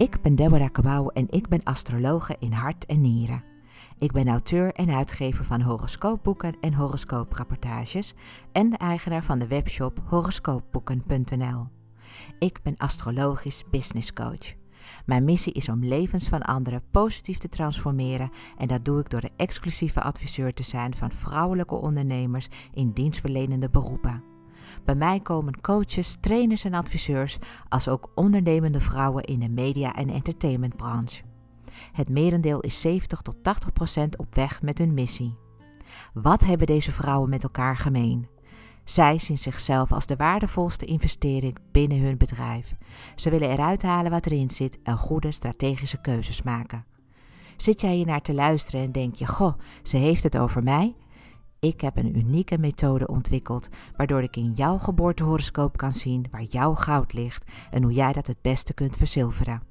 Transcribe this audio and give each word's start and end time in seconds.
Ik 0.00 0.20
ben 0.22 0.34
Deborah 0.34 0.72
Kabouw 0.72 1.08
en 1.08 1.26
ik 1.30 1.48
ben 1.48 1.62
astrologe 1.62 2.36
in 2.38 2.52
hart 2.52 2.86
en 2.86 3.00
nieren. 3.00 3.44
Ik 3.98 4.12
ben 4.12 4.28
auteur 4.28 4.72
en 4.72 4.90
uitgever 4.90 5.44
van 5.44 5.60
horoscoopboeken 5.60 6.56
en 6.60 6.74
horoscooprapportages 6.74 8.14
en 8.52 8.70
de 8.70 8.76
eigenaar 8.76 9.24
van 9.24 9.38
de 9.38 9.46
webshop 9.46 10.00
horoscoopboeken.nl. 10.06 11.66
Ik 12.38 12.62
ben 12.62 12.76
astrologisch 12.76 13.64
business 13.70 14.12
coach. 14.12 14.54
Mijn 15.06 15.24
missie 15.24 15.52
is 15.52 15.68
om 15.68 15.84
levens 15.84 16.28
van 16.28 16.42
anderen 16.42 16.82
positief 16.90 17.38
te 17.38 17.48
transformeren 17.48 18.30
en 18.58 18.68
dat 18.68 18.84
doe 18.84 19.00
ik 19.00 19.10
door 19.10 19.20
de 19.20 19.32
exclusieve 19.36 20.02
adviseur 20.02 20.52
te 20.52 20.62
zijn 20.62 20.96
van 20.96 21.12
vrouwelijke 21.12 21.74
ondernemers 21.74 22.48
in 22.72 22.92
dienstverlenende 22.92 23.70
beroepen. 23.70 24.29
Bij 24.84 24.94
mij 24.94 25.20
komen 25.20 25.60
coaches, 25.60 26.16
trainers 26.20 26.64
en 26.64 26.74
adviseurs, 26.74 27.38
als 27.68 27.88
ook 27.88 28.10
ondernemende 28.14 28.80
vrouwen 28.80 29.24
in 29.24 29.40
de 29.40 29.48
media- 29.48 29.94
en 29.94 30.08
entertainmentbranche. 30.08 31.22
Het 31.92 32.08
merendeel 32.08 32.60
is 32.60 32.80
70 32.80 33.20
tot 33.20 33.42
80 33.42 33.72
procent 33.72 34.18
op 34.18 34.34
weg 34.34 34.62
met 34.62 34.78
hun 34.78 34.94
missie. 34.94 35.36
Wat 36.12 36.44
hebben 36.44 36.66
deze 36.66 36.92
vrouwen 36.92 37.30
met 37.30 37.42
elkaar 37.42 37.76
gemeen? 37.76 38.28
Zij 38.84 39.18
zien 39.18 39.38
zichzelf 39.38 39.92
als 39.92 40.06
de 40.06 40.16
waardevolste 40.16 40.84
investering 40.84 41.58
binnen 41.72 42.00
hun 42.00 42.16
bedrijf. 42.16 42.74
Ze 43.14 43.30
willen 43.30 43.50
eruit 43.50 43.82
halen 43.82 44.10
wat 44.10 44.26
erin 44.26 44.50
zit 44.50 44.78
en 44.82 44.96
goede 44.96 45.32
strategische 45.32 46.00
keuzes 46.00 46.42
maken. 46.42 46.84
Zit 47.56 47.80
jij 47.80 47.94
hier 47.94 48.06
naar 48.06 48.22
te 48.22 48.34
luisteren 48.34 48.80
en 48.80 48.92
denk 48.92 49.14
je: 49.14 49.26
Goh, 49.26 49.54
ze 49.82 49.96
heeft 49.96 50.22
het 50.22 50.38
over 50.38 50.62
mij? 50.62 50.94
Ik 51.60 51.80
heb 51.80 51.96
een 51.96 52.16
unieke 52.18 52.58
methode 52.58 53.06
ontwikkeld 53.06 53.68
waardoor 53.96 54.22
ik 54.22 54.36
in 54.36 54.52
jouw 54.52 54.78
geboortehoroscoop 54.78 55.76
kan 55.76 55.94
zien 55.94 56.26
waar 56.30 56.42
jouw 56.42 56.74
goud 56.74 57.12
ligt 57.12 57.50
en 57.70 57.82
hoe 57.82 57.92
jij 57.92 58.12
dat 58.12 58.26
het 58.26 58.42
beste 58.42 58.74
kunt 58.74 58.96
verzilveren. 58.96 59.62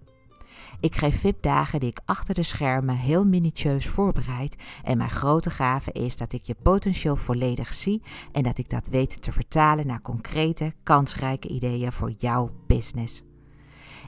Ik 0.79 0.95
geef 0.95 1.19
VIP-dagen 1.19 1.79
die 1.79 1.89
ik 1.89 1.99
achter 2.05 2.33
de 2.33 2.43
schermen 2.43 2.95
heel 2.95 3.25
minutieus 3.25 3.87
voorbereid 3.87 4.55
en 4.83 4.97
mijn 4.97 5.09
grote 5.09 5.49
gave 5.49 5.91
is 5.91 6.17
dat 6.17 6.33
ik 6.33 6.43
je 6.43 6.55
potentieel 6.61 7.15
volledig 7.15 7.73
zie 7.73 8.01
en 8.31 8.43
dat 8.43 8.57
ik 8.57 8.69
dat 8.69 8.87
weet 8.87 9.21
te 9.21 9.31
vertalen 9.31 9.87
naar 9.87 10.01
concrete, 10.01 10.73
kansrijke 10.83 11.47
ideeën 11.47 11.91
voor 11.91 12.11
jouw 12.17 12.51
business. 12.67 13.23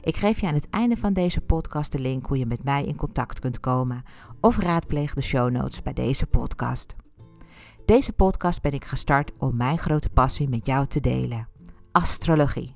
Ik 0.02 0.16
geef 0.16 0.40
je 0.40 0.46
aan 0.46 0.54
het 0.54 0.70
einde 0.70 0.96
van 0.96 1.12
deze 1.12 1.40
podcast 1.40 1.92
de 1.92 1.98
link 1.98 2.26
hoe 2.26 2.38
je 2.38 2.46
met 2.46 2.64
mij 2.64 2.84
in 2.84 2.96
contact 2.96 3.38
kunt 3.38 3.60
komen 3.60 4.02
of 4.40 4.58
raadpleeg 4.58 5.14
de 5.14 5.22
show 5.22 5.50
notes 5.50 5.82
bij 5.82 5.92
deze 5.92 6.26
podcast. 6.26 6.96
Deze 7.84 8.12
podcast 8.12 8.62
ben 8.62 8.72
ik 8.72 8.84
gestart 8.84 9.32
om 9.38 9.56
mijn 9.56 9.78
grote 9.78 10.08
passie 10.08 10.48
met 10.48 10.66
jou 10.66 10.86
te 10.86 11.00
delen: 11.00 11.48
astrologie. 11.92 12.74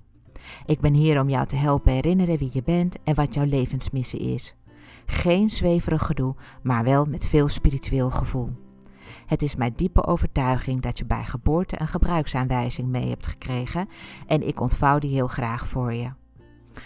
Ik 0.64 0.80
ben 0.80 0.94
hier 0.94 1.20
om 1.20 1.28
jou 1.28 1.46
te 1.46 1.56
helpen 1.56 1.92
herinneren 1.92 2.38
wie 2.38 2.50
je 2.52 2.62
bent 2.62 3.02
en 3.04 3.14
wat 3.14 3.34
jouw 3.34 3.44
levensmissie 3.44 4.20
is. 4.20 4.56
Geen 5.06 5.48
zweverig 5.48 6.06
gedoe, 6.06 6.34
maar 6.62 6.84
wel 6.84 7.04
met 7.04 7.26
veel 7.26 7.48
spiritueel 7.48 8.10
gevoel. 8.10 8.50
Het 9.26 9.42
is 9.42 9.56
mijn 9.56 9.72
diepe 9.76 10.06
overtuiging 10.06 10.80
dat 10.80 10.98
je 10.98 11.04
bij 11.04 11.24
geboorte 11.24 11.80
een 11.80 11.88
gebruiksaanwijzing 11.88 12.88
mee 12.88 13.08
hebt 13.08 13.26
gekregen 13.26 13.88
en 14.26 14.46
ik 14.46 14.60
ontvouw 14.60 14.98
die 14.98 15.14
heel 15.14 15.28
graag 15.28 15.68
voor 15.68 15.92
je. 15.94 16.12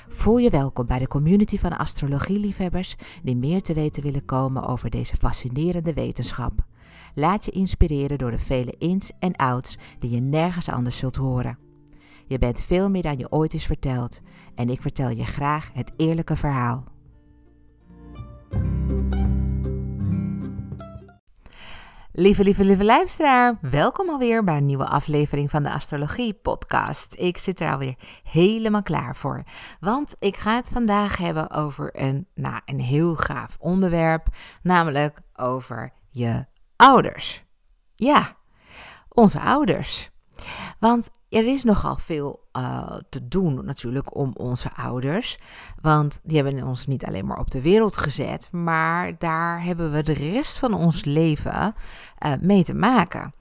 Voel 0.09 0.39
je 0.39 0.51
welkom 0.51 0.87
bij 0.87 0.99
de 0.99 1.09
community 1.09 1.59
van 1.59 1.77
astrologieliefhebbers 1.77 2.97
die 3.23 3.37
meer 3.37 3.63
te 3.63 3.75
weten 3.75 4.03
willen 4.03 4.25
komen 4.25 4.67
over 4.67 4.91
deze 4.91 5.17
fascinerende 5.17 5.95
wetenschap. 5.95 6.65
Laat 7.15 7.45
je 7.45 7.51
inspireren 7.51 8.19
door 8.19 8.31
de 8.31 8.39
vele 8.39 8.75
ins 8.79 9.13
en 9.19 9.37
outs 9.37 9.79
die 9.99 10.11
je 10.11 10.21
nergens 10.21 10.69
anders 10.69 10.97
zult 10.97 11.17
horen. 11.17 11.59
Je 12.27 12.39
bent 12.39 12.61
veel 12.61 12.91
meer 12.91 13.03
dan 13.03 13.19
je 13.19 13.31
ooit 13.33 13.55
is 13.55 13.67
verteld 13.67 14.21
en 14.55 14.71
ik 14.71 14.81
vertel 14.81 15.09
je 15.09 15.25
graag 15.25 15.71
het 15.73 15.93
eerlijke 15.97 16.37
verhaal. 16.37 16.85
Lieve, 22.13 22.45
lieve, 22.45 22.65
lieve 22.65 22.85
luisteraar, 22.85 23.59
welkom 23.61 24.09
alweer 24.09 24.45
bij 24.45 24.57
een 24.57 24.67
nieuwe 24.67 24.87
aflevering 24.87 25.51
van 25.51 25.63
de 25.63 25.73
Astrologie 25.73 26.35
Podcast. 26.35 27.15
Ik 27.19 27.39
zit 27.39 27.61
er 27.61 27.73
alweer 27.73 27.95
helemaal 28.23 28.83
klaar 28.83 29.17
voor, 29.17 29.43
want 29.81 30.15
ik 30.19 30.37
ga 30.37 30.55
het 30.55 30.69
vandaag 30.69 31.17
hebben 31.17 31.51
over 31.51 32.01
een, 32.01 32.27
nou, 32.35 32.61
een 32.65 32.81
heel 32.81 33.15
gaaf 33.17 33.57
onderwerp, 33.61 34.27
namelijk 34.63 35.21
over 35.35 35.93
je 36.11 36.45
ouders. 36.81 37.45
Ja, 37.95 38.37
onze 39.09 39.41
ouders. 39.41 40.11
Want 40.79 41.11
er 41.29 41.47
is 41.47 41.65
nogal 41.65 41.97
veel 41.97 42.49
uh, 42.57 42.97
te 43.09 43.29
doen 43.29 43.65
natuurlijk 43.65 44.17
om 44.17 44.33
onze 44.37 44.71
ouders. 44.77 45.39
Want 45.81 46.21
die 46.23 46.43
hebben 46.43 46.67
ons 46.67 46.87
niet 46.87 47.05
alleen 47.05 47.27
maar 47.27 47.39
op 47.39 47.51
de 47.51 47.63
wereld 47.63 47.97
gezet, 47.97 48.53
maar 48.53 49.19
daar 49.19 49.63
hebben 49.63 49.93
we 49.93 50.03
de 50.03 50.13
rest 50.13 50.59
van 50.59 50.75
ons 50.75 51.05
leven 51.05 51.75
uh, 52.27 52.33
mee 52.41 52.65
te 52.65 52.75
maken. 52.75 53.33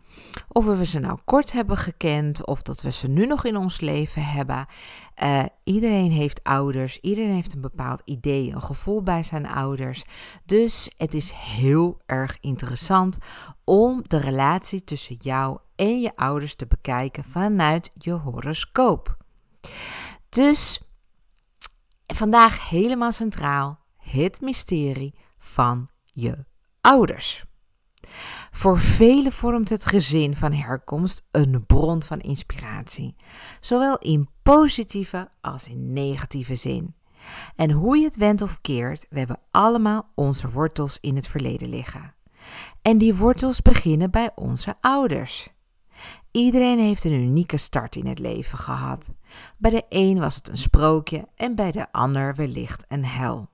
Of 0.47 0.65
we 0.65 0.85
ze 0.85 0.99
nou 0.99 1.19
kort 1.25 1.51
hebben 1.51 1.77
gekend 1.77 2.45
of 2.45 2.61
dat 2.61 2.81
we 2.81 2.91
ze 2.91 3.07
nu 3.07 3.25
nog 3.25 3.45
in 3.45 3.57
ons 3.57 3.79
leven 3.79 4.23
hebben. 4.23 4.65
Uh, 5.23 5.43
iedereen 5.63 6.11
heeft 6.11 6.43
ouders, 6.43 6.99
iedereen 6.99 7.33
heeft 7.33 7.53
een 7.53 7.61
bepaald 7.61 8.01
idee, 8.05 8.51
een 8.51 8.61
gevoel 8.61 9.03
bij 9.03 9.23
zijn 9.23 9.47
ouders. 9.47 10.03
Dus 10.45 10.91
het 10.97 11.13
is 11.13 11.31
heel 11.31 12.01
erg 12.05 12.37
interessant 12.39 13.17
om 13.63 14.03
de 14.07 14.17
relatie 14.17 14.83
tussen 14.83 15.17
jou 15.19 15.59
en 15.75 15.99
je 15.99 16.15
ouders 16.15 16.55
te 16.55 16.67
bekijken 16.67 17.23
vanuit 17.23 17.91
je 17.93 18.11
horoscoop. 18.11 19.17
Dus 20.29 20.81
vandaag 22.07 22.69
helemaal 22.69 23.11
centraal 23.11 23.79
het 23.97 24.41
mysterie 24.41 25.15
van 25.37 25.87
je 26.03 26.45
ouders. 26.81 27.45
Voor 28.51 28.79
velen 28.79 29.31
vormt 29.31 29.69
het 29.69 29.85
gezin 29.85 30.35
van 30.35 30.53
herkomst 30.53 31.27
een 31.31 31.65
bron 31.65 32.03
van 32.03 32.19
inspiratie, 32.19 33.15
zowel 33.59 33.97
in 33.97 34.29
positieve 34.43 35.29
als 35.41 35.67
in 35.67 35.93
negatieve 35.93 36.55
zin. 36.55 36.95
En 37.55 37.71
hoe 37.71 37.97
je 37.97 38.05
het 38.05 38.15
wendt 38.15 38.41
of 38.41 38.61
keert, 38.61 39.05
we 39.09 39.17
hebben 39.17 39.39
allemaal 39.51 40.11
onze 40.15 40.49
wortels 40.49 40.97
in 41.01 41.15
het 41.15 41.27
verleden 41.27 41.69
liggen. 41.69 42.13
En 42.81 42.97
die 42.97 43.15
wortels 43.15 43.61
beginnen 43.61 44.11
bij 44.11 44.31
onze 44.35 44.75
ouders. 44.81 45.49
Iedereen 46.31 46.79
heeft 46.79 47.03
een 47.03 47.13
unieke 47.13 47.57
start 47.57 47.95
in 47.95 48.05
het 48.05 48.19
leven 48.19 48.57
gehad. 48.57 49.11
Bij 49.57 49.71
de 49.71 49.85
een 49.89 50.19
was 50.19 50.35
het 50.35 50.49
een 50.49 50.57
sprookje 50.57 51.27
en 51.35 51.55
bij 51.55 51.71
de 51.71 51.91
ander 51.91 52.35
wellicht 52.35 52.85
een 52.87 53.05
hel. 53.05 53.49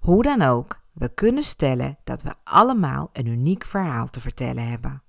Hoe 0.00 0.22
dan 0.22 0.42
ook, 0.42 0.80
we 0.98 1.14
kunnen 1.14 1.42
stellen 1.42 1.98
dat 2.04 2.22
we 2.22 2.34
allemaal 2.44 3.10
een 3.12 3.26
uniek 3.26 3.64
verhaal 3.64 4.10
te 4.10 4.20
vertellen 4.20 4.68
hebben. 4.68 5.02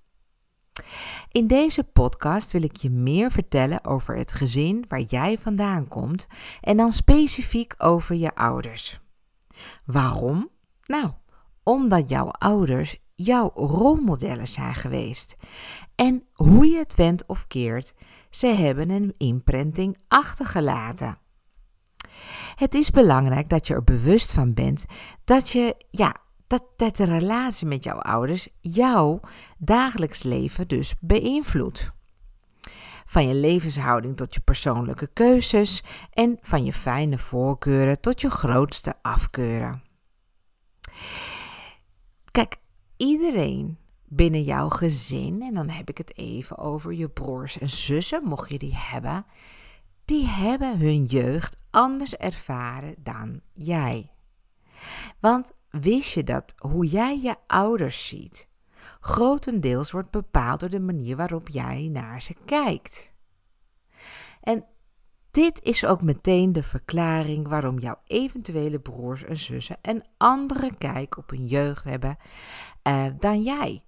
In 1.31 1.47
deze 1.47 1.83
podcast 1.83 2.51
wil 2.51 2.63
ik 2.63 2.75
je 2.75 2.89
meer 2.89 3.31
vertellen 3.31 3.85
over 3.85 4.17
het 4.17 4.31
gezin 4.31 4.85
waar 4.88 5.01
jij 5.01 5.38
vandaan 5.38 5.88
komt 5.88 6.28
en 6.61 6.78
dan 6.78 6.91
specifiek 6.91 7.73
over 7.78 8.16
je 8.16 8.35
ouders. 8.35 8.99
Waarom? 9.85 10.49
Nou, 10.85 11.11
omdat 11.63 12.09
jouw 12.09 12.31
ouders 12.31 12.97
jouw 13.16 13.51
rolmodellen 13.55 14.47
zijn 14.47 14.75
geweest. 14.75 15.35
En 15.95 16.23
hoe 16.33 16.67
je 16.67 16.78
het 16.78 16.95
went 16.95 17.28
of 17.28 17.47
keert, 17.47 17.94
ze 18.29 18.47
hebben 18.47 18.89
een 18.89 19.13
imprinting 19.17 19.97
achtergelaten. 20.07 21.17
Het 22.59 22.74
is 22.74 22.92
belangrijk 22.92 23.50
dat 23.50 23.68
je 23.68 23.74
er 23.74 23.84
bewust 23.84 24.31
van 24.34 24.53
bent 24.53 24.86
dat 25.24 25.50
je, 25.50 25.75
ja, 25.90 26.16
dat, 26.47 26.64
dat 26.75 26.97
de 26.97 27.03
relatie 27.03 27.68
met 27.68 27.84
jouw 27.84 27.97
ouders 27.97 28.47
jouw 28.59 29.20
dagelijks 29.58 30.24
leven 30.24 30.68
dus 30.68 30.94
beïnvloedt. 31.00 31.92
Van 33.06 33.28
je 33.28 33.34
levenshouding 33.34 34.17
tot 34.17 34.34
je 34.34 34.40
persoonlijke 34.40 35.08
keuzes 35.14 35.84
en 36.14 36.38
van 36.41 36.66
je 36.66 36.73
fijne 36.73 37.17
voorkeuren 37.17 38.00
tot 38.00 38.22
je 38.22 38.29
grootste 38.29 38.94
afkeuren. 39.02 39.84
Kijk, 42.32 42.55
iedereen 42.97 43.78
binnen 44.05 44.44
jouw 44.44 44.70
gezin, 44.70 45.41
en 45.41 45.53
dan 45.53 45.70
heb 45.70 45.90
ik 45.90 45.97
het 45.97 46.17
even 46.17 46.58
over 46.58 46.94
je 46.94 47.09
broers 47.09 47.59
en 47.59 47.70
zussen, 47.70 48.23
mocht 48.23 48.52
je 48.52 48.58
die 48.58 48.76
hebben, 48.76 49.26
die 50.05 50.28
hebben 50.28 50.79
hun 50.79 51.05
jeugd 51.05 51.59
anders 51.71 52.16
ervaren 52.16 52.95
dan 52.99 53.41
jij. 53.53 54.11
Want 55.19 55.51
wist 55.69 56.13
je 56.13 56.23
dat 56.23 56.53
hoe 56.57 56.85
jij 56.85 57.19
je 57.21 57.35
ouders 57.47 58.07
ziet, 58.07 58.47
grotendeels 58.99 59.91
wordt 59.91 60.11
bepaald 60.11 60.59
door 60.59 60.69
de 60.69 60.79
manier 60.79 61.16
waarop 61.16 61.49
jij 61.49 61.89
naar 61.91 62.21
ze 62.21 62.35
kijkt? 62.45 63.13
En 64.41 64.66
dit 65.31 65.63
is 65.63 65.85
ook 65.85 66.01
meteen 66.01 66.53
de 66.53 66.63
verklaring 66.63 67.47
waarom 67.47 67.79
jouw 67.79 68.01
eventuele 68.05 68.79
broers 68.79 69.23
en 69.23 69.37
zussen 69.37 69.77
een 69.81 70.03
andere 70.17 70.77
kijk 70.77 71.17
op 71.17 71.29
hun 71.29 71.47
jeugd 71.47 71.83
hebben 71.83 72.17
uh, 72.83 73.05
dan 73.19 73.43
jij. 73.43 73.83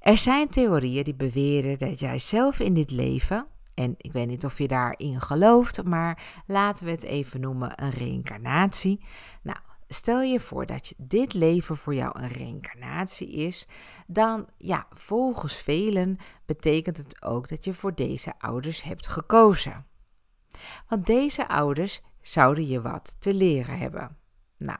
Er 0.00 0.18
zijn 0.18 0.48
theorieën 0.48 1.04
die 1.04 1.14
beweren 1.14 1.78
dat 1.78 2.00
jij 2.00 2.18
zelf 2.18 2.60
in 2.60 2.74
dit 2.74 2.90
leven 2.90 3.46
En 3.78 3.94
ik 3.96 4.12
weet 4.12 4.26
niet 4.26 4.44
of 4.44 4.58
je 4.58 4.68
daarin 4.68 5.20
gelooft, 5.20 5.84
maar 5.84 6.42
laten 6.46 6.84
we 6.84 6.90
het 6.90 7.02
even 7.02 7.40
noemen 7.40 7.82
een 7.82 7.90
reïncarnatie. 7.90 9.04
Nou, 9.42 9.58
stel 9.88 10.20
je 10.20 10.40
voor 10.40 10.66
dat 10.66 10.94
dit 10.96 11.34
leven 11.34 11.76
voor 11.76 11.94
jou 11.94 12.20
een 12.20 12.28
reïncarnatie 12.28 13.30
is, 13.30 13.66
dan 14.06 14.48
ja, 14.56 14.86
volgens 14.90 15.56
velen 15.56 16.16
betekent 16.46 16.96
het 16.96 17.22
ook 17.22 17.48
dat 17.48 17.64
je 17.64 17.74
voor 17.74 17.94
deze 17.94 18.32
ouders 18.38 18.82
hebt 18.82 19.06
gekozen. 19.06 19.86
Want 20.88 21.06
deze 21.06 21.48
ouders 21.48 22.02
zouden 22.20 22.66
je 22.66 22.80
wat 22.80 23.16
te 23.18 23.34
leren 23.34 23.78
hebben. 23.78 24.16
Nou, 24.56 24.78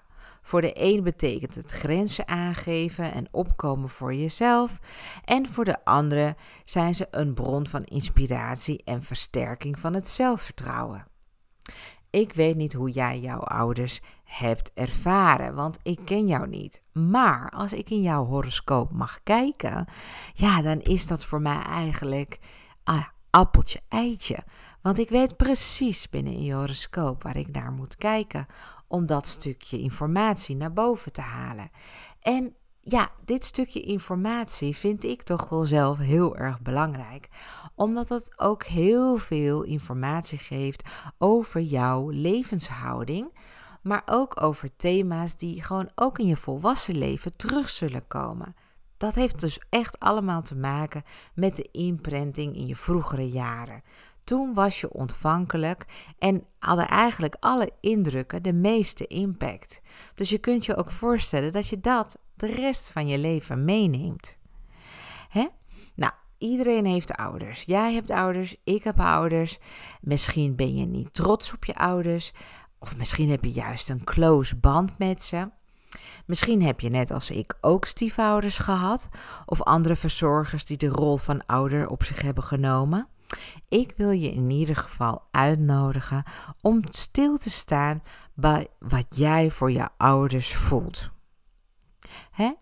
voor 0.49 0.61
de 0.61 0.73
een 0.75 1.03
betekent 1.03 1.55
het 1.55 1.71
grenzen 1.71 2.29
aangeven 2.29 3.13
en 3.13 3.29
opkomen 3.31 3.89
voor 3.89 4.15
jezelf. 4.15 4.79
En 5.25 5.49
voor 5.49 5.65
de 5.65 5.85
andere 5.85 6.37
zijn 6.65 6.95
ze 6.95 7.07
een 7.11 7.35
bron 7.35 7.67
van 7.67 7.85
inspiratie 7.85 8.83
en 8.85 9.03
versterking 9.03 9.79
van 9.79 9.95
het 9.95 10.09
zelfvertrouwen. 10.09 11.07
Ik 12.11 12.33
weet 12.33 12.57
niet 12.57 12.73
hoe 12.73 12.91
jij 12.91 13.21
jouw 13.21 13.41
ouders 13.41 14.01
hebt 14.25 14.71
ervaren, 14.75 15.55
want 15.55 15.79
ik 15.83 15.99
ken 16.05 16.27
jou 16.27 16.49
niet. 16.49 16.83
Maar 16.93 17.51
als 17.51 17.73
ik 17.73 17.91
in 17.91 18.03
jouw 18.03 18.25
horoscoop 18.25 18.93
mag 18.93 19.23
kijken, 19.23 19.89
ja, 20.35 20.63
dan 20.63 20.81
is 20.81 21.07
dat 21.07 21.25
voor 21.25 21.41
mij 21.41 21.63
eigenlijk 21.63 22.39
ah, 22.85 23.05
appeltje 23.31 23.81
eitje. 23.89 24.39
Want 24.83 24.99
ik 24.99 25.09
weet 25.09 25.37
precies 25.37 26.09
binnen 26.09 26.33
in 26.33 26.43
je 26.43 26.55
horoscoop 26.55 27.23
waar 27.23 27.37
ik 27.37 27.49
naar 27.49 27.73
moet 27.73 27.97
kijken 27.97 28.47
om 28.89 29.07
dat 29.07 29.27
stukje 29.27 29.81
informatie 29.81 30.57
naar 30.57 30.73
boven 30.73 31.13
te 31.13 31.21
halen. 31.21 31.71
En 32.21 32.55
ja, 32.81 33.11
dit 33.25 33.45
stukje 33.45 33.81
informatie 33.81 34.77
vind 34.77 35.05
ik 35.05 35.23
toch 35.23 35.49
wel 35.49 35.65
zelf 35.65 35.99
heel 35.99 36.37
erg 36.37 36.61
belangrijk, 36.61 37.29
omdat 37.75 38.09
het 38.09 38.33
ook 38.37 38.65
heel 38.65 39.17
veel 39.17 39.63
informatie 39.63 40.39
geeft 40.39 40.89
over 41.19 41.61
jouw 41.61 42.09
levenshouding, 42.09 43.33
maar 43.83 44.03
ook 44.07 44.43
over 44.43 44.77
thema's 44.77 45.37
die 45.37 45.63
gewoon 45.63 45.91
ook 45.95 46.19
in 46.19 46.27
je 46.27 46.37
volwassen 46.37 46.99
leven 46.99 47.37
terug 47.37 47.69
zullen 47.69 48.07
komen. 48.07 48.55
Dat 48.97 49.15
heeft 49.15 49.41
dus 49.41 49.61
echt 49.69 49.99
allemaal 49.99 50.43
te 50.43 50.57
maken 50.57 51.03
met 51.35 51.57
de 51.57 51.69
imprinting 51.73 52.57
in 52.57 52.67
je 52.67 52.77
vroegere 52.77 53.31
jaren. 53.31 53.83
Toen 54.29 54.55
was 54.55 54.81
je 54.81 54.93
ontvankelijk 54.93 55.85
en 56.19 56.45
hadden 56.59 56.89
eigenlijk 56.89 57.37
alle 57.41 57.71
indrukken 57.81 58.43
de 58.43 58.53
meeste 58.53 59.07
impact. 59.07 59.81
Dus 60.15 60.29
je 60.29 60.39
kunt 60.39 60.65
je 60.65 60.77
ook 60.77 60.91
voorstellen 60.91 61.53
dat 61.53 61.69
je 61.69 61.81
dat 61.81 62.19
de 62.37 62.47
rest 62.47 62.91
van 62.91 63.09
je 63.09 63.19
leven 63.19 63.65
meeneemt. 63.65 64.37
Hè? 65.29 65.47
Nou, 65.95 66.13
iedereen 66.39 66.87
heeft 66.87 67.15
ouders. 67.15 67.63
Jij 67.63 67.93
hebt 67.93 68.11
ouders, 68.11 68.57
ik 68.65 68.85
heb 68.85 69.01
ouders. 69.01 69.59
Misschien 70.01 70.57
ben 70.57 70.77
je 70.77 70.87
niet 70.87 71.15
trots 71.15 71.53
op 71.53 71.65
je 71.65 71.75
ouders, 71.75 72.33
of 72.79 72.97
misschien 72.97 73.31
heb 73.31 73.45
je 73.45 73.53
juist 73.53 73.89
een 73.89 74.05
close 74.05 74.57
band 74.57 74.99
met 74.99 75.23
ze. 75.23 75.51
Misschien 76.27 76.63
heb 76.63 76.81
je 76.81 76.89
net 76.89 77.11
als 77.11 77.31
ik 77.31 77.57
ook 77.61 77.85
stiefouders 77.85 78.59
gehad, 78.59 79.09
of 79.47 79.63
andere 79.63 79.97
verzorgers 79.97 80.65
die 80.65 80.77
de 80.77 80.89
rol 80.89 81.17
van 81.17 81.47
ouder 81.47 81.89
op 81.89 82.03
zich 82.03 82.23
hebben 82.23 82.45
genomen. 82.45 83.09
Ik 83.69 83.95
wil 83.97 84.11
je 84.11 84.31
in 84.33 84.51
ieder 84.51 84.77
geval 84.77 85.23
uitnodigen 85.31 86.23
om 86.61 86.83
stil 86.89 87.37
te 87.39 87.51
staan 87.51 88.03
bij 88.35 88.69
wat 88.79 89.07
jij 89.15 89.51
voor 89.51 89.71
je 89.71 89.89
ouders 89.97 90.55
voelt. 90.55 91.11
Hè? 92.31 92.53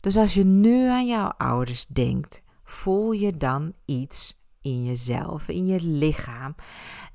Dus 0.00 0.16
als 0.16 0.34
je 0.34 0.44
nu 0.44 0.88
aan 0.88 1.06
jouw 1.06 1.28
ouders 1.28 1.86
denkt, 1.86 2.42
voel 2.64 3.12
je 3.12 3.36
dan 3.36 3.72
iets 3.84 4.42
in 4.60 4.84
jezelf, 4.84 5.48
in 5.48 5.66
je 5.66 5.80
lichaam, 5.82 6.54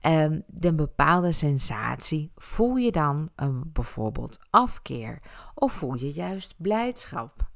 um, 0.01 0.43
een 0.59 0.75
bepaalde 0.75 1.31
sensatie. 1.31 2.31
Voel 2.35 2.75
je 2.75 2.91
dan 2.91 3.29
een, 3.35 3.69
bijvoorbeeld 3.73 4.39
afkeer 4.49 5.21
of 5.55 5.73
voel 5.73 5.95
je 5.95 6.11
juist 6.11 6.55
blijdschap? 6.57 7.49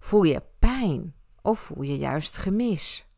Voel 0.00 0.22
je 0.22 0.42
pijn 0.58 1.14
of 1.42 1.58
voel 1.58 1.82
je 1.82 1.98
juist 1.98 2.36
gemis? 2.36 3.09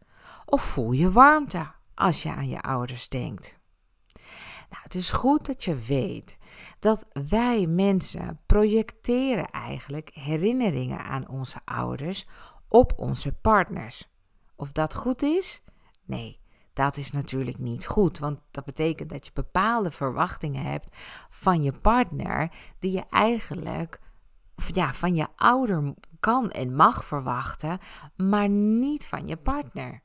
Of 0.52 0.62
voel 0.62 0.92
je 0.92 1.12
warmte 1.12 1.70
als 1.94 2.22
je 2.22 2.34
aan 2.34 2.48
je 2.48 2.60
ouders 2.60 3.08
denkt? 3.08 3.58
Nou, 4.70 4.82
het 4.82 4.94
is 4.94 5.10
goed 5.10 5.46
dat 5.46 5.64
je 5.64 5.74
weet 5.74 6.38
dat 6.78 7.06
wij 7.30 7.66
mensen 7.66 8.40
projecteren 8.46 9.46
eigenlijk 9.50 10.10
herinneringen 10.14 11.04
aan 11.04 11.28
onze 11.28 11.60
ouders 11.64 12.26
op 12.68 12.92
onze 12.96 13.32
partners. 13.32 14.08
Of 14.56 14.72
dat 14.72 14.94
goed 14.94 15.22
is? 15.22 15.62
Nee, 16.04 16.40
dat 16.72 16.96
is 16.96 17.10
natuurlijk 17.10 17.58
niet 17.58 17.86
goed, 17.86 18.18
want 18.18 18.40
dat 18.50 18.64
betekent 18.64 19.10
dat 19.10 19.26
je 19.26 19.32
bepaalde 19.34 19.90
verwachtingen 19.90 20.64
hebt 20.64 20.96
van 21.30 21.62
je 21.62 21.72
partner 21.72 22.52
die 22.78 22.92
je 22.92 23.04
eigenlijk 23.10 24.00
ja, 24.54 24.92
van 24.92 25.14
je 25.14 25.26
ouder 25.36 25.94
kan 26.20 26.50
en 26.50 26.74
mag 26.74 27.04
verwachten, 27.04 27.78
maar 28.16 28.48
niet 28.48 29.06
van 29.06 29.26
je 29.26 29.36
partner. 29.36 30.02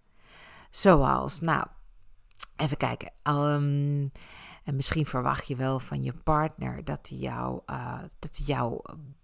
Zoals, 0.69 1.40
nou, 1.40 1.66
even 2.56 2.78
kijken. 2.78 3.12
Um, 3.24 4.12
en 4.64 4.75
misschien 4.75 5.06
verwacht 5.06 5.48
je 5.48 5.56
wel 5.56 5.80
van 5.80 6.04
je 6.04 6.14
partner 6.14 6.84
dat 6.84 7.10
hij 7.10 7.18
jou, 7.18 7.62
uh, 7.66 8.00
dat 8.19 8.38
hij 8.38 8.46
jouw 8.46 8.81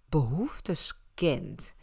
behoeftes 0.08 0.98
kent. 1.14 1.74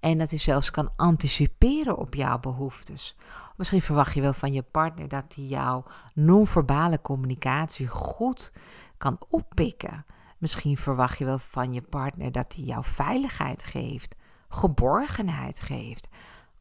En 0.00 0.18
dat 0.18 0.30
hij 0.30 0.38
zelfs 0.38 0.70
kan 0.70 0.92
anticiperen 0.96 1.96
op 1.96 2.14
jouw 2.14 2.38
behoeftes. 2.38 3.16
Misschien 3.56 3.82
verwacht 3.82 4.14
je 4.14 4.20
wel 4.20 4.32
van 4.32 4.52
je 4.52 4.62
partner 4.62 5.08
dat 5.08 5.34
hij 5.34 5.44
jouw 5.44 5.84
non-verbale 6.14 7.00
communicatie 7.00 7.86
goed 7.86 8.52
kan 8.96 9.20
oppikken. 9.28 10.06
Misschien 10.38 10.76
verwacht 10.76 11.18
je 11.18 11.24
wel 11.24 11.38
van 11.38 11.72
je 11.72 11.82
partner 11.82 12.32
dat 12.32 12.54
hij 12.54 12.64
jou 12.64 12.84
veiligheid 12.84 13.64
geeft, 13.64 14.16
geborgenheid 14.48 15.60
geeft. 15.60 16.08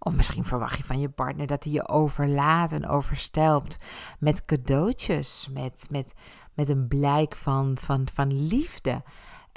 Of 0.03 0.13
misschien 0.13 0.45
verwacht 0.45 0.77
je 0.77 0.83
van 0.83 0.99
je 0.99 1.09
partner 1.09 1.47
dat 1.47 1.63
hij 1.63 1.73
je 1.73 1.87
overlaat 1.87 2.71
en 2.71 2.87
overstelpt 2.87 3.77
met 4.19 4.45
cadeautjes, 4.45 5.49
met, 5.53 5.87
met, 5.89 6.13
met 6.53 6.69
een 6.69 6.87
blijk 6.87 7.35
van, 7.35 7.77
van, 7.79 8.07
van 8.13 8.47
liefde. 8.47 9.03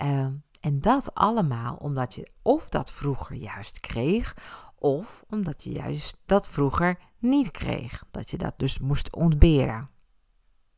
Uh, 0.02 0.26
en 0.60 0.80
dat 0.80 1.14
allemaal 1.14 1.76
omdat 1.76 2.14
je 2.14 2.30
of 2.42 2.68
dat 2.68 2.92
vroeger 2.92 3.36
juist 3.36 3.80
kreeg, 3.80 4.36
of 4.78 5.24
omdat 5.28 5.62
je 5.62 5.72
juist 5.72 6.16
dat 6.26 6.48
vroeger 6.48 6.98
niet 7.18 7.50
kreeg. 7.50 8.04
Dat 8.10 8.30
je 8.30 8.36
dat 8.36 8.54
dus 8.56 8.78
moest 8.78 9.16
ontberen. 9.16 9.90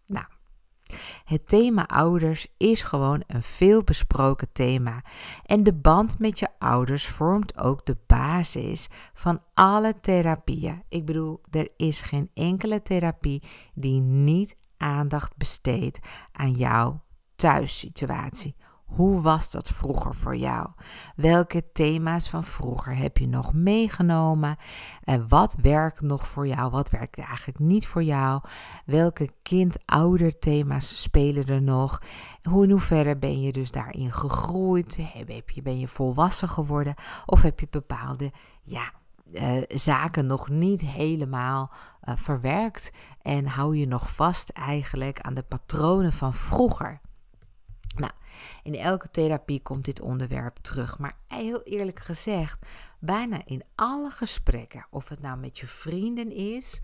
Nou, 0.07 0.27
het 1.25 1.49
thema 1.49 1.87
ouders 1.87 2.47
is 2.57 2.83
gewoon 2.83 3.23
een 3.27 3.43
veelbesproken 3.43 4.53
thema. 4.53 5.03
En 5.45 5.63
de 5.63 5.73
band 5.73 6.19
met 6.19 6.39
je 6.39 6.49
ouders 6.59 7.07
vormt 7.07 7.59
ook 7.59 7.87
de 7.87 7.97
basis 8.07 8.89
van 9.15 9.43
alle 9.55 10.01
therapieën. 10.01 10.83
Ik 10.89 11.05
bedoel, 11.05 11.41
er 11.51 11.69
is 11.77 12.01
geen 12.01 12.31
enkele 12.35 12.83
therapie 12.83 13.43
die 13.75 14.01
niet 14.01 14.57
aandacht 14.77 15.37
besteedt 15.37 15.99
aan 16.33 16.53
jouw 16.53 17.03
thuissituatie 17.37 18.55
hoe 18.87 19.21
was 19.21 19.51
dat 19.51 19.69
vroeger 19.69 20.15
voor 20.15 20.37
jou? 20.37 20.69
Welke 21.17 21.73
thema's 21.73 22.29
van 22.29 22.45
vroeger 22.45 22.97
heb 22.97 23.19
je 23.19 23.29
nog 23.29 23.53
meegenomen? 23.53 24.57
En 25.05 25.29
wat 25.29 25.57
werkt 25.63 26.01
nog 26.01 26.27
voor 26.29 26.47
jou? 26.47 26.71
Wat 26.71 26.91
werkt 26.91 27.19
eigenlijk 27.19 27.59
niet 27.59 27.87
voor 27.87 28.03
jou? 28.03 28.41
Welke 28.85 29.31
kind-ouder 29.43 30.39
thema's 30.39 31.03
spelen 31.03 31.47
er 31.47 31.63
nog? 31.63 32.03
Hoe 32.43 32.65
in 32.65 32.71
hoeverre 32.71 33.17
ben 33.17 33.41
je 33.41 33.53
dus 33.53 33.71
daarin 33.71 34.13
gegroeid? 34.13 34.99
Heb 35.13 35.51
je, 35.51 35.63
ben 35.63 35.79
je 35.79 35.89
volwassen 35.89 36.49
geworden? 36.49 36.95
Of 37.27 37.43
heb 37.43 37.61
je 37.61 37.67
bepaalde 37.71 38.33
ja, 38.63 38.93
uh, 39.33 39.63
zaken 39.69 40.27
nog 40.27 40.49
niet 40.49 40.81
helemaal 40.81 41.71
uh, 42.05 42.17
verwerkt 42.17 42.93
en 43.23 43.47
hou 43.47 43.77
je 43.77 43.87
nog 43.87 44.15
vast 44.15 44.49
eigenlijk 44.49 45.21
aan 45.21 45.35
de 45.35 45.43
patronen 45.43 46.13
van 46.13 46.35
vroeger? 46.35 47.01
Nou, 47.99 48.13
in 48.63 48.75
elke 48.75 49.11
therapie 49.11 49.63
komt 49.63 49.85
dit 49.85 50.01
onderwerp 50.01 50.57
terug. 50.57 50.99
Maar 50.99 51.19
heel 51.27 51.63
eerlijk 51.63 52.01
gezegd, 52.01 52.67
bijna 52.99 53.41
in 53.45 53.63
alle 53.75 54.11
gesprekken, 54.11 54.87
of 54.91 55.09
het 55.09 55.21
nou 55.21 55.39
met 55.39 55.59
je 55.59 55.67
vrienden 55.67 56.33
is 56.33 56.81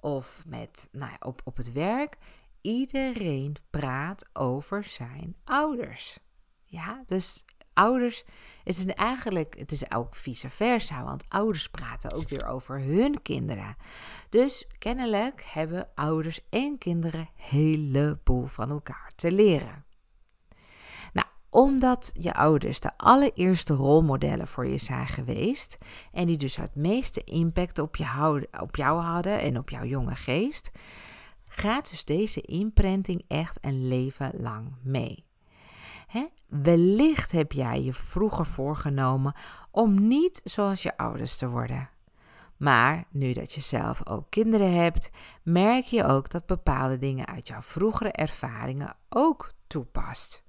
of 0.00 0.44
met, 0.46 0.88
nou 0.92 1.12
op, 1.20 1.40
op 1.44 1.56
het 1.56 1.72
werk, 1.72 2.16
iedereen 2.60 3.56
praat 3.70 4.28
over 4.32 4.84
zijn 4.84 5.36
ouders. 5.44 6.18
Ja, 6.64 7.02
dus 7.06 7.44
ouders, 7.72 8.24
het 8.64 8.76
is 8.76 8.86
eigenlijk, 8.86 9.58
het 9.58 9.72
is 9.72 9.90
ook 9.90 10.14
vice 10.14 10.48
versa, 10.48 11.04
want 11.04 11.24
ouders 11.28 11.68
praten 11.68 12.12
ook 12.12 12.28
weer 12.28 12.46
over 12.46 12.80
hun 12.80 13.22
kinderen. 13.22 13.76
Dus 14.28 14.66
kennelijk 14.78 15.42
hebben 15.42 15.94
ouders 15.94 16.40
en 16.50 16.78
kinderen 16.78 17.28
heleboel 17.34 18.46
van 18.46 18.70
elkaar 18.70 19.12
te 19.16 19.32
leren 19.32 19.85
omdat 21.56 22.10
je 22.14 22.34
ouders 22.34 22.80
de 22.80 22.90
allereerste 22.96 23.74
rolmodellen 23.74 24.48
voor 24.48 24.66
je 24.66 24.78
zijn 24.78 25.06
geweest 25.06 25.78
en 26.12 26.26
die 26.26 26.36
dus 26.36 26.56
het 26.56 26.74
meeste 26.74 27.24
impact 27.24 27.78
op, 27.78 27.96
je 27.96 28.48
op 28.60 28.76
jou 28.76 29.00
hadden 29.00 29.40
en 29.40 29.58
op 29.58 29.70
jouw 29.70 29.84
jonge 29.84 30.16
geest, 30.16 30.70
gaat 31.48 31.90
dus 31.90 32.04
deze 32.04 32.40
imprinting 32.40 33.24
echt 33.28 33.58
een 33.60 33.88
leven 33.88 34.30
lang 34.34 34.74
mee. 34.82 35.24
Wellicht 36.48 37.32
heb 37.32 37.52
jij 37.52 37.82
je 37.82 37.92
vroeger 37.92 38.46
voorgenomen 38.46 39.34
om 39.70 40.08
niet 40.08 40.40
zoals 40.44 40.82
je 40.82 40.96
ouders 40.96 41.36
te 41.36 41.48
worden. 41.48 41.88
Maar 42.56 43.04
nu 43.10 43.32
dat 43.32 43.52
je 43.52 43.60
zelf 43.60 44.06
ook 44.06 44.30
kinderen 44.30 44.72
hebt, 44.74 45.10
merk 45.42 45.84
je 45.84 46.04
ook 46.04 46.30
dat 46.30 46.46
bepaalde 46.46 46.98
dingen 46.98 47.26
uit 47.26 47.48
jouw 47.48 47.62
vroegere 47.62 48.12
ervaringen 48.12 48.96
ook 49.08 49.52
toepast. 49.66 50.45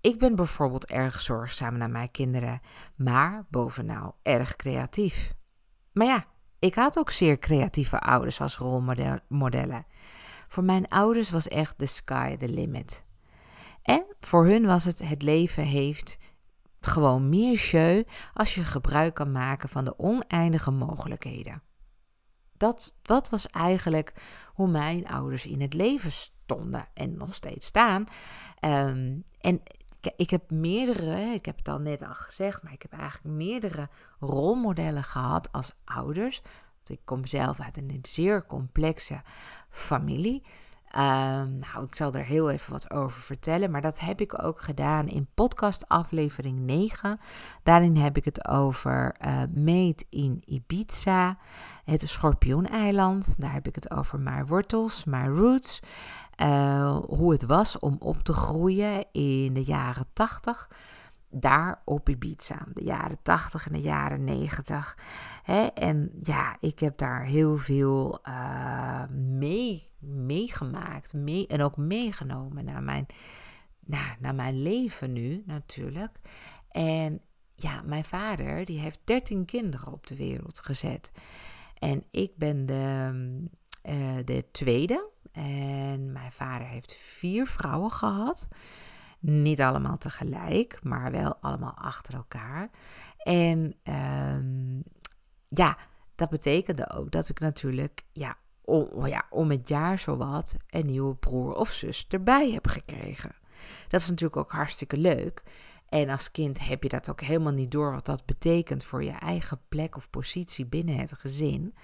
Ik 0.00 0.18
ben 0.18 0.34
bijvoorbeeld 0.34 0.86
erg 0.86 1.20
zorgzaam 1.20 1.76
naar 1.76 1.90
mijn 1.90 2.10
kinderen, 2.10 2.60
maar 2.96 3.46
bovenal 3.50 4.16
erg 4.22 4.56
creatief. 4.56 5.34
Maar 5.92 6.06
ja, 6.06 6.24
ik 6.58 6.74
had 6.74 6.98
ook 6.98 7.10
zeer 7.10 7.38
creatieve 7.38 8.00
ouders 8.00 8.40
als 8.40 8.56
rolmodellen. 8.56 9.86
Voor 10.48 10.64
mijn 10.64 10.88
ouders 10.88 11.30
was 11.30 11.48
echt 11.48 11.78
the 11.78 11.86
sky 11.86 12.36
the 12.36 12.48
limit. 12.48 13.04
En 13.82 14.04
voor 14.20 14.46
hun 14.46 14.66
was 14.66 14.84
het 14.84 15.08
het 15.08 15.22
leven 15.22 15.64
heeft 15.64 16.18
gewoon 16.80 17.28
meer 17.28 17.56
show 17.56 18.02
als 18.34 18.54
je 18.54 18.64
gebruik 18.64 19.14
kan 19.14 19.32
maken 19.32 19.68
van 19.68 19.84
de 19.84 19.98
oneindige 19.98 20.70
mogelijkheden. 20.70 21.62
Dat, 22.56 22.94
dat 23.02 23.30
was 23.30 23.46
eigenlijk 23.46 24.12
hoe 24.54 24.68
mijn 24.68 25.06
ouders 25.06 25.46
in 25.46 25.60
het 25.60 25.74
leven 25.74 26.12
stonden 26.12 26.88
en 26.94 27.16
nog 27.16 27.34
steeds 27.34 27.66
staan. 27.66 28.06
Um, 28.60 29.24
en 29.40 29.62
ik 30.16 30.30
heb 30.30 30.50
meerdere, 30.50 31.20
ik 31.20 31.46
heb 31.46 31.56
het 31.56 31.68
al 31.68 31.78
net 31.78 32.02
al 32.02 32.14
gezegd, 32.14 32.62
maar 32.62 32.72
ik 32.72 32.82
heb 32.82 32.92
eigenlijk 32.92 33.34
meerdere 33.34 33.88
rolmodellen 34.20 35.04
gehad 35.04 35.52
als 35.52 35.72
ouders. 35.84 36.42
Want 36.76 36.88
ik 36.88 37.00
kom 37.04 37.26
zelf 37.26 37.60
uit 37.60 37.76
een 37.76 37.98
zeer 38.02 38.46
complexe 38.46 39.22
familie. 39.68 40.42
Um, 40.94 41.58
nou, 41.58 41.84
ik 41.86 41.94
zal 41.94 42.12
er 42.12 42.24
heel 42.24 42.50
even 42.50 42.72
wat 42.72 42.90
over 42.90 43.20
vertellen, 43.20 43.70
maar 43.70 43.80
dat 43.80 44.00
heb 44.00 44.20
ik 44.20 44.42
ook 44.42 44.60
gedaan 44.60 45.08
in 45.08 45.28
podcast 45.34 45.88
aflevering 45.88 46.58
9. 46.58 47.20
Daarin 47.62 47.96
heb 47.96 48.16
ik 48.16 48.24
het 48.24 48.48
over 48.48 49.16
uh, 49.26 49.42
Made 49.54 50.04
in 50.10 50.42
Ibiza, 50.44 51.38
het 51.84 52.08
Schorpioeneiland. 52.08 53.40
Daar 53.40 53.52
heb 53.52 53.66
ik 53.66 53.74
het 53.74 53.90
over 53.90 54.20
mijn 54.20 54.46
wortels, 54.46 55.04
mijn 55.04 55.36
roots. 55.36 55.80
Uh, 56.40 56.96
hoe 57.06 57.32
het 57.32 57.46
was 57.46 57.78
om 57.78 57.96
op 57.98 58.22
te 58.22 58.32
groeien 58.32 59.04
in 59.12 59.54
de 59.54 59.64
jaren 59.64 60.06
80 60.12 60.68
daar 61.40 61.82
op 61.84 62.08
Ibiza, 62.08 62.66
de 62.74 62.84
jaren 62.84 63.22
80 63.22 63.66
en 63.66 63.72
de 63.72 63.80
jaren 63.80 64.24
90. 64.24 64.98
Hè? 65.42 65.66
En 65.66 66.10
ja, 66.22 66.56
ik 66.60 66.78
heb 66.78 66.98
daar 66.98 67.24
heel 67.24 67.56
veel 67.56 68.18
uh, 68.28 69.08
mee, 69.18 69.90
meegemaakt 69.98 71.14
mee, 71.14 71.46
en 71.46 71.62
ook 71.62 71.76
meegenomen 71.76 72.64
naar 72.64 72.82
mijn, 72.82 73.06
nou, 73.80 74.06
naar 74.18 74.34
mijn 74.34 74.62
leven 74.62 75.12
nu 75.12 75.42
natuurlijk. 75.46 76.18
En 76.70 77.20
ja, 77.54 77.82
mijn 77.84 78.04
vader 78.04 78.64
die 78.64 78.78
heeft 78.78 79.00
13 79.04 79.44
kinderen 79.44 79.92
op 79.92 80.06
de 80.06 80.16
wereld 80.16 80.60
gezet. 80.60 81.12
En 81.78 82.04
ik 82.10 82.36
ben 82.36 82.66
de, 82.66 83.10
uh, 83.84 84.16
de 84.24 84.44
tweede. 84.50 85.10
En 85.32 86.12
mijn 86.12 86.32
vader 86.32 86.66
heeft 86.66 86.94
vier 86.94 87.46
vrouwen 87.46 87.90
gehad. 87.90 88.48
Niet 89.26 89.60
allemaal 89.60 89.98
tegelijk, 89.98 90.78
maar 90.82 91.10
wel 91.10 91.36
allemaal 91.40 91.74
achter 91.74 92.14
elkaar. 92.14 92.70
En 93.16 93.74
um, 94.34 94.82
ja, 95.48 95.78
dat 96.14 96.30
betekende 96.30 96.90
ook 96.90 97.10
dat 97.10 97.28
ik 97.28 97.40
natuurlijk 97.40 98.04
ja, 98.12 98.36
om, 98.64 99.06
ja, 99.06 99.26
om 99.30 99.50
het 99.50 99.68
jaar 99.68 99.98
zowat 99.98 100.56
een 100.70 100.86
nieuwe 100.86 101.14
broer 101.14 101.54
of 101.54 101.70
zus 101.70 102.06
erbij 102.08 102.50
heb 102.50 102.66
gekregen. 102.68 103.34
Dat 103.88 104.00
is 104.00 104.08
natuurlijk 104.08 104.36
ook 104.36 104.52
hartstikke 104.52 104.96
leuk. 104.96 105.42
En 105.88 106.08
als 106.08 106.30
kind 106.30 106.66
heb 106.66 106.82
je 106.82 106.88
dat 106.88 107.10
ook 107.10 107.20
helemaal 107.20 107.52
niet 107.52 107.70
door 107.70 107.92
wat 107.92 108.06
dat 108.06 108.26
betekent 108.26 108.84
voor 108.84 109.04
je 109.04 109.10
eigen 109.10 109.60
plek 109.68 109.96
of 109.96 110.10
positie 110.10 110.66
binnen 110.66 110.96
het 110.96 111.12
gezin. 111.12 111.74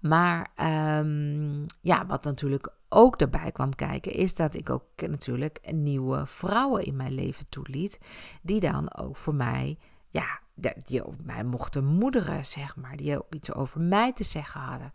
Maar 0.00 0.50
um, 0.98 1.66
ja, 1.80 2.06
wat 2.06 2.24
natuurlijk 2.24 2.72
ook 2.92 3.18
daarbij 3.18 3.52
kwam 3.52 3.74
kijken, 3.74 4.12
is 4.12 4.34
dat 4.34 4.54
ik 4.54 4.70
ook 4.70 4.84
natuurlijk 4.96 5.72
nieuwe 5.72 6.26
vrouwen 6.26 6.84
in 6.84 6.96
mijn 6.96 7.12
leven 7.12 7.48
toeliet. 7.48 8.00
Die 8.42 8.60
dan 8.60 8.94
ook 8.94 9.16
voor 9.16 9.34
mij, 9.34 9.78
ja, 10.08 10.40
die 10.82 11.06
ook 11.06 11.24
mij 11.24 11.44
mochten 11.44 11.84
moederen, 11.84 12.46
zeg 12.46 12.76
maar. 12.76 12.96
Die 12.96 13.18
ook 13.18 13.34
iets 13.34 13.54
over 13.54 13.80
mij 13.80 14.12
te 14.12 14.24
zeggen 14.24 14.60
hadden. 14.60 14.92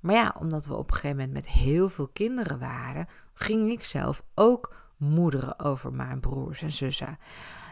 Maar 0.00 0.14
ja, 0.14 0.34
omdat 0.38 0.66
we 0.66 0.74
op 0.74 0.88
een 0.88 0.94
gegeven 0.94 1.16
moment 1.16 1.32
met 1.32 1.48
heel 1.48 1.88
veel 1.88 2.08
kinderen 2.08 2.58
waren, 2.58 3.06
ging 3.34 3.70
ik 3.70 3.84
zelf 3.84 4.22
ook 4.34 4.74
moederen 4.96 5.58
over 5.58 5.92
mijn 5.92 6.20
broers 6.20 6.62
en 6.62 6.72
zussen. 6.72 7.18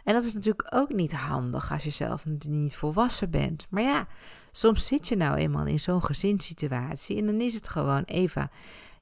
En 0.05 0.15
dat 0.15 0.25
is 0.25 0.35
natuurlijk 0.35 0.75
ook 0.75 0.93
niet 0.93 1.13
handig 1.13 1.73
als 1.73 1.85
je 1.85 1.91
zelf 1.91 2.25
niet 2.47 2.77
volwassen 2.77 3.31
bent. 3.31 3.67
Maar 3.71 3.83
ja, 3.83 4.07
soms 4.53 4.87
zit 4.87 5.09
je 5.09 5.17
nou 5.17 5.37
eenmaal 5.37 5.67
in 5.67 5.81
zo'n 5.81 6.05
gezinssituatie 6.05 7.19
en 7.19 7.27
dan 7.27 7.41
is 7.41 7.55
het 7.55 7.69
gewoon 7.69 8.03
even, 8.03 8.51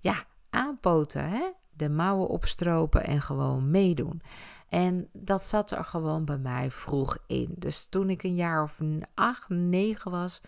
ja, 0.00 0.24
aanpoten, 0.50 1.28
hè? 1.28 1.50
de 1.78 1.88
mouwen 1.88 2.28
opstropen 2.28 3.04
en 3.04 3.22
gewoon 3.22 3.70
meedoen. 3.70 4.22
En 4.68 5.08
dat 5.12 5.44
zat 5.44 5.70
er 5.70 5.84
gewoon 5.84 6.24
bij 6.24 6.38
mij 6.38 6.70
vroeg 6.70 7.18
in. 7.26 7.54
Dus 7.56 7.86
toen 7.90 8.10
ik 8.10 8.22
een 8.22 8.34
jaar 8.34 8.62
of 8.62 8.78
acht, 9.14 9.48
negen 9.48 10.10
was, 10.10 10.40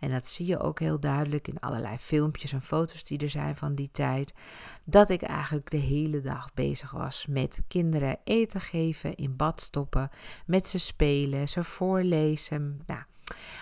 en 0.00 0.10
dat 0.10 0.26
zie 0.26 0.46
je 0.46 0.58
ook 0.58 0.80
heel 0.80 1.00
duidelijk 1.00 1.48
in 1.48 1.60
allerlei 1.60 1.96
filmpjes 1.98 2.52
en 2.52 2.62
foto's 2.62 3.04
die 3.04 3.18
er 3.18 3.28
zijn 3.28 3.56
van 3.56 3.74
die 3.74 3.90
tijd, 3.90 4.34
dat 4.84 5.10
ik 5.10 5.22
eigenlijk 5.22 5.70
de 5.70 5.76
hele 5.76 6.20
dag 6.20 6.54
bezig 6.54 6.90
was 6.90 7.26
met 7.26 7.62
kinderen 7.68 8.18
eten 8.24 8.60
geven, 8.60 9.14
in 9.16 9.36
bad 9.36 9.60
stoppen, 9.60 10.10
met 10.46 10.66
ze 10.66 10.78
spelen, 10.78 11.48
ze 11.48 11.64
voorlezen. 11.64 12.80
Nou, 12.86 13.02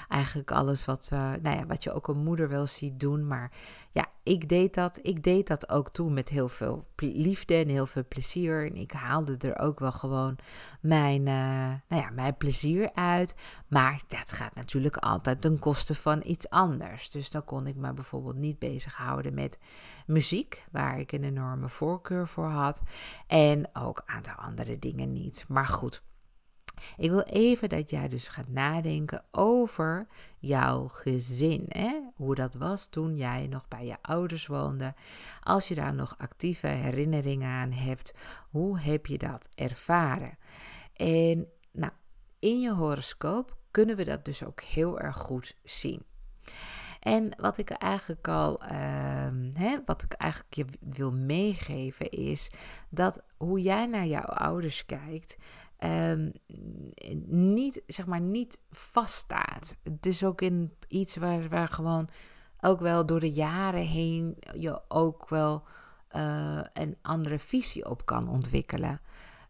Eigenlijk 0.09 0.51
alles 0.51 0.85
wat, 0.85 1.11
uh, 1.13 1.19
nou 1.43 1.57
ja, 1.57 1.67
wat 1.67 1.83
je 1.83 1.93
ook 1.93 2.09
een 2.09 2.23
moeder 2.23 2.49
wel 2.49 2.67
ziet 2.67 3.01
doen. 3.01 3.27
Maar 3.27 3.53
ja, 3.93 4.07
ik 4.23 4.49
deed 4.49 4.75
dat. 4.75 4.99
Ik 5.03 5.23
deed 5.23 5.47
dat 5.47 5.69
ook 5.69 5.91
toen 5.91 6.13
met 6.13 6.29
heel 6.29 6.49
veel 6.49 6.85
liefde 6.97 7.55
en 7.55 7.69
heel 7.69 7.87
veel 7.87 8.05
plezier. 8.09 8.67
En 8.67 8.77
ik 8.77 8.93
haalde 8.93 9.37
er 9.37 9.59
ook 9.59 9.79
wel 9.79 9.93
gewoon 9.93 10.37
mijn, 10.81 11.21
uh, 11.21 11.73
nou 11.89 12.03
ja, 12.03 12.11
mijn 12.11 12.37
plezier 12.37 12.93
uit. 12.95 13.35
Maar 13.69 14.03
dat 14.07 14.33
gaat 14.33 14.55
natuurlijk 14.55 14.97
altijd 14.97 15.41
ten 15.41 15.59
koste 15.59 15.95
van 15.95 16.23
iets 16.25 16.49
anders. 16.49 17.11
Dus 17.11 17.31
dan 17.31 17.45
kon 17.45 17.67
ik 17.67 17.77
me 17.77 17.93
bijvoorbeeld 17.93 18.37
niet 18.37 18.59
bezighouden 18.59 19.35
met 19.35 19.59
muziek, 20.07 20.67
waar 20.73 20.99
ik 20.99 21.13
een 21.13 21.25
enorme 21.25 21.69
voorkeur 21.69 22.29
voor 22.29 22.49
had. 22.49 22.83
En 23.27 23.71
ook 23.73 23.99
een 23.99 24.15
aantal 24.15 24.35
andere 24.35 24.79
dingen 24.79 25.13
niet. 25.13 25.45
Maar 25.49 25.67
goed. 25.67 26.03
Ik 26.97 27.11
wil 27.11 27.23
even 27.23 27.69
dat 27.69 27.91
jij 27.91 28.09
dus 28.09 28.29
gaat 28.29 28.49
nadenken 28.49 29.25
over 29.31 30.07
jouw 30.39 30.89
gezin. 30.89 31.65
Hè? 31.69 32.01
Hoe 32.15 32.35
dat 32.35 32.55
was 32.55 32.87
toen 32.87 33.17
jij 33.17 33.47
nog 33.47 33.69
bij 33.69 33.87
je 33.87 33.97
ouders 34.03 34.47
woonde. 34.47 34.95
Als 35.41 35.69
je 35.69 35.75
daar 35.75 35.95
nog 35.95 36.15
actieve 36.19 36.67
herinneringen 36.67 37.49
aan 37.49 37.73
hebt, 37.73 38.15
hoe 38.51 38.79
heb 38.79 39.07
je 39.07 39.19
dat 39.19 39.49
ervaren? 39.55 40.39
En 40.95 41.47
nou, 41.73 41.93
in 42.39 42.61
je 42.61 42.73
horoscoop 42.73 43.57
kunnen 43.71 43.97
we 43.97 44.05
dat 44.05 44.25
dus 44.25 44.45
ook 44.45 44.61
heel 44.61 45.01
erg 45.01 45.17
goed 45.17 45.57
zien. 45.65 46.03
En 47.05 47.37
wat 47.41 47.59
ik 47.59 47.71
eigenlijk 47.71 48.29
al, 48.29 48.63
uh, 48.63 48.71
hè, 49.53 49.79
wat 49.85 50.03
ik 50.03 50.13
eigenlijk 50.13 50.55
je 50.55 50.65
wil 50.81 51.13
meegeven 51.13 52.11
is 52.11 52.51
dat 52.89 53.23
hoe 53.37 53.63
jij 53.63 53.87
naar 53.87 54.07
jouw 54.07 54.25
ouders 54.25 54.87
kijkt, 54.87 55.37
um, 55.79 56.33
niet, 57.27 57.83
zeg 57.87 58.07
maar, 58.07 58.21
niet 58.21 58.61
vaststaat. 58.71 59.77
Het 59.83 60.07
is 60.07 60.25
ook 60.25 60.41
in 60.41 60.73
iets 60.89 61.17
waar, 61.17 61.49
waar 61.49 61.69
gewoon 61.69 62.09
ook 62.61 62.81
wel 62.81 63.07
door 63.07 63.21
de 63.21 63.33
jaren 63.33 63.87
heen 63.87 64.37
je 64.59 64.83
ook 64.89 65.29
wel 65.29 65.63
uh, 66.17 66.61
een 66.73 66.97
andere 67.03 67.39
visie 67.39 67.89
op 67.91 68.07
kan 68.07 68.29
ontwikkelen. 68.29 69.01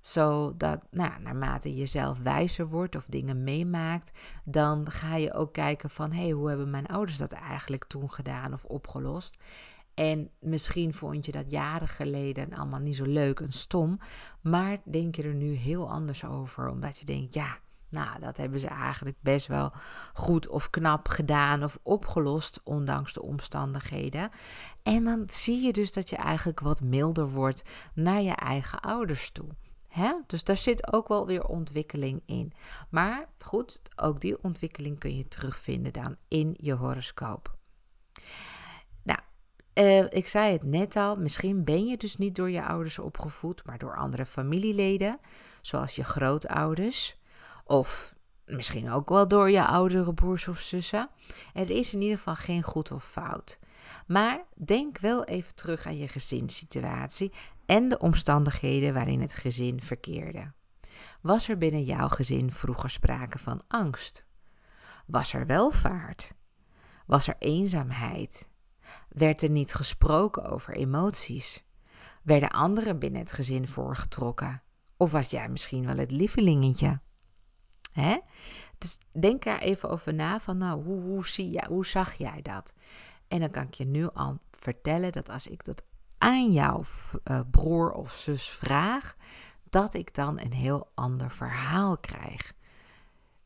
Zodat, 0.01 0.81
nou, 0.91 1.21
naarmate 1.21 1.77
je 1.77 1.87
zelf 1.87 2.19
wijzer 2.19 2.67
wordt 2.67 2.97
of 2.97 3.07
dingen 3.07 3.45
meemaakt, 3.45 4.19
dan 4.45 4.91
ga 4.91 5.17
je 5.17 5.35
ook 5.35 5.53
kijken 5.53 5.91
van, 5.91 6.13
hé, 6.13 6.23
hey, 6.23 6.31
hoe 6.31 6.49
hebben 6.49 6.71
mijn 6.71 6.87
ouders 6.87 7.19
dat 7.19 7.33
eigenlijk 7.33 7.85
toen 7.85 8.11
gedaan 8.11 8.53
of 8.53 8.65
opgelost? 8.65 9.43
En 9.95 10.31
misschien 10.41 10.95
vond 10.95 11.27
je 11.27 11.33
dat 11.33 11.51
jaren 11.51 11.89
geleden 11.89 12.53
allemaal 12.53 12.81
niet 12.81 12.97
zo 12.97 13.05
leuk 13.05 13.41
en 13.41 13.53
stom. 13.53 13.99
Maar 14.41 14.79
denk 14.85 15.17
je 15.17 15.23
er 15.23 15.35
nu 15.35 15.53
heel 15.53 15.91
anders 15.91 16.25
over. 16.25 16.69
Omdat 16.69 16.99
je 16.99 17.05
denkt, 17.05 17.35
ja, 17.35 17.59
nou, 17.89 18.21
dat 18.21 18.37
hebben 18.37 18.61
ze 18.61 18.67
eigenlijk 18.67 19.17
best 19.21 19.47
wel 19.47 19.73
goed 20.15 20.49
of 20.49 20.71
knap 20.71 21.09
gedaan 21.09 21.65
of 21.65 21.79
opgelost, 21.83 22.61
ondanks 22.65 23.13
de 23.13 23.23
omstandigheden. 23.23 24.31
En 24.83 25.05
dan 25.05 25.25
zie 25.27 25.63
je 25.63 25.73
dus 25.73 25.93
dat 25.93 26.11
je 26.11 26.17
eigenlijk 26.17 26.61
wat 26.61 26.83
milder 26.83 27.31
wordt 27.31 27.63
naar 27.95 28.23
je 28.23 28.35
eigen 28.35 28.81
ouders 28.81 29.31
toe. 29.31 29.49
Dus 30.27 30.45
daar 30.45 30.57
zit 30.57 30.93
ook 30.93 31.09
wel 31.09 31.27
weer 31.27 31.45
ontwikkeling 31.47 32.23
in. 32.27 32.53
Maar 32.91 33.29
goed, 33.39 33.81
ook 33.97 34.21
die 34.21 34.43
ontwikkeling 34.43 34.99
kun 34.99 35.17
je 35.17 35.29
terugvinden 35.29 35.93
dan 35.93 36.17
in 36.29 36.55
je 36.57 36.73
horoscoop 36.73 37.57
Eh, 39.75 40.05
ik 40.09 40.29
zei 40.29 40.53
het 40.53 40.63
net 40.63 40.97
al, 40.97 41.17
misschien 41.17 41.65
ben 41.65 41.87
je 41.87 41.97
dus 41.97 42.17
niet 42.17 42.35
door 42.35 42.51
je 42.51 42.65
ouders 42.65 42.99
opgevoed, 42.99 43.65
maar 43.65 43.79
door 43.79 43.97
andere 43.97 44.27
familieleden, 44.27 45.19
zoals 45.63 45.95
je 45.95 46.05
grootouders. 46.05 47.17
Of 47.65 48.15
misschien 48.47 48.91
ook 48.91 49.09
wel 49.09 49.29
door 49.29 49.51
je 49.51 49.67
oudere 49.67 50.15
broers 50.15 50.49
of 50.49 50.61
zussen. 50.61 51.11
Er 51.53 51.71
is 51.71 51.95
in 51.95 52.03
ieder 52.03 52.17
geval 52.17 52.35
geen 52.35 52.63
goed 52.63 52.91
of 52.91 53.05
fout. 53.05 53.59
Maar 54.07 54.45
denk 54.65 54.99
wel 54.99 55.25
even 55.25 55.55
terug 55.55 55.87
aan 55.87 55.99
je 55.99 56.09
gezinssituatie 56.09 57.33
en 57.67 57.89
de 57.89 57.99
omstandigheden 57.99 58.95
waarin 58.95 59.21
het 59.21 59.35
gezin 59.35 59.83
verkeerde. 59.83 60.53
Was 61.21 61.49
er 61.49 61.59
binnen 61.59 61.85
jouw 61.85 62.09
gezin 62.09 62.51
vroeger 62.51 62.91
sprake 62.91 63.39
van 63.39 63.63
angst? 63.69 64.25
Was 65.07 65.33
er 65.33 65.47
welvaart? 65.47 66.35
Was 67.07 67.29
er 67.29 67.37
eenzaamheid? 67.39 68.49
Werd 69.09 69.43
er 69.43 69.51
niet 69.51 69.75
gesproken 69.75 70.45
over 70.45 70.75
emoties? 70.75 71.65
Werden 72.23 72.51
anderen 72.51 72.99
binnen 72.99 73.21
het 73.21 73.33
gezin 73.33 73.69
voorgetrokken? 73.69 74.63
Of 74.97 75.13
was 75.13 75.31
jij 75.31 75.49
misschien 75.49 75.87
wel 75.87 75.97
het 75.97 76.11
lievelingetje? 76.11 77.01
Hè? 77.93 78.19
Dus 78.79 78.99
denk 79.21 79.43
daar 79.43 79.59
even 79.59 79.89
over 79.89 80.15
na 80.15 80.41
van 80.41 80.59
nou, 80.59 80.83
hoe, 80.83 81.01
hoe, 81.01 81.27
zie 81.29 81.51
jij, 81.51 81.67
hoe 81.69 81.87
zag 81.87 82.13
jij 82.15 82.43
dat? 82.43 82.75
En 83.29 83.41
dan 83.41 83.51
kan 83.51 83.63
ik 83.63 83.75
je 83.75 83.87
nu 83.87 84.09
al 84.09 84.39
vertellen 84.51 85.13
dat 85.13 85.29
als 85.29 85.47
ik 85.47 85.65
dat 85.65 85.85
aan 86.19 86.53
jouw 86.53 86.85
uh, 87.31 87.41
broer 87.51 87.93
of 87.93 88.13
zus 88.13 88.49
vraag, 88.49 89.17
dat 89.71 89.95
ik 89.95 90.15
dan 90.15 90.41
een 90.41 90.53
heel 90.53 90.91
ander 90.95 91.31
verhaal 91.31 91.99
krijg. 91.99 92.53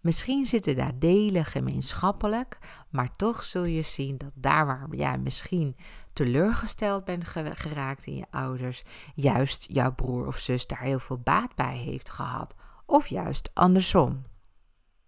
Misschien 0.00 0.46
zitten 0.46 0.76
daar 0.76 0.98
delen 0.98 1.44
gemeenschappelijk, 1.44 2.58
maar 2.90 3.10
toch 3.10 3.44
zul 3.44 3.64
je 3.64 3.82
zien 3.82 4.18
dat 4.18 4.32
daar 4.34 4.66
waar 4.66 4.86
jij 4.90 5.18
misschien 5.18 5.76
teleurgesteld 6.12 7.04
bent 7.04 7.24
geraakt 7.54 8.06
in 8.06 8.16
je 8.16 8.26
ouders, 8.30 8.82
juist 9.14 9.66
jouw 9.72 9.92
broer 9.92 10.26
of 10.26 10.38
zus 10.38 10.66
daar 10.66 10.80
heel 10.80 10.98
veel 10.98 11.18
baat 11.18 11.54
bij 11.54 11.76
heeft 11.76 12.10
gehad. 12.10 12.54
Of 12.86 13.06
juist 13.06 13.50
andersom. 13.54 14.26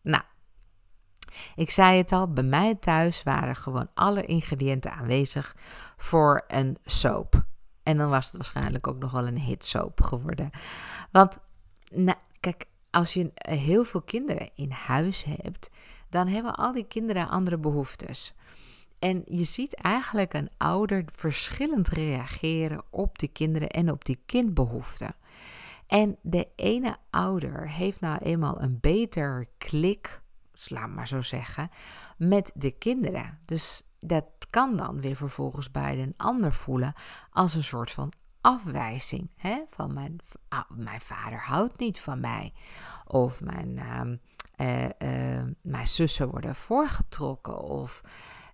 Nou, 0.02 0.22
ik 1.54 1.70
zei 1.70 1.98
het 1.98 2.12
al, 2.12 2.32
bij 2.32 2.44
mij 2.44 2.74
thuis 2.74 3.22
waren 3.22 3.56
gewoon 3.56 3.88
alle 3.94 4.26
ingrediënten 4.26 4.92
aanwezig 4.92 5.56
voor 5.96 6.44
een 6.46 6.78
soap. 6.84 7.44
En 7.82 7.96
dan 7.96 8.10
was 8.10 8.26
het 8.26 8.36
waarschijnlijk 8.36 8.86
ook 8.86 8.98
nog 8.98 9.12
wel 9.12 9.26
een 9.26 9.38
hitsoap 9.38 10.00
geworden. 10.00 10.50
Want, 11.10 11.38
nou, 11.90 12.18
kijk, 12.40 12.66
als 12.90 13.14
je 13.14 13.30
heel 13.34 13.84
veel 13.84 14.02
kinderen 14.02 14.50
in 14.54 14.70
huis 14.70 15.24
hebt, 15.24 15.70
dan 16.08 16.28
hebben 16.28 16.54
al 16.54 16.72
die 16.72 16.86
kinderen 16.86 17.28
andere 17.28 17.58
behoeftes. 17.58 18.34
En 18.98 19.22
je 19.24 19.44
ziet 19.44 19.74
eigenlijk 19.74 20.34
een 20.34 20.50
ouder 20.56 21.04
verschillend 21.12 21.88
reageren 21.88 22.82
op 22.90 23.18
die 23.18 23.28
kinderen 23.28 23.68
en 23.68 23.90
op 23.90 24.04
die 24.04 24.22
kindbehoeften. 24.26 25.14
En 25.86 26.16
de 26.22 26.48
ene 26.56 26.96
ouder 27.10 27.68
heeft 27.68 28.00
nou 28.00 28.18
eenmaal 28.18 28.60
een 28.62 28.78
beter 28.80 29.48
klik, 29.58 30.22
laat 30.68 30.88
maar 30.88 31.08
zo 31.08 31.22
zeggen, 31.22 31.70
met 32.16 32.52
de 32.54 32.70
kinderen. 32.70 33.38
Dus 33.44 33.82
dat 33.98 34.24
kan 34.50 34.76
dan 34.76 35.00
weer 35.00 35.16
vervolgens 35.16 35.70
bij 35.70 36.02
een 36.02 36.14
ander 36.16 36.52
voelen 36.52 36.92
als 37.30 37.54
een 37.54 37.62
soort 37.62 37.90
van 37.90 38.12
afwijzing. 38.40 39.30
Hè? 39.36 39.62
Van 39.68 39.94
mijn, 39.94 40.16
ah, 40.48 40.70
mijn 40.70 41.00
vader 41.00 41.40
houdt 41.40 41.78
niet 41.78 42.00
van 42.00 42.20
mij. 42.20 42.52
Of 43.06 43.40
mijn, 43.40 43.80
uh, 44.58 44.84
uh, 44.84 45.42
mijn 45.62 45.86
zussen 45.86 46.30
worden 46.30 46.54
voorgetrokken. 46.54 47.62
Of, 47.62 48.00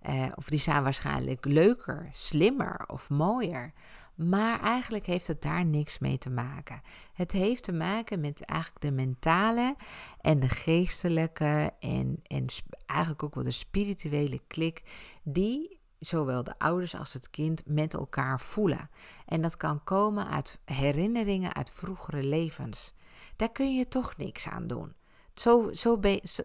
uh, 0.08 0.26
of 0.34 0.48
die 0.48 0.58
zijn 0.58 0.82
waarschijnlijk 0.82 1.44
leuker, 1.44 2.08
slimmer 2.12 2.84
of 2.86 3.10
mooier. 3.10 3.72
Maar 4.14 4.60
eigenlijk 4.60 5.06
heeft 5.06 5.26
het 5.26 5.42
daar 5.42 5.64
niks 5.64 5.98
mee 5.98 6.18
te 6.18 6.30
maken. 6.30 6.82
Het 7.12 7.32
heeft 7.32 7.62
te 7.62 7.72
maken 7.72 8.20
met 8.20 8.44
eigenlijk 8.44 8.80
de 8.80 8.90
mentale 8.90 9.76
en 10.20 10.40
de 10.40 10.48
geestelijke 10.48 11.72
en, 11.80 12.20
en 12.22 12.46
eigenlijk 12.86 13.22
ook 13.22 13.34
wel 13.34 13.44
de 13.44 13.50
spirituele 13.50 14.40
klik 14.46 14.82
die 15.22 15.75
zowel 16.06 16.44
de 16.44 16.58
ouders 16.58 16.94
als 16.94 17.12
het 17.12 17.30
kind 17.30 17.62
met 17.66 17.94
elkaar 17.94 18.40
voelen. 18.40 18.90
En 19.26 19.42
dat 19.42 19.56
kan 19.56 19.84
komen 19.84 20.28
uit 20.28 20.58
herinneringen 20.64 21.54
uit 21.54 21.70
vroegere 21.70 22.22
levens. 22.22 22.94
Daar 23.36 23.52
kun 23.52 23.74
je 23.74 23.88
toch 23.88 24.16
niks 24.16 24.48
aan 24.48 24.66
doen. 24.66 24.94
Zo, 25.34 25.72
zo, 25.72 26.00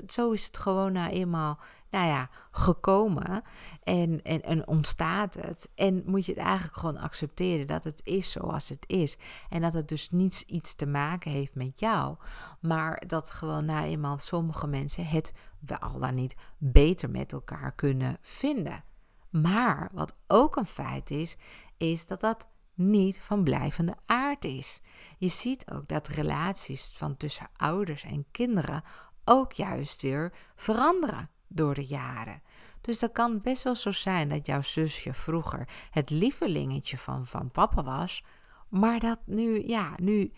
zo, 0.08 0.32
is 0.32 0.46
het 0.46 0.58
gewoon 0.58 0.92
nou 0.92 1.10
eenmaal 1.10 1.60
nou 1.90 2.08
ja, 2.08 2.30
gekomen 2.52 3.42
en, 3.84 4.22
en, 4.22 4.42
en 4.42 4.68
ontstaat 4.68 5.34
het. 5.34 5.72
En 5.76 6.04
moet 6.06 6.26
je 6.26 6.32
het 6.32 6.42
eigenlijk 6.42 6.78
gewoon 6.78 6.98
accepteren 6.98 7.68
dat 7.68 7.84
het 7.84 8.02
is 8.04 8.32
zoals 8.32 8.70
het 8.70 8.84
is. 8.88 9.18
En 9.50 9.62
dat 9.62 9.74
het 9.74 9.88
dus 9.88 10.10
niets 10.10 10.44
iets 10.44 10.76
te 10.76 10.86
maken 10.86 11.32
heeft 11.32 11.56
met 11.56 11.80
jou. 11.80 12.16
Maar 12.60 13.04
dat 13.08 13.32
gewoon 13.32 13.66
nou 13.66 13.86
eenmaal 13.86 14.20
sommige 14.20 14.68
mensen 14.68 15.06
het 15.06 15.34
wel 15.60 16.00
dan 16.00 16.16
niet 16.16 16.36
beter 16.58 17.10
met 17.10 17.32
elkaar 17.32 17.72
kunnen 17.72 18.18
vinden. 18.22 18.84
Maar 19.32 19.90
wat 19.94 20.16
ook 20.28 20.56
een 20.56 20.66
feit 20.66 21.12
is, 21.12 21.36
is 21.78 22.08
dat 22.08 22.20
dat 22.20 22.50
niet 22.74 23.22
van 23.22 23.44
blijvende 23.44 23.96
aard 24.06 24.46
is. 24.46 24.82
Je 25.18 25.28
ziet 25.28 25.72
ook 25.72 25.88
dat 25.88 26.08
relaties 26.08 26.94
van 26.96 27.18
tussen 27.18 27.50
ouders 27.56 28.04
en 28.04 28.26
kinderen 28.32 28.84
ook 29.26 29.52
juist 29.52 30.02
weer 30.02 30.34
veranderen 30.56 31.30
door 31.48 31.74
de 31.74 31.86
jaren. 31.86 32.42
Dus 32.82 33.00
dat 33.00 33.12
kan 33.12 33.42
best 33.42 33.64
wel 33.64 33.76
zo 33.76 33.92
zijn 33.92 34.30
dat 34.30 34.46
jouw 34.46 34.62
zusje 34.62 35.14
vroeger 35.14 35.68
het 35.90 36.10
lievelingetje 36.10 36.98
van, 36.98 37.28
van 37.28 37.52
papa 37.52 37.84
was, 37.84 38.24
maar 38.70 39.00
dat 39.00 39.20
nu, 39.26 39.68
ja, 39.68 39.94
nu, 40.02 40.32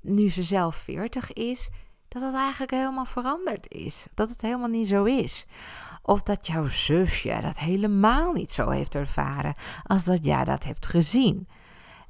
nu 0.00 0.30
ze 0.30 0.42
zelf 0.42 0.76
veertig 0.76 1.32
is, 1.32 1.70
dat 2.08 2.22
het 2.22 2.34
eigenlijk 2.34 2.70
helemaal 2.70 3.04
veranderd 3.04 3.72
is. 3.72 4.06
Dat 4.14 4.28
het 4.28 4.42
helemaal 4.42 4.68
niet 4.68 4.88
zo 4.88 5.04
is. 5.04 5.46
Of 6.02 6.22
dat 6.22 6.46
jouw 6.46 6.68
zusje 6.68 7.38
dat 7.42 7.58
helemaal 7.58 8.32
niet 8.32 8.50
zo 8.50 8.68
heeft 8.68 8.94
ervaren 8.94 9.54
als 9.86 10.04
dat 10.04 10.24
jij 10.24 10.44
dat 10.44 10.64
hebt 10.64 10.86
gezien. 10.86 11.48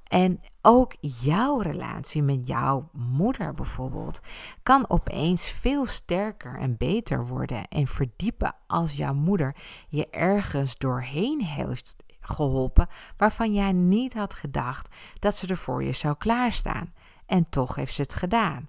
En 0.08 0.40
ook 0.62 0.96
jouw 1.00 1.58
relatie 1.58 2.22
met 2.22 2.46
jouw 2.46 2.88
moeder 2.92 3.54
bijvoorbeeld 3.54 4.20
kan 4.62 4.90
opeens 4.90 5.44
veel 5.44 5.86
sterker 5.86 6.58
en 6.58 6.76
beter 6.76 7.26
worden 7.26 7.68
en 7.68 7.86
verdiepen 7.86 8.54
als 8.66 8.92
jouw 8.92 9.14
moeder 9.14 9.56
je 9.88 10.08
ergens 10.10 10.78
doorheen 10.78 11.42
heeft 11.42 11.96
geholpen 12.20 12.88
waarvan 13.16 13.52
jij 13.52 13.72
niet 13.72 14.14
had 14.14 14.34
gedacht 14.34 14.94
dat 15.18 15.36
ze 15.36 15.46
er 15.46 15.56
voor 15.56 15.84
je 15.84 15.92
zou 15.92 16.14
klaarstaan. 16.18 16.94
En 17.26 17.50
toch 17.50 17.74
heeft 17.74 17.94
ze 17.94 18.02
het 18.02 18.14
gedaan. 18.14 18.68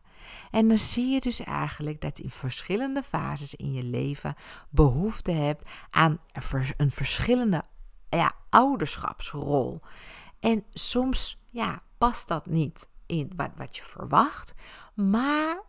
En 0.51 0.67
dan 0.67 0.77
zie 0.77 1.07
je 1.07 1.19
dus 1.19 1.39
eigenlijk 1.39 2.01
dat 2.01 2.17
je 2.17 2.23
in 2.23 2.29
verschillende 2.29 3.03
fases 3.03 3.55
in 3.55 3.73
je 3.73 3.83
leven 3.83 4.35
behoefte 4.69 5.31
hebt 5.31 5.69
aan 5.89 6.19
een 6.77 6.91
verschillende 6.91 7.63
ja, 8.09 8.33
ouderschapsrol. 8.49 9.81
En 10.39 10.65
soms 10.71 11.37
ja, 11.45 11.81
past 11.97 12.27
dat 12.27 12.45
niet 12.45 12.89
in 13.05 13.31
wat, 13.35 13.51
wat 13.55 13.75
je 13.75 13.83
verwacht, 13.83 14.53
maar 14.95 15.61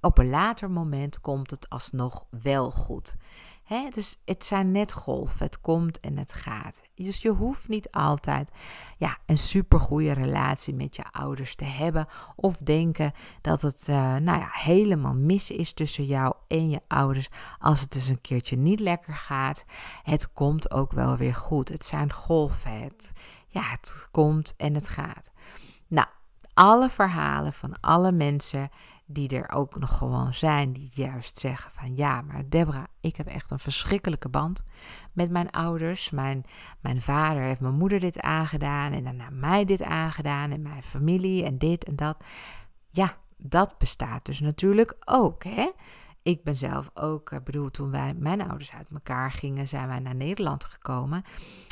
op 0.00 0.18
een 0.18 0.30
later 0.30 0.70
moment 0.70 1.20
komt 1.20 1.50
het 1.50 1.68
alsnog 1.68 2.26
wel 2.30 2.70
goed. 2.70 3.16
He, 3.64 3.88
dus 3.90 4.16
het 4.24 4.44
zijn 4.44 4.72
net 4.72 4.92
golven. 4.92 5.46
Het 5.46 5.60
komt 5.60 6.00
en 6.00 6.18
het 6.18 6.32
gaat. 6.32 6.82
Dus 6.94 7.22
je 7.22 7.28
hoeft 7.30 7.68
niet 7.68 7.90
altijd 7.90 8.50
ja, 8.96 9.18
een 9.26 9.38
supergoeie 9.38 10.12
relatie 10.12 10.74
met 10.74 10.96
je 10.96 11.04
ouders 11.10 11.54
te 11.54 11.64
hebben. 11.64 12.06
Of 12.36 12.56
denken 12.56 13.12
dat 13.40 13.62
het 13.62 13.86
uh, 13.90 13.96
nou 13.96 14.38
ja, 14.38 14.48
helemaal 14.52 15.14
mis 15.14 15.50
is 15.50 15.72
tussen 15.72 16.04
jou 16.04 16.34
en 16.48 16.70
je 16.70 16.80
ouders. 16.88 17.28
Als 17.58 17.80
het 17.80 17.92
dus 17.92 18.08
een 18.08 18.20
keertje 18.20 18.56
niet 18.56 18.80
lekker 18.80 19.14
gaat. 19.14 19.64
Het 20.02 20.32
komt 20.32 20.70
ook 20.70 20.92
wel 20.92 21.16
weer 21.16 21.34
goed. 21.34 21.68
Het 21.68 21.84
zijn 21.84 22.12
golven. 22.12 22.92
Ja, 23.46 23.62
het 23.62 24.08
komt 24.10 24.54
en 24.56 24.74
het 24.74 24.88
gaat. 24.88 25.32
Nou, 25.86 26.06
alle 26.54 26.90
verhalen 26.90 27.52
van 27.52 27.80
alle 27.80 28.12
mensen 28.12 28.70
die 29.06 29.28
er 29.28 29.50
ook 29.50 29.78
nog 29.78 29.98
gewoon 29.98 30.34
zijn, 30.34 30.72
die 30.72 30.90
juist 30.94 31.38
zeggen 31.38 31.70
van 31.70 31.96
ja, 31.96 32.20
maar 32.20 32.48
Debra, 32.48 32.86
ik 33.00 33.16
heb 33.16 33.26
echt 33.26 33.50
een 33.50 33.58
verschrikkelijke 33.58 34.28
band 34.28 34.62
met 35.12 35.30
mijn 35.30 35.50
ouders. 35.50 36.10
Mijn, 36.10 36.44
mijn 36.80 37.02
vader 37.02 37.42
heeft 37.42 37.60
mijn 37.60 37.74
moeder 37.74 38.00
dit 38.00 38.20
aangedaan 38.20 38.92
en 38.92 39.04
daarna 39.04 39.30
mij 39.30 39.64
dit 39.64 39.82
aangedaan 39.82 40.50
en 40.50 40.62
mijn 40.62 40.82
familie 40.82 41.44
en 41.44 41.58
dit 41.58 41.84
en 41.84 41.96
dat. 41.96 42.24
Ja, 42.90 43.16
dat 43.36 43.78
bestaat 43.78 44.26
dus 44.26 44.40
natuurlijk 44.40 44.96
ook, 45.04 45.44
hè. 45.44 45.70
Ik 46.22 46.44
ben 46.44 46.56
zelf 46.56 46.90
ook, 46.94 47.32
ik 47.32 47.44
bedoel, 47.44 47.70
toen 47.70 47.90
wij, 47.90 48.14
mijn 48.14 48.48
ouders 48.48 48.72
uit 48.72 48.90
elkaar 48.92 49.32
gingen, 49.32 49.68
zijn 49.68 49.88
wij 49.88 49.98
naar 49.98 50.14
Nederland 50.14 50.64
gekomen 50.64 51.22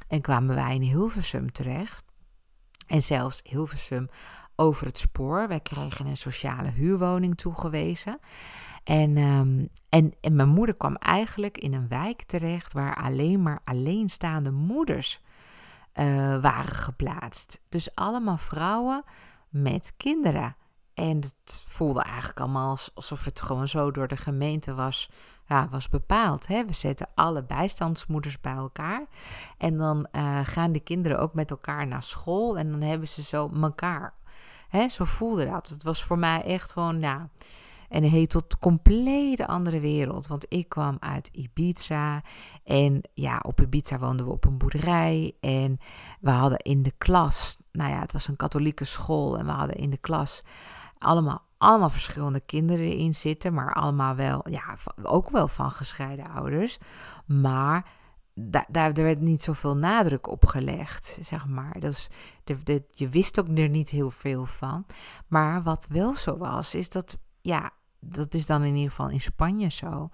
en 0.09 0.21
kwamen 0.21 0.55
wij 0.55 0.75
in 0.75 0.83
Hilversum 0.83 1.53
terecht. 1.53 2.05
En 2.87 3.03
zelfs 3.03 3.40
Hilversum 3.42 4.09
over 4.62 4.87
het 4.87 4.98
spoor. 4.98 5.48
Wij 5.48 5.61
kregen 5.61 6.07
een 6.07 6.16
sociale 6.16 6.70
huurwoning 6.70 7.37
toegewezen. 7.37 8.18
En, 8.85 9.16
um, 9.16 9.68
en, 9.88 10.14
en 10.20 10.35
mijn 10.35 10.48
moeder 10.48 10.77
kwam 10.77 10.96
eigenlijk 10.96 11.59
in 11.59 11.75
een 11.75 11.88
wijk 11.88 12.22
terecht 12.22 12.72
waar 12.72 12.96
alleen 12.96 13.42
maar 13.42 13.61
alleenstaande 13.64 14.51
moeders 14.51 15.20
uh, 15.94 16.40
waren 16.40 16.75
geplaatst. 16.75 17.61
Dus 17.68 17.94
allemaal 17.94 18.37
vrouwen 18.37 19.03
met 19.48 19.92
kinderen. 19.96 20.57
En 20.94 21.16
het 21.16 21.64
voelde 21.66 22.03
eigenlijk 22.03 22.40
allemaal 22.40 22.77
alsof 22.94 23.25
het 23.25 23.40
gewoon 23.40 23.68
zo 23.68 23.90
door 23.90 24.09
de 24.09 24.16
gemeente 24.16 24.75
was, 24.75 25.11
ja, 25.46 25.68
was 25.68 25.88
bepaald. 25.88 26.46
Hè? 26.46 26.64
We 26.64 26.72
zetten 26.72 27.09
alle 27.14 27.44
bijstandsmoeders 27.44 28.40
bij 28.40 28.53
elkaar. 28.53 29.07
En 29.59 29.77
dan 29.77 30.07
uh, 30.12 30.40
gaan 30.42 30.72
de 30.72 30.81
kinderen 30.81 31.18
ook 31.18 31.35
met 31.35 31.51
elkaar 31.51 31.87
naar 31.87 32.03
school. 32.03 32.59
En 32.59 32.70
dan 32.70 32.81
hebben 32.81 33.09
ze 33.09 33.22
zo 33.22 33.51
elkaar. 33.62 34.14
Hè? 34.72 34.88
Zo 34.88 35.04
voelde 35.04 35.46
dat. 35.46 35.68
Het 35.68 35.82
was 35.82 36.04
voor 36.04 36.18
mij 36.18 36.42
echt 36.42 36.72
gewoon, 36.72 37.00
ja. 37.00 37.28
En 37.88 38.04
een 38.04 38.26
tot 38.26 38.58
compleet 38.58 39.46
andere 39.46 39.80
wereld. 39.80 40.26
Want 40.26 40.46
ik 40.48 40.68
kwam 40.68 40.96
uit 41.00 41.28
Ibiza. 41.32 42.22
En 42.64 43.00
ja, 43.14 43.40
op 43.42 43.61
Ibiza 43.61 43.98
woonden 43.98 44.26
we 44.26 44.32
op 44.32 44.44
een 44.44 44.58
boerderij. 44.58 45.37
En 45.40 45.78
we 46.20 46.30
hadden 46.30 46.58
in 46.58 46.82
de 46.82 46.92
klas, 46.98 47.56
nou 47.72 47.90
ja, 47.90 48.00
het 48.00 48.12
was 48.12 48.28
een 48.28 48.37
katholieke 48.37 48.85
school. 48.85 49.38
En 49.38 49.46
we 49.46 49.52
hadden 49.52 49.76
in 49.76 49.90
de 49.90 49.96
klas 49.96 50.42
allemaal, 50.98 51.42
allemaal 51.58 51.90
verschillende 51.90 52.40
kinderen 52.40 52.85
erin 52.85 53.14
zitten. 53.14 53.54
Maar 53.54 53.74
allemaal 53.74 54.14
wel, 54.14 54.48
ja, 54.50 54.76
ook 55.02 55.30
wel 55.30 55.48
van 55.48 55.70
gescheiden 55.70 56.30
ouders. 56.30 56.78
Maar 57.26 57.87
daar, 58.35 58.92
werd 58.92 59.21
niet 59.21 59.42
zoveel 59.42 59.77
nadruk 59.77 60.27
op 60.27 60.47
gelegd, 60.47 61.18
zeg 61.21 61.47
maar. 61.47 61.81
Dus 61.81 62.09
de, 62.45 62.62
de, 62.62 62.85
je 62.88 63.09
wist 63.09 63.40
ook 63.40 63.59
er 63.59 63.68
niet 63.68 63.88
heel 63.88 64.11
veel 64.11 64.47
van. 64.47 64.87
Maar 65.27 65.62
wat 65.62 65.87
wel 65.88 66.14
zo 66.14 66.37
was, 66.37 66.75
is 66.75 66.88
dat, 66.88 67.18
ja, 67.40 67.71
dat 68.01 68.35
is 68.35 68.47
dan 68.47 68.62
in 68.62 68.75
ieder 68.75 68.90
geval 68.90 69.09
in 69.11 69.21
Spanje 69.21 69.71
zo. 69.71 70.09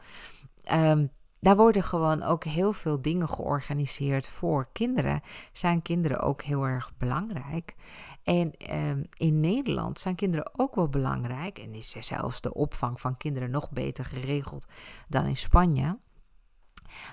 Ehm, 0.63 1.07
daar 1.41 1.57
worden 1.57 1.83
gewoon 1.83 2.23
ook 2.23 2.45
heel 2.45 2.73
veel 2.73 3.03
dingen 3.03 3.29
georganiseerd 3.29 4.29
voor 4.29 4.69
kinderen. 4.73 5.21
Zijn 5.53 5.83
kinderen 5.83 6.21
ook 6.21 6.43
heel 6.43 6.65
erg 6.65 6.93
belangrijk? 6.97 7.75
En 8.23 8.53
ehm, 8.57 9.03
in 9.17 9.41
Nederland 9.41 10.01
zijn 10.01 10.15
kinderen 10.15 10.59
ook 10.59 10.75
wel 10.75 10.89
belangrijk. 10.89 11.59
En 11.59 11.75
is 11.75 11.91
zelfs 11.99 12.41
de 12.41 12.55
opvang 12.55 13.01
van 13.01 13.17
kinderen 13.17 13.51
nog 13.51 13.71
beter 13.71 14.05
geregeld 14.05 14.67
dan 15.09 15.25
in 15.25 15.37
Spanje. 15.37 15.99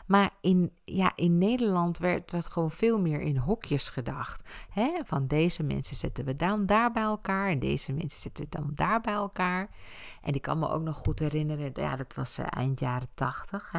Maar 0.06 0.32
in, 0.42 0.72
ja, 0.84 1.12
in 1.16 1.38
Nederland 1.38 1.98
werd, 1.98 2.32
werd 2.32 2.48
gewoon 2.48 2.72
veel 2.72 3.00
meer 3.00 3.22
in 3.22 3.38
hokjes 3.38 3.90
gedacht. 3.90 4.50
Hè? 4.70 4.92
Van 5.04 5.28
deze 5.28 5.64
mensen 5.64 5.96
zetten 5.96 6.26
we 6.26 6.36
dan 6.36 6.66
daar 6.66 6.92
bij 6.92 7.04
elkaar 7.04 7.50
en 7.50 7.60
deze 7.60 7.94
mensen 7.94 8.20
zitten 8.20 8.46
dan 8.50 8.72
daar 8.76 9.02
bij 9.02 9.14
elkaar. 9.14 9.70
En 10.22 10.34
ik 10.34 10.42
kan 10.42 10.60
me 10.60 10.70
ook 10.70 10.82
nog 10.82 10.98
goed 10.98 11.20
herinneren, 11.20 11.72
ja, 11.74 11.96
dat 11.96 12.14
was 12.14 12.40
uh, 12.40 12.46
eind 12.50 12.80
jaren 12.80 13.08
tachtig. 13.14 13.74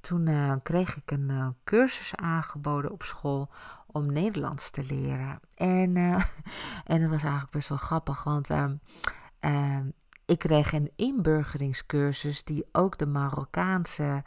Toen 0.00 0.26
uh, 0.26 0.54
kreeg 0.62 0.96
ik 0.96 1.10
een 1.10 1.28
uh, 1.30 1.48
cursus 1.64 2.14
aangeboden 2.14 2.90
op 2.90 3.02
school 3.02 3.50
om 3.86 4.12
Nederlands 4.12 4.70
te 4.70 4.84
leren. 4.84 5.40
En, 5.54 5.96
en 6.92 7.00
dat 7.00 7.10
was 7.10 7.22
eigenlijk 7.22 7.50
best 7.50 7.68
wel 7.68 7.78
grappig, 7.78 8.24
want 8.24 8.50
ehm, 8.50 8.76
ehm, 9.38 9.86
ik 10.30 10.38
kreeg 10.38 10.72
een 10.72 10.90
inburgeringscursus 10.96 12.44
die 12.44 12.66
ook 12.72 12.98
de 12.98 13.06
Marokkaanse 13.06 14.22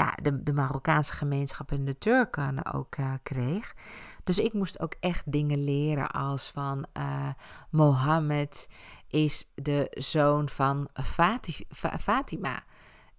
ja, 0.00 0.14
de, 0.22 0.42
de 0.42 0.52
Marokkaanse 0.52 1.12
gemeenschap 1.12 1.70
en 1.70 1.84
de 1.84 1.98
Turken 1.98 2.72
ook 2.74 2.96
uh, 2.96 3.12
kreeg. 3.22 3.74
Dus 4.24 4.38
ik 4.38 4.52
moest 4.52 4.80
ook 4.80 4.94
echt 5.00 5.32
dingen 5.32 5.64
leren 5.64 6.10
als 6.10 6.50
van 6.50 6.86
uh, 6.96 7.28
Mohammed 7.70 8.68
is 9.08 9.50
de 9.54 9.86
zoon 9.90 10.48
van 10.48 10.88
Fati, 10.92 11.66
Fatima. 12.00 12.62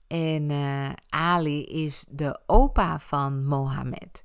En 0.07 0.49
uh, 0.49 0.91
Ali 1.09 1.63
is 1.63 2.05
de 2.09 2.39
opa 2.45 2.99
van 2.99 3.45
Mohammed. 3.45 4.23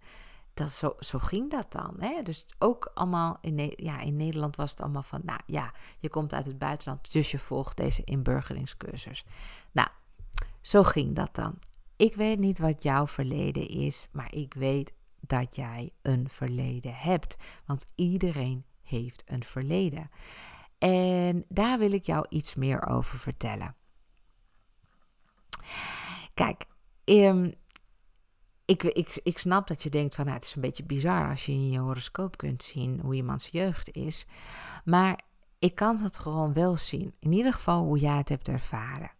Dat, 0.54 0.70
zo, 0.70 0.96
zo 0.98 1.18
ging 1.18 1.50
dat 1.50 1.72
dan. 1.72 1.94
Hè? 1.98 2.22
Dus 2.22 2.46
ook 2.58 2.90
allemaal 2.94 3.38
in, 3.40 3.72
ja, 3.76 4.00
in 4.00 4.16
Nederland 4.16 4.56
was 4.56 4.70
het 4.70 4.80
allemaal 4.80 5.02
van, 5.02 5.20
nou 5.24 5.40
ja, 5.46 5.72
je 5.98 6.08
komt 6.08 6.34
uit 6.34 6.44
het 6.44 6.58
buitenland, 6.58 7.12
dus 7.12 7.30
je 7.30 7.38
volgt 7.38 7.76
deze 7.76 8.04
inburgeringscursus. 8.04 9.24
Nou, 9.72 9.88
zo 10.60 10.82
ging 10.82 11.14
dat 11.14 11.34
dan. 11.34 11.58
Ik 11.96 12.14
weet 12.14 12.38
niet 12.38 12.58
wat 12.58 12.82
jouw 12.82 13.06
verleden 13.06 13.68
is, 13.68 14.08
maar 14.12 14.34
ik 14.34 14.54
weet 14.54 14.94
dat 15.20 15.56
jij 15.56 15.90
een 16.02 16.28
verleden 16.28 16.94
hebt. 16.94 17.36
Want 17.66 17.92
iedereen 17.94 18.64
heeft 18.82 19.22
een 19.26 19.44
verleden. 19.44 20.10
En 20.78 21.44
daar 21.48 21.78
wil 21.78 21.92
ik 21.92 22.04
jou 22.04 22.26
iets 22.28 22.54
meer 22.54 22.86
over 22.86 23.18
vertellen. 23.18 23.74
Kijk, 26.34 26.66
um, 27.04 27.54
ik, 28.64 28.82
ik, 28.82 29.20
ik 29.22 29.38
snap 29.38 29.66
dat 29.66 29.82
je 29.82 29.90
denkt 29.90 30.14
van 30.14 30.24
nou, 30.24 30.36
het 30.36 30.46
is 30.46 30.54
een 30.54 30.60
beetje 30.60 30.84
bizar 30.84 31.30
als 31.30 31.46
je 31.46 31.52
in 31.52 31.70
je 31.70 31.78
horoscoop 31.78 32.36
kunt 32.36 32.62
zien 32.62 33.00
hoe 33.00 33.14
iemands 33.14 33.48
jeugd 33.48 33.94
is. 33.94 34.26
Maar 34.84 35.20
ik 35.58 35.74
kan 35.74 35.98
het 35.98 36.18
gewoon 36.18 36.52
wel 36.52 36.76
zien. 36.76 37.14
In 37.18 37.32
ieder 37.32 37.52
geval 37.52 37.84
hoe 37.84 37.98
jij 37.98 38.16
het 38.16 38.28
hebt 38.28 38.48
ervaren. 38.48 39.10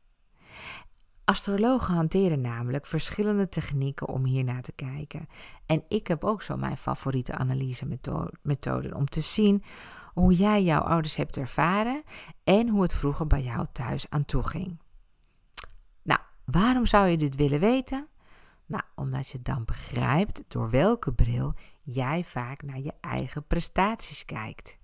Astrologen 1.26 1.94
hanteren 1.94 2.40
namelijk 2.40 2.86
verschillende 2.86 3.48
technieken 3.48 4.08
om 4.08 4.24
hiernaar 4.24 4.62
te 4.62 4.72
kijken. 4.72 5.28
En 5.66 5.84
ik 5.88 6.06
heb 6.06 6.24
ook 6.24 6.42
zo 6.42 6.56
mijn 6.56 6.76
favoriete 6.76 7.34
analysemethoden 7.34 8.94
om 8.94 9.06
te 9.06 9.20
zien 9.20 9.62
hoe 10.12 10.34
jij 10.34 10.62
jouw 10.62 10.80
ouders 10.80 11.16
hebt 11.16 11.36
ervaren 11.36 12.02
en 12.44 12.68
hoe 12.68 12.82
het 12.82 12.94
vroeger 12.94 13.26
bij 13.26 13.42
jou 13.42 13.66
thuis 13.72 14.10
aan 14.10 14.24
toe 14.24 14.42
ging. 14.42 14.80
Nou, 16.02 16.20
waarom 16.44 16.86
zou 16.86 17.06
je 17.06 17.16
dit 17.16 17.36
willen 17.36 17.60
weten? 17.60 18.06
Nou, 18.66 18.82
omdat 18.94 19.28
je 19.28 19.42
dan 19.42 19.64
begrijpt 19.64 20.44
door 20.48 20.70
welke 20.70 21.12
bril 21.12 21.54
jij 21.82 22.24
vaak 22.24 22.62
naar 22.62 22.80
je 22.80 22.92
eigen 23.00 23.46
prestaties 23.46 24.24
kijkt 24.24 24.78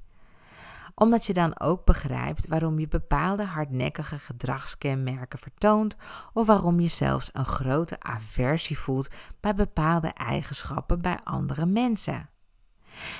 omdat 1.02 1.26
je 1.26 1.32
dan 1.32 1.60
ook 1.60 1.84
begrijpt 1.84 2.46
waarom 2.46 2.78
je 2.78 2.88
bepaalde 2.88 3.44
hardnekkige 3.44 4.18
gedragskenmerken 4.18 5.38
vertoont 5.38 5.96
of 6.32 6.46
waarom 6.46 6.80
je 6.80 6.88
zelfs 6.88 7.30
een 7.32 7.44
grote 7.44 8.00
aversie 8.00 8.78
voelt 8.78 9.14
bij 9.40 9.54
bepaalde 9.54 10.08
eigenschappen 10.08 11.00
bij 11.00 11.18
andere 11.24 11.66
mensen. 11.66 12.28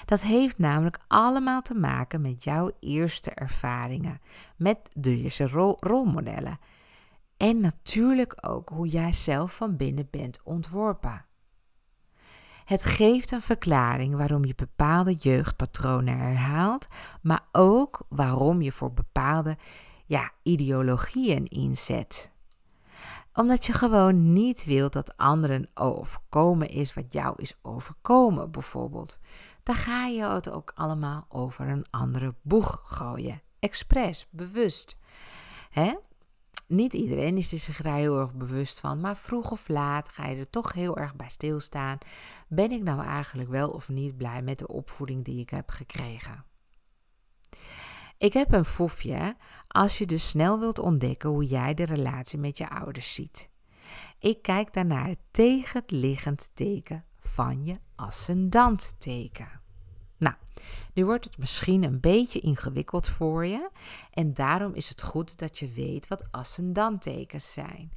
Dat 0.05 0.21
heeft 0.21 0.59
namelijk 0.59 0.99
allemaal 1.09 1.63
te 1.63 1.75
maken 1.75 2.21
met 2.21 2.45
jouw 2.45 2.71
eerste 2.81 3.31
ervaringen 3.31 4.21
met 4.57 4.91
rol 5.37 5.77
rolmodellen. 5.81 6.59
En 7.37 7.61
natuurlijk 7.61 8.35
ook 8.41 8.69
hoe 8.69 8.89
jij 8.89 9.13
zelf 9.13 9.57
van 9.57 9.77
binnen 9.77 10.09
bent 10.11 10.41
ontworpen. 10.45 11.25
Het 12.73 12.85
geeft 12.85 13.31
een 13.31 13.43
verklaring 13.43 14.17
waarom 14.17 14.45
je 14.45 14.55
bepaalde 14.55 15.15
jeugdpatronen 15.15 16.19
herhaalt, 16.19 16.89
maar 17.23 17.41
ook 17.53 18.07
waarom 18.09 18.63
je 18.63 18.73
voor 18.73 18.93
bepaalde 18.93 19.57
ja, 20.07 20.31
ideologieën 20.43 21.47
inzet 21.47 22.31
omdat 23.35 23.67
je 23.67 23.73
gewoon 23.73 24.33
niet 24.33 24.65
wilt 24.65 24.93
dat 24.93 25.17
anderen 25.17 25.71
overkomen 25.75 26.69
is 26.69 26.95
wat 26.95 27.13
jou 27.13 27.35
is 27.37 27.59
overkomen, 27.63 28.51
bijvoorbeeld. 28.51 29.19
Dan 29.63 29.75
ga 29.75 30.07
je 30.07 30.25
het 30.25 30.51
ook 30.51 30.73
allemaal 30.75 31.27
over 31.29 31.69
een 31.69 31.87
andere 31.91 32.35
boeg 32.43 32.81
gooien. 32.85 33.43
Expres, 33.59 34.27
bewust. 34.31 34.97
Hè? 35.71 35.95
Niet 36.73 36.95
iedereen 36.95 37.37
is 37.37 37.53
er 37.53 37.59
zich 37.59 37.83
daar 37.83 37.97
heel 37.97 38.19
erg 38.21 38.35
bewust 38.35 38.81
van, 38.81 39.01
maar 39.01 39.17
vroeg 39.17 39.51
of 39.51 39.69
laat 39.69 40.09
ga 40.09 40.27
je 40.27 40.37
er 40.37 40.51
toch 40.51 40.73
heel 40.73 40.97
erg 40.97 41.17
bij 41.17 41.29
stilstaan. 41.29 41.99
Ben 42.49 42.71
ik 42.71 42.83
nou 42.83 43.03
eigenlijk 43.03 43.49
wel 43.49 43.71
of 43.71 43.89
niet 43.89 44.17
blij 44.17 44.43
met 44.43 44.59
de 44.59 44.69
opvoeding 44.69 45.25
die 45.25 45.41
ik 45.41 45.51
heb 45.51 45.71
gekregen? 45.71 46.45
Ik 48.19 48.33
heb 48.33 48.53
een 48.53 48.65
fofje 48.65 49.37
als 49.69 49.99
je 49.99 50.07
dus 50.07 50.29
snel 50.29 50.59
wilt 50.59 50.79
ontdekken 50.79 51.31
hoe 51.31 51.47
jij 51.47 51.75
de 51.75 51.85
relatie 51.85 52.39
met 52.39 52.59
je 52.59 52.69
ouders 52.69 53.15
ziet. 53.15 53.51
Ik 54.19 54.43
kijk 54.43 54.73
daarnaar 54.73 55.07
het 55.07 55.19
tegenliggend 55.31 56.51
teken 56.55 57.05
van 57.19 57.65
je 57.65 57.81
ascendant-teken. 57.95 59.62
Nou, 60.23 60.35
nu 60.93 61.05
wordt 61.05 61.25
het 61.25 61.39
misschien 61.39 61.83
een 61.83 62.01
beetje 62.01 62.41
ingewikkeld 62.41 63.09
voor 63.09 63.47
je 63.47 63.71
en 64.13 64.35
daarom 64.35 64.75
is 64.75 64.89
het 64.89 65.03
goed 65.03 65.39
dat 65.39 65.59
je 65.59 65.73
weet 65.73 66.09
wat 66.09 66.25
ascendanttekens 66.31 67.53
zijn. 67.53 67.93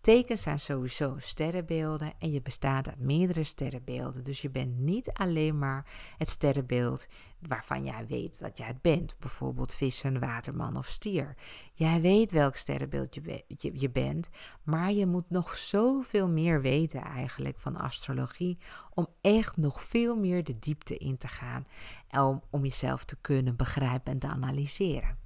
Tekens 0.00 0.42
zijn 0.42 0.58
sowieso 0.58 1.14
sterrenbeelden 1.18 2.12
en 2.18 2.30
je 2.30 2.42
bestaat 2.42 2.88
uit 2.88 2.98
meerdere 2.98 3.44
sterrenbeelden. 3.44 4.24
Dus 4.24 4.42
je 4.42 4.50
bent 4.50 4.78
niet 4.78 5.12
alleen 5.12 5.58
maar 5.58 5.86
het 6.18 6.28
sterrenbeeld 6.28 7.06
waarvan 7.38 7.84
jij 7.84 8.06
weet 8.06 8.40
dat 8.40 8.58
jij 8.58 8.66
het 8.66 8.82
bent. 8.82 9.18
Bijvoorbeeld 9.18 9.74
vissen, 9.74 10.20
waterman 10.20 10.76
of 10.76 10.86
stier. 10.86 11.36
Jij 11.72 12.00
weet 12.00 12.30
welk 12.30 12.56
sterrenbeeld 12.56 13.14
je, 13.14 13.44
je, 13.72 13.90
bent, 13.90 14.30
maar 14.62 14.92
je 14.92 15.06
moet 15.06 15.30
nog 15.30 15.56
zoveel 15.56 16.28
meer 16.28 16.60
weten 16.60 17.02
eigenlijk 17.02 17.58
van 17.58 17.76
astrologie 17.76 18.58
om 18.94 19.06
echt 19.20 19.56
nog 19.56 19.82
veel 19.82 20.16
meer 20.16 20.44
de 20.44 20.58
diepte 20.58 20.96
in 20.96 21.16
te 21.16 21.28
gaan. 21.28 21.66
Om, 22.10 22.42
om 22.50 22.62
jezelf 22.62 23.04
te 23.04 23.16
kunnen 23.20 23.56
begrijpen 23.56 24.12
en 24.12 24.18
te 24.18 24.26
analyseren. 24.26 25.18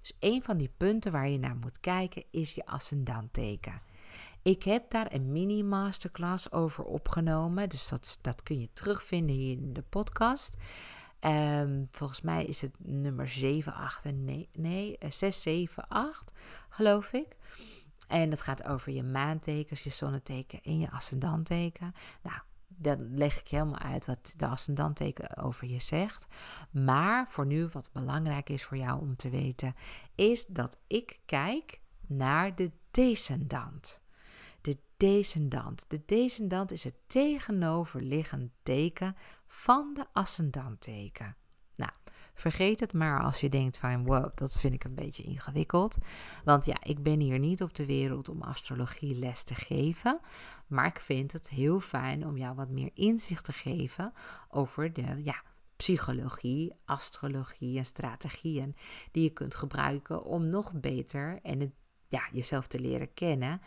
Dus 0.00 0.12
een 0.20 0.42
van 0.42 0.56
die 0.56 0.70
punten 0.76 1.12
waar 1.12 1.28
je 1.28 1.38
naar 1.38 1.56
moet 1.56 1.80
kijken 1.80 2.24
is 2.30 2.54
je 2.54 2.66
ascendanteken. 2.66 3.88
Ik 4.42 4.62
heb 4.62 4.90
daar 4.90 5.12
een 5.12 5.32
mini 5.32 5.62
masterclass 5.62 6.52
over 6.52 6.84
opgenomen. 6.84 7.68
Dus 7.68 7.88
dat, 7.88 8.18
dat 8.20 8.42
kun 8.42 8.60
je 8.60 8.68
terugvinden 8.72 9.36
hier 9.36 9.52
in 9.52 9.72
de 9.72 9.84
podcast. 9.88 10.56
Um, 11.20 11.88
volgens 11.90 12.20
mij 12.20 12.44
is 12.44 12.60
het 12.60 12.72
nummer 12.78 13.24
78, 13.24 14.12
nee, 14.12 14.48
nee 14.52 14.96
678, 15.08 16.36
geloof 16.68 17.12
ik. 17.12 17.36
En 18.08 18.30
dat 18.30 18.42
gaat 18.42 18.64
over 18.64 18.92
je 18.92 19.02
maantekens, 19.02 19.82
je 19.82 19.90
zonneteken 19.90 20.60
en 20.62 20.78
je 20.78 20.90
ascendanteken. 20.90 21.92
Nou, 22.22 22.38
dan 22.68 23.16
leg 23.16 23.40
ik 23.40 23.48
helemaal 23.48 23.78
uit 23.78 24.06
wat 24.06 24.34
de 24.36 24.46
ascendanteken 24.46 25.36
over 25.36 25.66
je 25.66 25.80
zegt. 25.80 26.26
Maar 26.70 27.28
voor 27.28 27.46
nu, 27.46 27.68
wat 27.72 27.90
belangrijk 27.92 28.48
is 28.48 28.64
voor 28.64 28.76
jou 28.76 29.00
om 29.00 29.16
te 29.16 29.30
weten, 29.30 29.74
is 30.14 30.46
dat 30.46 30.78
ik 30.86 31.20
kijk 31.24 31.80
naar 32.06 32.54
de 32.54 32.70
descendant. 32.90 34.00
De 35.00 35.06
descendant. 35.06 35.84
De 35.88 36.02
descendant 36.06 36.70
is 36.70 36.84
het 36.84 36.94
tegenoverliggende 37.06 38.50
teken 38.62 39.16
van 39.46 39.94
de 39.94 40.06
ascendanteken. 40.12 41.36
Nou, 41.74 41.90
vergeet 42.34 42.80
het 42.80 42.92
maar 42.92 43.22
als 43.22 43.40
je 43.40 43.48
denkt 43.48 43.78
van 43.78 44.04
wow, 44.04 44.30
dat 44.34 44.60
vind 44.60 44.74
ik 44.74 44.84
een 44.84 44.94
beetje 44.94 45.22
ingewikkeld. 45.22 45.98
Want 46.44 46.64
ja, 46.64 46.76
ik 46.82 47.02
ben 47.02 47.20
hier 47.20 47.38
niet 47.38 47.62
op 47.62 47.74
de 47.74 47.86
wereld 47.86 48.28
om 48.28 48.42
astrologie 48.42 49.14
les 49.14 49.42
te 49.42 49.54
geven. 49.54 50.20
Maar 50.66 50.86
ik 50.86 50.98
vind 50.98 51.32
het 51.32 51.50
heel 51.50 51.80
fijn 51.80 52.26
om 52.26 52.36
jou 52.36 52.54
wat 52.54 52.68
meer 52.68 52.90
inzicht 52.94 53.44
te 53.44 53.52
geven 53.52 54.12
over 54.48 54.92
de 54.92 55.20
ja, 55.22 55.42
psychologie, 55.76 56.74
astrologie 56.84 57.78
en 57.78 57.84
strategieën 57.84 58.76
die 59.12 59.22
je 59.22 59.30
kunt 59.30 59.54
gebruiken 59.54 60.22
om 60.22 60.48
nog 60.48 60.72
beter 60.72 61.38
en 61.42 61.74
ja, 62.10 62.28
jezelf 62.32 62.66
te 62.66 62.80
leren 62.80 63.14
kennen. 63.14 63.60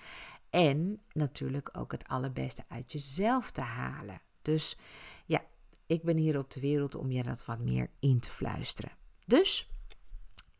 En 0.53 1.01
natuurlijk 1.11 1.77
ook 1.77 1.91
het 1.91 2.07
allerbeste 2.07 2.63
uit 2.67 2.91
jezelf 2.91 3.51
te 3.51 3.61
halen. 3.61 4.21
Dus 4.41 4.77
ja, 5.25 5.41
ik 5.85 6.03
ben 6.03 6.17
hier 6.17 6.37
op 6.37 6.51
de 6.51 6.59
wereld 6.59 6.95
om 6.95 7.11
je 7.11 7.23
dat 7.23 7.45
wat 7.45 7.59
meer 7.59 7.89
in 7.99 8.19
te 8.19 8.31
fluisteren. 8.31 8.91
Dus 9.25 9.69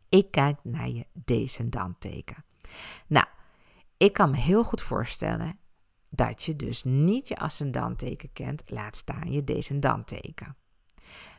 ik 0.10 0.32
kijk 0.32 0.60
naar 0.64 0.90
je 0.90 1.06
descendanteken. 1.14 2.46
Nou, 3.08 3.26
ik 3.98 4.14
kan 4.14 4.32
me 4.32 4.38
heel 4.38 4.64
goed 4.64 4.82
voorstellen 4.82 5.60
dat 6.10 6.44
je 6.44 6.56
dus 6.56 6.84
niet 6.84 7.28
je 7.28 7.38
ascendanteken 7.38 8.34
kent, 8.34 8.70
laat 8.70 8.96
staan 8.96 9.32
je 9.32 9.44
descendanteken. 9.44 10.56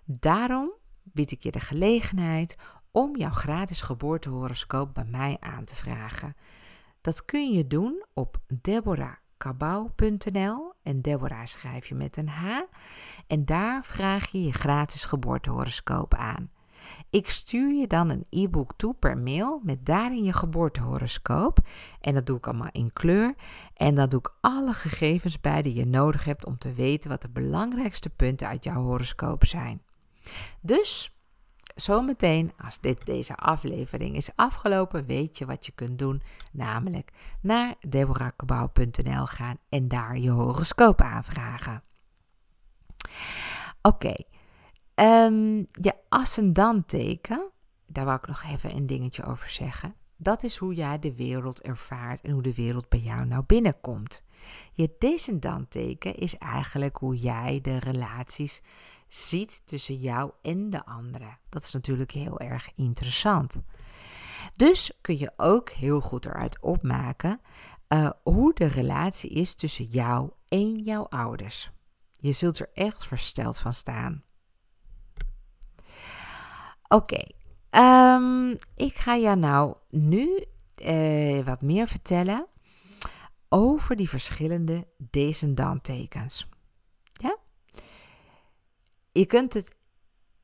Daarom 0.04 0.72
bied 1.02 1.30
ik 1.30 1.42
je 1.42 1.50
de 1.50 1.60
gelegenheid 1.60 2.56
om 2.90 3.16
jouw 3.16 3.30
gratis 3.30 3.80
geboortehoroscoop 3.80 4.94
bij 4.94 5.04
mij 5.04 5.36
aan 5.40 5.64
te 5.64 5.74
vragen. 5.74 6.36
Dat 7.04 7.24
kun 7.24 7.52
je 7.52 7.66
doen 7.66 8.04
op 8.14 8.38
deborahkabau.nl 8.62 10.72
en 10.82 11.00
Deborah 11.00 11.44
schrijf 11.44 11.86
je 11.86 11.94
met 11.94 12.16
een 12.16 12.28
H 12.28 12.60
en 13.26 13.44
daar 13.44 13.84
vraag 13.84 14.30
je 14.30 14.44
je 14.44 14.52
gratis 14.52 15.04
geboortehoroscoop 15.04 16.14
aan. 16.14 16.50
Ik 17.10 17.30
stuur 17.30 17.74
je 17.74 17.86
dan 17.86 18.08
een 18.08 18.26
e-book 18.30 18.72
toe 18.76 18.94
per 18.94 19.18
mail 19.18 19.60
met 19.64 19.86
daarin 19.86 20.24
je 20.24 20.32
geboortehoroscoop. 20.32 21.58
En 22.00 22.14
dat 22.14 22.26
doe 22.26 22.36
ik 22.36 22.46
allemaal 22.46 22.68
in 22.72 22.92
kleur. 22.92 23.34
En 23.74 23.94
dan 23.94 24.08
doe 24.08 24.20
ik 24.20 24.34
alle 24.40 24.72
gegevens 24.72 25.40
bij 25.40 25.62
die 25.62 25.74
je 25.74 25.86
nodig 25.86 26.24
hebt 26.24 26.46
om 26.46 26.58
te 26.58 26.72
weten 26.72 27.10
wat 27.10 27.22
de 27.22 27.30
belangrijkste 27.30 28.10
punten 28.10 28.48
uit 28.48 28.64
jouw 28.64 28.82
horoscoop 28.82 29.44
zijn. 29.44 29.82
Dus 30.60 31.13
zometeen, 31.74 32.52
als 32.64 32.80
dit, 32.80 33.06
deze 33.06 33.36
aflevering 33.36 34.16
is 34.16 34.30
afgelopen, 34.36 35.06
weet 35.06 35.38
je 35.38 35.46
wat 35.46 35.66
je 35.66 35.72
kunt 35.72 35.98
doen. 35.98 36.22
Namelijk 36.52 37.10
naar 37.40 37.74
deborahkabau.nl 37.88 39.26
gaan 39.26 39.58
en 39.68 39.88
daar 39.88 40.18
je 40.18 40.30
horoscoop 40.30 41.00
aanvragen. 41.00 41.82
Oké, 43.82 44.14
ehm, 44.94 45.56
je 45.56 45.94
ascendanteken, 46.08 47.50
daar 47.86 48.04
wil 48.04 48.14
ik 48.14 48.26
nog 48.26 48.42
even 48.42 48.76
een 48.76 48.86
dingetje 48.86 49.24
over 49.24 49.48
zeggen. 49.48 49.94
Dat 50.16 50.42
is 50.42 50.56
hoe 50.56 50.74
jij 50.74 50.98
de 50.98 51.14
wereld 51.14 51.62
ervaart 51.62 52.20
en 52.20 52.30
hoe 52.30 52.42
de 52.42 52.54
wereld 52.54 52.88
bij 52.88 52.98
jou 52.98 53.24
nou 53.24 53.44
binnenkomt. 53.46 54.22
Je 54.72 54.94
descendanteken 54.98 56.14
is 56.14 56.38
eigenlijk 56.38 56.96
hoe 56.96 57.16
jij 57.16 57.58
de 57.62 57.78
relaties 57.78 58.62
ziet 59.08 59.66
tussen 59.66 59.96
jou 59.96 60.30
en 60.42 60.70
de 60.70 60.86
andere. 60.86 61.36
Dat 61.48 61.62
is 61.62 61.72
natuurlijk 61.72 62.10
heel 62.10 62.40
erg 62.40 62.70
interessant. 62.74 63.60
Dus 64.52 64.92
kun 65.00 65.18
je 65.18 65.32
ook 65.36 65.70
heel 65.70 66.00
goed 66.00 66.24
eruit 66.24 66.60
opmaken 66.60 67.40
uh, 67.88 68.10
hoe 68.22 68.54
de 68.54 68.66
relatie 68.66 69.30
is 69.30 69.54
tussen 69.54 69.84
jou 69.84 70.30
en 70.48 70.72
jouw 70.74 71.06
ouders. 71.08 71.70
Je 72.16 72.32
zult 72.32 72.58
er 72.58 72.70
echt 72.74 73.06
versteld 73.06 73.58
van 73.58 73.74
staan. 73.74 74.22
Oké, 76.88 77.22
ehm, 77.70 78.50
ik 78.74 78.96
ga 78.96 79.16
jou 79.16 79.38
nou 79.38 79.76
nu 79.90 80.44
uh, 80.84 81.44
wat 81.44 81.62
meer 81.62 81.86
vertellen 81.86 82.46
over 83.54 83.96
die 83.96 84.08
verschillende 84.08 84.86
descendanttekens. 84.96 86.48
Ja? 87.12 87.36
Je 89.12 89.26
kunt 89.26 89.54
het. 89.54 89.76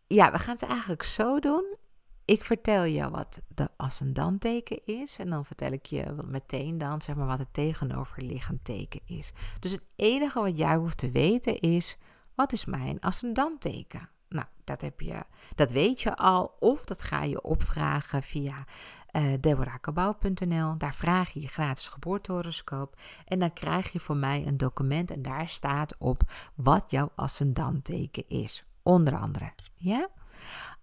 Ja, 0.06 0.32
we 0.32 0.38
gaan 0.38 0.54
het 0.54 0.68
eigenlijk 0.68 1.02
zo 1.02 1.38
doen. 1.38 1.76
Ik 2.24 2.44
vertel 2.44 2.84
je 2.84 3.10
wat 3.10 3.40
de 3.48 3.68
ascendanteken 3.76 4.84
is. 4.84 5.18
En 5.18 5.30
dan 5.30 5.44
vertel 5.44 5.72
ik 5.72 5.86
je 5.86 6.14
meteen 6.26 6.78
dan 6.78 7.02
zeg 7.02 7.16
maar 7.16 7.26
wat 7.26 7.38
het 7.38 7.54
tegenoverliggend 7.54 8.64
teken 8.64 9.00
is. 9.04 9.32
Dus 9.60 9.72
het 9.72 9.84
enige 9.96 10.40
wat 10.40 10.58
jij 10.58 10.76
hoeft 10.76 10.98
te 10.98 11.10
weten 11.10 11.60
is: 11.60 11.96
wat 12.34 12.52
is 12.52 12.64
mijn 12.64 13.00
ascendanteken? 13.00 14.08
Nou, 14.28 14.46
dat, 14.64 14.80
heb 14.80 15.00
je, 15.00 15.24
dat 15.54 15.70
weet 15.70 16.00
je 16.00 16.16
al. 16.16 16.56
Of 16.58 16.84
dat 16.84 17.02
ga 17.02 17.22
je 17.22 17.42
opvragen 17.42 18.22
via 18.22 18.66
uh. 19.12 20.74
Daar 20.78 20.94
vraag 20.94 21.30
je 21.30 21.40
je 21.40 21.48
gratis 21.48 21.88
geboortehoroscoop. 21.88 22.96
En 23.24 23.38
dan 23.38 23.52
krijg 23.52 23.92
je 23.92 24.00
voor 24.00 24.16
mij 24.16 24.46
een 24.46 24.56
document 24.56 25.10
en 25.10 25.22
daar 25.22 25.48
staat 25.48 25.96
op 25.98 26.22
wat 26.54 26.90
jouw 26.90 27.10
ascendanteken 27.14 28.28
is. 28.28 28.64
Onder 28.82 29.18
andere. 29.18 29.52
Ja? 29.74 30.08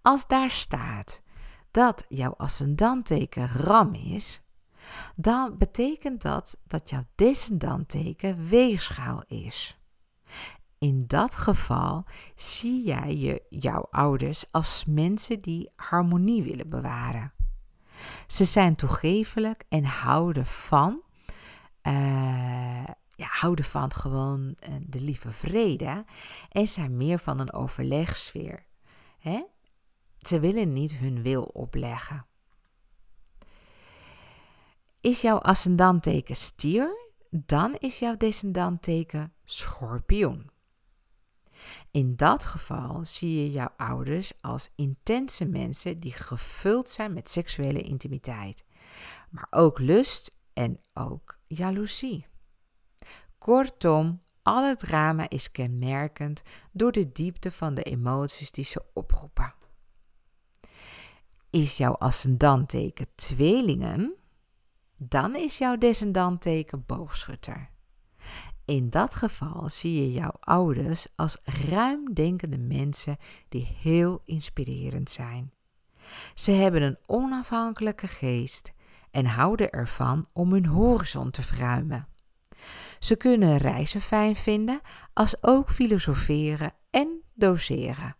Als 0.02 0.26
daar 0.26 0.50
staat 0.50 1.22
dat 1.70 2.04
jouw 2.08 2.34
ascendanteken 2.36 3.48
ram 3.48 3.94
is, 3.94 4.42
dan 5.16 5.58
betekent 5.58 6.22
dat 6.22 6.60
dat 6.66 6.90
jouw 6.90 7.04
descendanteken 7.14 8.48
weegschaal 8.48 9.22
is. 9.26 9.78
In 10.78 11.04
dat 11.06 11.34
geval 11.34 12.04
zie 12.34 12.84
jij 12.84 13.16
je, 13.16 13.42
jouw 13.48 13.86
ouders 13.90 14.44
als 14.50 14.84
mensen 14.84 15.40
die 15.40 15.70
harmonie 15.76 16.42
willen 16.42 16.68
bewaren. 16.68 17.32
Ze 18.26 18.44
zijn 18.44 18.76
toegevelijk 18.76 19.64
en 19.68 19.84
houden 19.84 20.46
van, 20.46 21.02
uh, 21.82 22.84
ja, 23.08 23.26
houden 23.30 23.64
van 23.64 23.92
gewoon 23.92 24.40
uh, 24.40 24.74
de 24.80 25.00
lieve 25.00 25.30
vrede 25.30 26.04
en 26.48 26.66
zijn 26.66 26.96
meer 26.96 27.18
van 27.18 27.38
een 27.38 27.52
overlegsfeer. 27.52 28.66
Hè? 29.18 29.44
Ze 30.18 30.40
willen 30.40 30.72
niet 30.72 30.96
hun 30.96 31.22
wil 31.22 31.42
opleggen. 31.42 32.26
Is 35.00 35.20
jouw 35.20 35.38
ascendanteken 35.38 36.36
stier, 36.36 37.10
dan 37.30 37.74
is 37.74 37.98
jouw 37.98 38.16
descendanteken 38.16 39.32
schorpioen. 39.44 40.50
In 41.90 42.16
dat 42.16 42.44
geval 42.44 43.04
zie 43.04 43.42
je 43.42 43.50
jouw 43.50 43.72
ouders 43.76 44.32
als 44.40 44.70
intense 44.74 45.44
mensen 45.44 46.00
die 46.00 46.12
gevuld 46.12 46.88
zijn 46.88 47.12
met 47.12 47.28
seksuele 47.28 47.80
intimiteit, 47.80 48.64
maar 49.30 49.46
ook 49.50 49.78
lust 49.78 50.36
en 50.52 50.80
ook 50.94 51.38
jaloezie. 51.46 52.26
Kortom, 53.38 54.22
al 54.42 54.68
het 54.68 54.78
drama 54.78 55.28
is 55.28 55.50
kenmerkend 55.50 56.42
door 56.72 56.92
de 56.92 57.12
diepte 57.12 57.50
van 57.52 57.74
de 57.74 57.82
emoties 57.82 58.50
die 58.50 58.64
ze 58.64 58.84
oproepen. 58.92 59.54
Is 61.50 61.76
jouw 61.76 61.94
ascendanteken 61.94 63.06
tweelingen, 63.14 64.14
dan 64.96 65.36
is 65.36 65.58
jouw 65.58 65.76
descendanteken 65.76 66.84
boogschutter. 66.86 67.70
In 68.68 68.90
dat 68.90 69.14
geval 69.14 69.68
zie 69.68 70.00
je 70.02 70.12
jouw 70.12 70.32
ouders 70.40 71.06
als 71.16 71.38
ruimdenkende 71.44 72.58
mensen 72.58 73.16
die 73.48 73.76
heel 73.80 74.22
inspirerend 74.24 75.10
zijn. 75.10 75.52
Ze 76.34 76.50
hebben 76.50 76.82
een 76.82 76.98
onafhankelijke 77.06 78.06
geest 78.06 78.72
en 79.10 79.26
houden 79.26 79.70
ervan 79.70 80.26
om 80.32 80.52
hun 80.52 80.66
horizon 80.66 81.30
te 81.30 81.42
verruimen. 81.42 82.08
Ze 82.98 83.16
kunnen 83.16 83.56
reizen 83.56 84.00
fijn 84.00 84.34
vinden, 84.34 84.80
als 85.12 85.42
ook 85.42 85.70
filosoferen 85.70 86.72
en 86.90 87.22
doseren. 87.34 88.16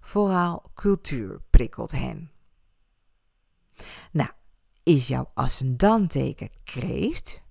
Vooral 0.00 0.70
cultuur 0.74 1.42
prikkelt 1.50 1.90
hen. 1.90 2.30
Nou, 4.12 4.30
is 4.82 5.08
jouw 5.08 5.30
ascendanteken 5.34 6.50
kreeft? 6.64 7.48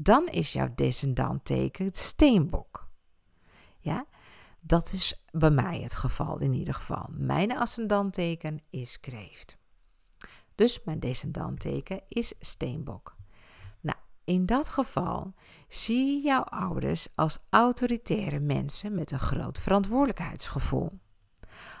Dan 0.00 0.26
is 0.28 0.52
jouw 0.52 0.72
descendantteken 0.74 1.90
steenbok. 1.92 2.88
Ja, 3.78 4.06
dat 4.60 4.92
is 4.92 5.24
bij 5.30 5.50
mij 5.50 5.80
het 5.80 5.94
geval 5.94 6.38
in 6.38 6.52
ieder 6.52 6.74
geval. 6.74 7.06
Mijn 7.10 7.58
ascendantteken 7.58 8.62
is 8.70 9.00
kreeft. 9.00 9.56
Dus 10.54 10.84
mijn 10.84 11.00
descendantteken 11.00 12.00
is 12.08 12.34
steenbok. 12.40 13.16
Nou, 13.80 13.96
in 14.24 14.46
dat 14.46 14.68
geval 14.68 15.34
zie 15.68 16.06
je 16.06 16.22
jouw 16.22 16.42
ouders 16.42 17.08
als 17.14 17.38
autoritaire 17.50 18.40
mensen 18.40 18.94
met 18.94 19.10
een 19.10 19.18
groot 19.18 19.58
verantwoordelijkheidsgevoel. 19.58 20.98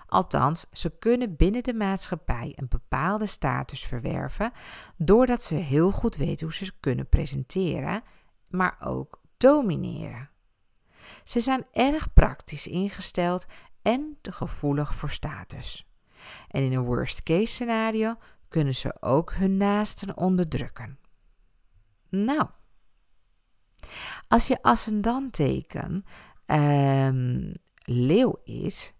Althans, 0.08 0.64
ze 0.72 0.98
kunnen 0.98 1.36
binnen 1.36 1.62
de 1.62 1.74
maatschappij 1.74 2.52
een 2.56 2.68
bepaalde 2.68 3.26
status 3.26 3.84
verwerven 3.84 4.52
doordat 4.96 5.42
ze 5.42 5.54
heel 5.54 5.90
goed 5.90 6.16
weten 6.16 6.46
hoe 6.46 6.54
ze 6.54 6.72
kunnen 6.80 7.08
presenteren, 7.08 8.02
maar 8.48 8.76
ook 8.80 9.20
domineren. 9.36 10.30
Ze 11.24 11.40
zijn 11.40 11.66
erg 11.72 12.12
praktisch 12.12 12.66
ingesteld 12.66 13.46
en 13.82 14.18
gevoelig 14.22 14.94
voor 14.94 15.10
status. 15.10 15.86
En 16.48 16.62
in 16.62 16.72
een 16.72 16.84
worst 16.84 17.22
case 17.22 17.52
scenario 17.52 18.14
kunnen 18.48 18.74
ze 18.74 18.96
ook 19.00 19.32
hun 19.32 19.56
naasten 19.56 20.16
onderdrukken. 20.16 20.98
Nou, 22.08 22.48
als 24.28 24.46
je 24.46 24.62
ascendantteken 24.62 26.04
um, 26.46 27.52
leeuw 27.84 28.40
is, 28.44 28.92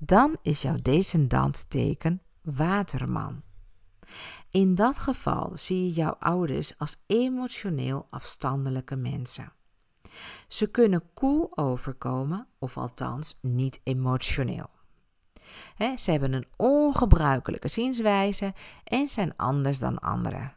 dan 0.00 0.36
is 0.42 0.62
jouw 0.62 0.76
descendantteken 0.82 2.22
waterman. 2.42 3.42
In 4.50 4.74
dat 4.74 4.98
geval 4.98 5.52
zie 5.54 5.84
je 5.84 5.92
jouw 5.92 6.16
ouders 6.18 6.78
als 6.78 6.96
emotioneel 7.06 8.06
afstandelijke 8.10 8.96
mensen. 8.96 9.52
Ze 10.48 10.66
kunnen 10.66 11.12
koel 11.14 11.56
overkomen, 11.56 12.46
of 12.58 12.76
althans 12.76 13.38
niet 13.40 13.80
emotioneel. 13.84 14.70
ze 15.96 16.10
hebben 16.10 16.32
een 16.32 16.46
ongebruikelijke 16.56 17.68
zienswijze 17.68 18.54
en 18.84 19.08
zijn 19.08 19.36
anders 19.36 19.78
dan 19.78 19.98
anderen. 19.98 20.54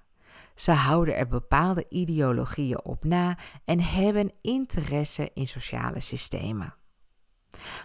Ze 0.55 0.71
houden 0.71 1.15
er 1.15 1.27
bepaalde 1.27 1.85
ideologieën 1.89 2.85
op 2.85 3.03
na 3.03 3.37
en 3.65 3.79
hebben 3.79 4.31
interesse 4.41 5.31
in 5.33 5.47
sociale 5.47 5.99
systemen. 5.99 6.75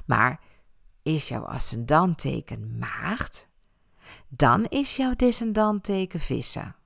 Maar 0.07 0.41
is 1.09 1.29
jouw 1.29 1.45
ascendantteken 1.45 2.79
maagd, 2.79 3.49
dan 4.29 4.65
is 4.65 4.97
jouw 4.97 5.15
descendantteken 5.15 6.21
vissen. 6.21 6.77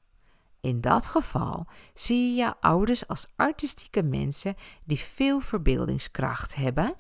In 0.61 0.81
dat 0.81 1.07
geval 1.07 1.67
zie 1.95 2.29
je 2.31 2.43
je 2.43 2.61
ouders 2.61 3.09
als 3.09 3.33
artistieke 3.37 4.03
mensen 4.03 4.55
die 4.85 4.99
veel 4.99 5.41
verbeeldingskracht 5.41 6.55
hebben 6.55 6.95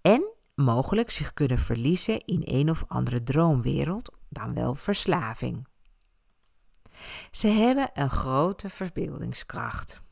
en 0.00 0.32
mogelijk 0.54 1.10
zich 1.10 1.32
kunnen 1.32 1.58
verliezen 1.58 2.24
in 2.24 2.42
een 2.44 2.70
of 2.70 2.84
andere 2.88 3.22
droomwereld, 3.22 4.12
dan 4.28 4.54
wel 4.54 4.74
verslaving. 4.74 5.68
Ze 7.30 7.48
hebben 7.48 7.90
een 7.92 8.10
grote 8.10 8.70
verbeeldingskracht. 8.70 10.02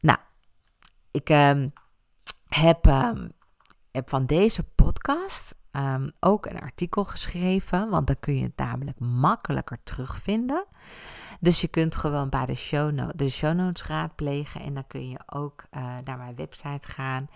Nou, 0.00 0.18
ik 1.10 1.30
uh, 1.30 1.64
heb, 2.54 2.86
um, 2.86 3.32
heb 3.90 4.08
van 4.08 4.26
deze 4.26 4.62
podcast 4.62 5.56
um, 5.72 6.12
ook 6.20 6.46
een 6.46 6.60
artikel 6.60 7.04
geschreven, 7.04 7.90
want 7.90 8.06
dan 8.06 8.18
kun 8.20 8.36
je 8.36 8.42
het 8.42 8.56
namelijk 8.56 8.98
makkelijker 8.98 9.78
terugvinden. 9.82 10.66
Dus 11.40 11.60
je 11.60 11.68
kunt 11.68 11.96
gewoon 11.96 12.28
bij 12.28 12.46
de 12.46 12.54
show, 12.54 12.92
notes, 12.92 13.16
de 13.16 13.28
show 13.28 13.54
notes 13.54 13.86
raadplegen 13.86 14.60
en 14.60 14.74
dan 14.74 14.86
kun 14.86 15.08
je 15.08 15.20
ook 15.26 15.64
uh, 15.70 15.96
naar 16.04 16.18
mijn 16.18 16.34
website 16.34 16.88
gaan 16.88 17.28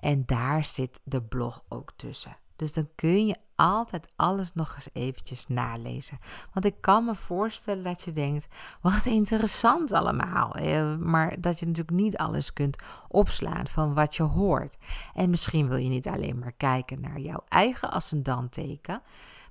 en 0.00 0.22
daar 0.26 0.64
zit 0.64 1.00
de 1.04 1.22
blog 1.22 1.64
ook 1.68 1.92
tussen. 1.96 2.36
Dus 2.56 2.72
dan 2.72 2.88
kun 2.94 3.26
je 3.26 3.36
altijd 3.56 4.12
alles 4.16 4.52
nog 4.52 4.74
eens 4.74 4.88
eventjes 4.92 5.46
nalezen. 5.46 6.18
Want 6.52 6.66
ik 6.66 6.74
kan 6.80 7.04
me 7.04 7.14
voorstellen 7.14 7.84
dat 7.84 8.02
je 8.02 8.12
denkt, 8.12 8.46
wat 8.80 9.06
interessant 9.06 9.92
allemaal. 9.92 10.54
Eh, 10.54 10.96
maar 10.96 11.40
dat 11.40 11.58
je 11.58 11.66
natuurlijk 11.66 11.96
niet 11.96 12.16
alles 12.16 12.52
kunt 12.52 12.82
opslaan 13.08 13.66
van 13.66 13.94
wat 13.94 14.16
je 14.16 14.22
hoort. 14.22 14.76
En 15.14 15.30
misschien 15.30 15.68
wil 15.68 15.78
je 15.78 15.88
niet 15.88 16.08
alleen 16.08 16.38
maar 16.38 16.52
kijken 16.52 17.00
naar 17.00 17.18
jouw 17.18 17.44
eigen 17.48 17.90
ascendantteken, 17.90 19.02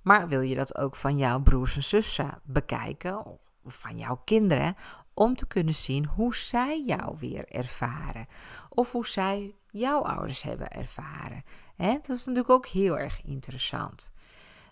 maar 0.02 0.28
wil 0.28 0.42
je 0.42 0.56
dat 0.56 0.78
ook 0.78 0.96
van 0.96 1.18
jouw 1.18 1.42
broers 1.42 1.76
en 1.76 1.84
zussen 1.84 2.39
bekijken, 2.44 3.26
of 3.63 3.76
van 3.76 3.98
jouw 3.98 4.22
kinderen, 4.26 4.76
om 5.13 5.36
te 5.36 5.47
kunnen 5.47 5.76
zien 5.76 6.06
hoe 6.06 6.36
zij 6.36 6.84
jou 6.86 7.15
weer 7.19 7.49
ervaren. 7.49 8.28
Of 8.69 8.91
hoe 8.91 9.08
zij 9.08 9.56
jouw 9.71 10.02
ouders 10.02 10.43
hebben 10.43 10.67
ervaren. 10.67 11.43
Dat 11.78 12.10
is 12.10 12.26
natuurlijk 12.26 12.49
ook 12.49 12.67
heel 12.67 12.97
erg 12.97 13.23
interessant. 13.23 14.12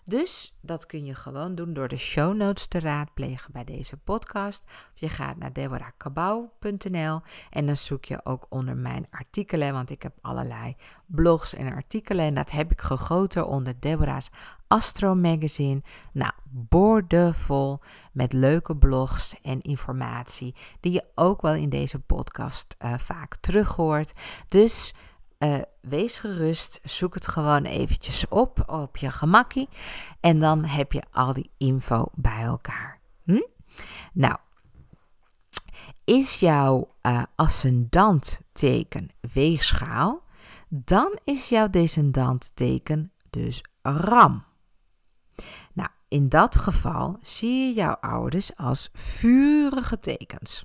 Dus 0.04 0.54
dat 0.60 0.86
kun 0.86 1.04
je 1.04 1.14
gewoon 1.14 1.54
doen 1.54 1.72
door 1.72 1.88
de 1.88 1.96
show 1.96 2.34
notes 2.36 2.66
te 2.66 2.80
raadplegen 2.80 3.52
bij 3.52 3.64
deze 3.64 3.96
podcast. 3.96 4.64
Je 4.94 5.08
gaat 5.08 5.36
naar 5.36 5.52
deborahkabau.nl 5.52 7.20
en 7.50 7.66
dan 7.66 7.76
zoek 7.76 8.04
je 8.04 8.24
ook 8.24 8.46
onder 8.48 8.76
mijn 8.76 9.06
artikelen, 9.10 9.72
want 9.72 9.90
ik 9.90 10.02
heb 10.02 10.12
allerlei 10.20 10.76
blogs 11.06 11.54
en 11.54 11.72
artikelen. 11.72 12.24
En 12.24 12.34
dat 12.34 12.50
heb 12.50 12.72
ik 12.72 12.80
gegoten 12.80 13.46
onder 13.46 13.74
Deborah's 13.80 14.28
Astro 14.68 15.14
Magazine. 15.14 15.82
Nou, 16.12 16.32
boordevol 16.50 17.80
met 18.12 18.32
leuke 18.32 18.76
blogs 18.76 19.40
en 19.42 19.60
informatie 19.60 20.54
die 20.80 20.92
je 20.92 21.04
ook 21.14 21.42
wel 21.42 21.54
in 21.54 21.68
deze 21.68 21.98
podcast 21.98 22.76
uh, 22.84 22.98
vaak 22.98 23.36
terug 23.36 23.74
hoort. 23.76 24.12
Dus 24.48 24.94
uh, 25.42 25.58
wees 25.80 26.18
gerust, 26.18 26.80
zoek 26.82 27.14
het 27.14 27.26
gewoon 27.28 27.64
eventjes 27.64 28.28
op 28.28 28.70
op 28.70 28.96
je 28.96 29.10
gemakkie 29.10 29.68
en 30.20 30.40
dan 30.40 30.64
heb 30.64 30.92
je 30.92 31.02
al 31.12 31.32
die 31.32 31.50
info 31.58 32.06
bij 32.14 32.42
elkaar. 32.42 33.00
Hm? 33.24 33.42
Nou, 34.12 34.36
is 36.04 36.40
jouw 36.40 36.94
uh, 37.02 37.22
ascendant 37.34 38.40
teken 38.52 39.08
weegschaal, 39.32 40.22
dan 40.68 41.18
is 41.24 41.48
jouw 41.48 41.70
descendant 41.70 42.56
teken 42.56 43.12
dus 43.30 43.64
ram. 43.82 44.44
Nou, 45.72 45.88
in 46.08 46.28
dat 46.28 46.56
geval 46.56 47.18
zie 47.20 47.66
je 47.66 47.74
jouw 47.74 47.94
ouders 47.94 48.56
als 48.56 48.88
vurige 48.92 50.00
tekens. 50.00 50.64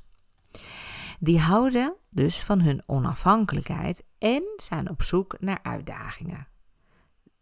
Die 1.20 1.40
houden 1.40 1.96
dus 2.10 2.44
van 2.44 2.62
hun 2.62 2.84
onafhankelijkheid 2.86 4.04
en 4.18 4.44
zijn 4.56 4.90
op 4.90 5.04
zoek 5.04 5.36
naar 5.40 5.60
uitdagingen. 5.64 6.48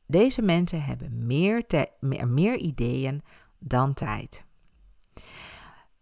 Deze 0.06 0.42
mensen 0.42 0.84
hebben 0.84 1.26
meer, 1.26 1.66
meer, 2.00 2.28
meer 2.28 2.58
ideeën 2.58 3.24
dan 3.60 3.94
tijd. 3.94 4.46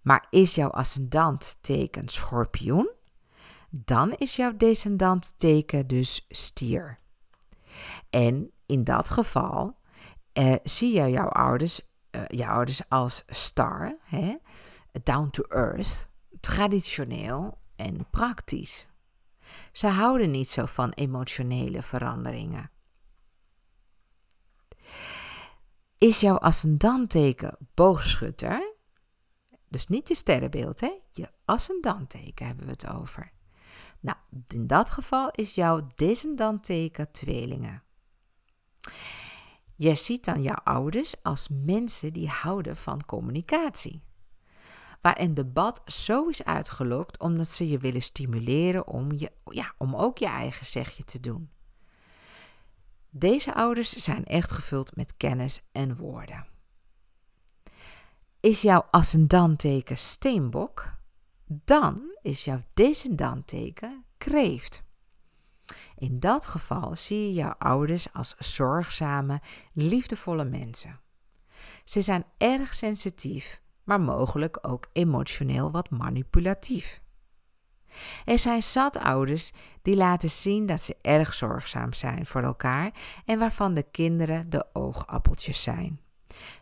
Maar 0.01 0.27
is 0.29 0.55
jouw 0.55 0.69
ascendant 0.69 1.57
teken 1.61 2.09
schorpioen? 2.09 2.91
Dan 3.69 4.11
is 4.11 4.35
jouw 4.35 4.57
descendant 4.57 5.39
teken 5.39 5.87
dus 5.87 6.25
stier. 6.29 6.99
En 8.09 8.51
in 8.65 8.83
dat 8.83 9.09
geval 9.09 9.77
eh, 10.33 10.55
zie 10.63 10.93
je 10.93 11.09
jouw 11.09 11.27
ouders, 11.27 11.81
uh, 12.11 12.21
jouw 12.27 12.49
ouders 12.53 12.89
als 12.89 13.23
star, 13.27 13.97
hè? 14.03 14.35
down 15.03 15.29
to 15.29 15.43
earth, 15.43 16.09
traditioneel 16.39 17.61
en 17.83 18.09
praktisch. 18.09 18.87
Ze 19.71 19.87
houden 19.87 20.31
niet 20.31 20.49
zo 20.49 20.65
van 20.65 20.89
emotionele 20.89 21.81
veranderingen. 21.81 22.71
Is 25.97 26.19
jouw 26.19 26.37
ascendantteken 26.37 27.57
boogschutter? 27.73 28.75
Dus 29.67 29.87
niet 29.87 30.07
je 30.07 30.15
sterrenbeeld, 30.15 30.79
hè? 30.79 30.91
Je 31.11 31.29
ascendantteken 31.45 32.45
hebben 32.45 32.65
we 32.65 32.71
het 32.71 32.87
over. 32.87 33.31
Nou, 33.99 34.17
in 34.47 34.67
dat 34.67 34.89
geval 34.89 35.31
is 35.31 35.55
jouw 35.55 35.87
descendantteken 35.95 37.11
tweelingen. 37.11 37.83
Je 39.75 39.95
ziet 39.95 40.25
dan 40.25 40.41
jouw 40.41 40.61
ouders 40.63 41.23
als 41.23 41.47
mensen 41.51 42.13
die 42.13 42.27
houden 42.27 42.77
van 42.77 43.05
communicatie 43.05 44.03
waar 45.03 45.19
een 45.19 45.33
debat 45.33 45.81
zo 45.85 46.27
is 46.27 46.43
uitgelokt 46.43 47.19
omdat 47.19 47.47
ze 47.47 47.67
je 47.67 47.77
willen 47.77 48.01
stimuleren 48.01 48.87
om, 48.87 49.11
je, 49.11 49.31
ja, 49.45 49.73
om 49.77 49.95
ook 49.95 50.17
je 50.17 50.25
eigen 50.25 50.65
zegje 50.65 51.03
te 51.03 51.19
doen. 51.19 51.49
Deze 53.09 53.53
ouders 53.53 53.91
zijn 53.91 54.25
echt 54.25 54.51
gevuld 54.51 54.95
met 54.95 55.17
kennis 55.17 55.61
en 55.71 55.95
woorden. 55.95 56.45
Is 58.39 58.61
jouw 58.61 58.87
ascendantteken 58.91 59.97
steenbok, 59.97 60.95
dan 61.45 62.15
is 62.21 62.45
jouw 62.45 62.63
descendantteken 62.73 64.05
kreeft. 64.17 64.83
In 65.95 66.19
dat 66.19 66.45
geval 66.45 66.95
zie 66.95 67.27
je 67.27 67.33
jouw 67.33 67.55
ouders 67.57 68.13
als 68.13 68.35
zorgzame, 68.37 69.41
liefdevolle 69.73 70.45
mensen. 70.45 70.99
Ze 71.83 72.01
zijn 72.01 72.25
erg 72.37 72.73
sensitief 72.73 73.62
maar 73.83 74.01
mogelijk 74.01 74.57
ook 74.61 74.89
emotioneel 74.93 75.71
wat 75.71 75.89
manipulatief. 75.89 77.01
Er 78.25 78.39
zijn 78.39 78.63
zat 78.63 78.97
ouders 78.97 79.51
die 79.81 79.95
laten 79.95 80.29
zien 80.29 80.65
dat 80.65 80.81
ze 80.81 80.97
erg 81.01 81.33
zorgzaam 81.33 81.93
zijn 81.93 82.25
voor 82.25 82.41
elkaar 82.43 82.91
en 83.25 83.39
waarvan 83.39 83.73
de 83.73 83.83
kinderen 83.91 84.49
de 84.49 84.65
oogappeltjes 84.73 85.61
zijn. 85.61 86.01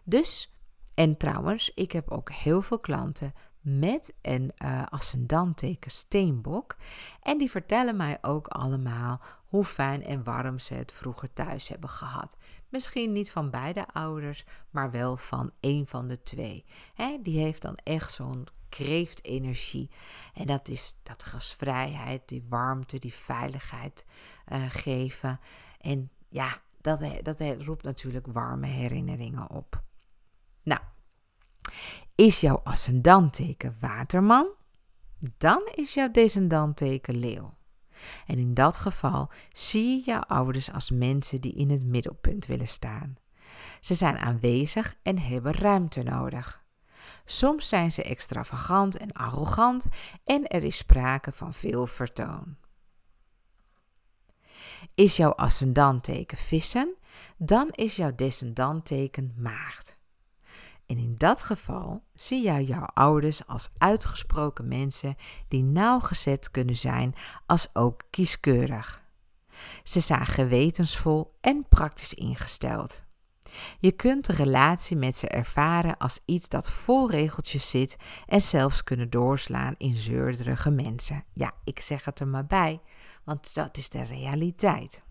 Dus, 0.03 0.53
en 0.93 1.17
trouwens, 1.17 1.72
ik 1.76 1.91
heb 1.91 2.11
ook 2.11 2.32
heel 2.32 2.61
veel 2.61 2.80
klanten 2.80 3.34
met 3.62 4.14
een 4.22 4.51
uh, 4.64 4.84
ascendanteken 4.89 5.91
steenbok. 5.91 6.76
En 7.22 7.38
die 7.38 7.49
vertellen 7.49 7.95
mij 7.95 8.18
ook 8.22 8.47
allemaal 8.47 9.22
hoe 9.45 9.66
fijn 9.66 10.03
en 10.03 10.24
warm 10.24 10.59
ze 10.59 10.74
het 10.74 10.91
vroeger 10.91 11.34
thuis 11.34 11.68
hebben 11.68 11.89
gehad. 11.89 12.38
Misschien 12.70 13.12
niet 13.12 13.32
van 13.32 13.49
beide 13.49 13.88
ouders, 13.88 14.45
maar 14.70 14.91
wel 14.91 15.18
van 15.18 15.51
één 15.59 15.88
van 15.88 16.07
de 16.07 16.24
twee. 16.24 16.66
die 17.22 17.39
heeft 17.39 17.62
dan 17.62 17.76
echt 17.76 18.12
zo'n 18.12 18.47
kreeftenergie. 18.70 19.89
En 20.34 20.45
dat 20.45 20.68
is 20.68 20.95
dat 21.03 21.24
gasvrijheid, 21.24 22.22
die 22.26 22.45
warmte, 22.49 22.99
die 22.99 23.14
veiligheid 23.14 24.05
uh, 24.51 24.66
geven. 24.70 25.39
En 25.80 26.12
ja, 26.30 26.62
dat, 26.82 26.99
dat 27.22 27.41
roept 27.59 27.84
natuurlijk 27.84 28.28
warme 28.28 28.68
herinneringen 28.68 29.49
op. 29.49 29.84
Nou, 30.64 30.82
is 32.16 32.39
jouw 32.39 32.62
ascendanteken 32.64 33.76
waterman? 33.80 34.47
Dan 35.38 35.70
is 35.76 35.93
jouw 35.93 36.12
descendanteken 36.12 37.18
leeuw. 37.18 37.53
En 38.26 38.38
in 38.38 38.53
dat 38.53 38.78
geval 38.78 39.32
zie 39.51 39.97
je 39.97 40.05
jouw 40.05 40.22
ouders 40.22 40.72
als 40.72 40.91
mensen 40.91 41.41
die 41.41 41.53
in 41.53 41.70
het 41.70 41.86
middelpunt 41.86 42.45
willen 42.45 42.68
staan. 42.68 43.16
Ze 43.80 43.93
zijn 43.93 44.18
aanwezig 44.18 44.95
en 45.03 45.20
hebben 45.20 45.53
ruimte 45.53 46.03
nodig. 46.03 46.64
Soms 47.26 47.68
zijn 47.68 47.91
ze 47.91 48.03
extravagant 48.03 48.97
en 48.97 49.12
arrogant 49.12 49.88
en 50.24 50.47
er 50.47 50.64
is 50.64 50.78
sprake 50.78 51.32
van 51.32 51.53
veel 51.53 51.88
vertoon. 51.88 52.57
Is 54.95 55.18
jouw 55.18 55.32
ascendanteken 55.32 56.38
vissen, 56.38 56.95
dan 57.38 57.70
is 57.72 57.95
jouw 57.95 58.16
descendanteken 58.16 59.34
maagd. 59.38 60.01
En 60.91 60.97
in 60.97 61.15
dat 61.17 61.41
geval 61.41 62.03
zie 62.13 62.43
jij 62.43 62.63
jouw 62.63 62.85
ouders 62.85 63.47
als 63.47 63.69
uitgesproken 63.77 64.67
mensen 64.67 65.15
die 65.47 65.63
nauwgezet 65.63 66.51
kunnen 66.51 66.77
zijn, 66.77 67.15
als 67.45 67.67
ook 67.73 68.03
kieskeurig. 68.09 69.03
Ze 69.83 69.99
zijn 69.99 70.25
gewetensvol 70.25 71.37
en 71.41 71.65
praktisch 71.69 72.13
ingesteld. 72.13 73.03
Je 73.79 73.91
kunt 73.91 74.25
de 74.25 74.33
relatie 74.33 74.97
met 74.97 75.15
ze 75.15 75.27
ervaren 75.27 75.97
als 75.97 76.19
iets 76.25 76.49
dat 76.49 76.71
vol 76.71 77.11
regeltjes 77.11 77.69
zit 77.69 77.97
en 78.25 78.41
zelfs 78.41 78.83
kunnen 78.83 79.09
doorslaan 79.09 79.75
in 79.77 79.95
zeurderige 79.95 80.71
mensen. 80.71 81.23
Ja, 81.33 81.51
ik 81.63 81.79
zeg 81.79 82.05
het 82.05 82.19
er 82.19 82.27
maar 82.27 82.47
bij, 82.47 82.81
want 83.23 83.53
dat 83.53 83.77
is 83.77 83.89
de 83.89 84.03
realiteit. 84.03 85.03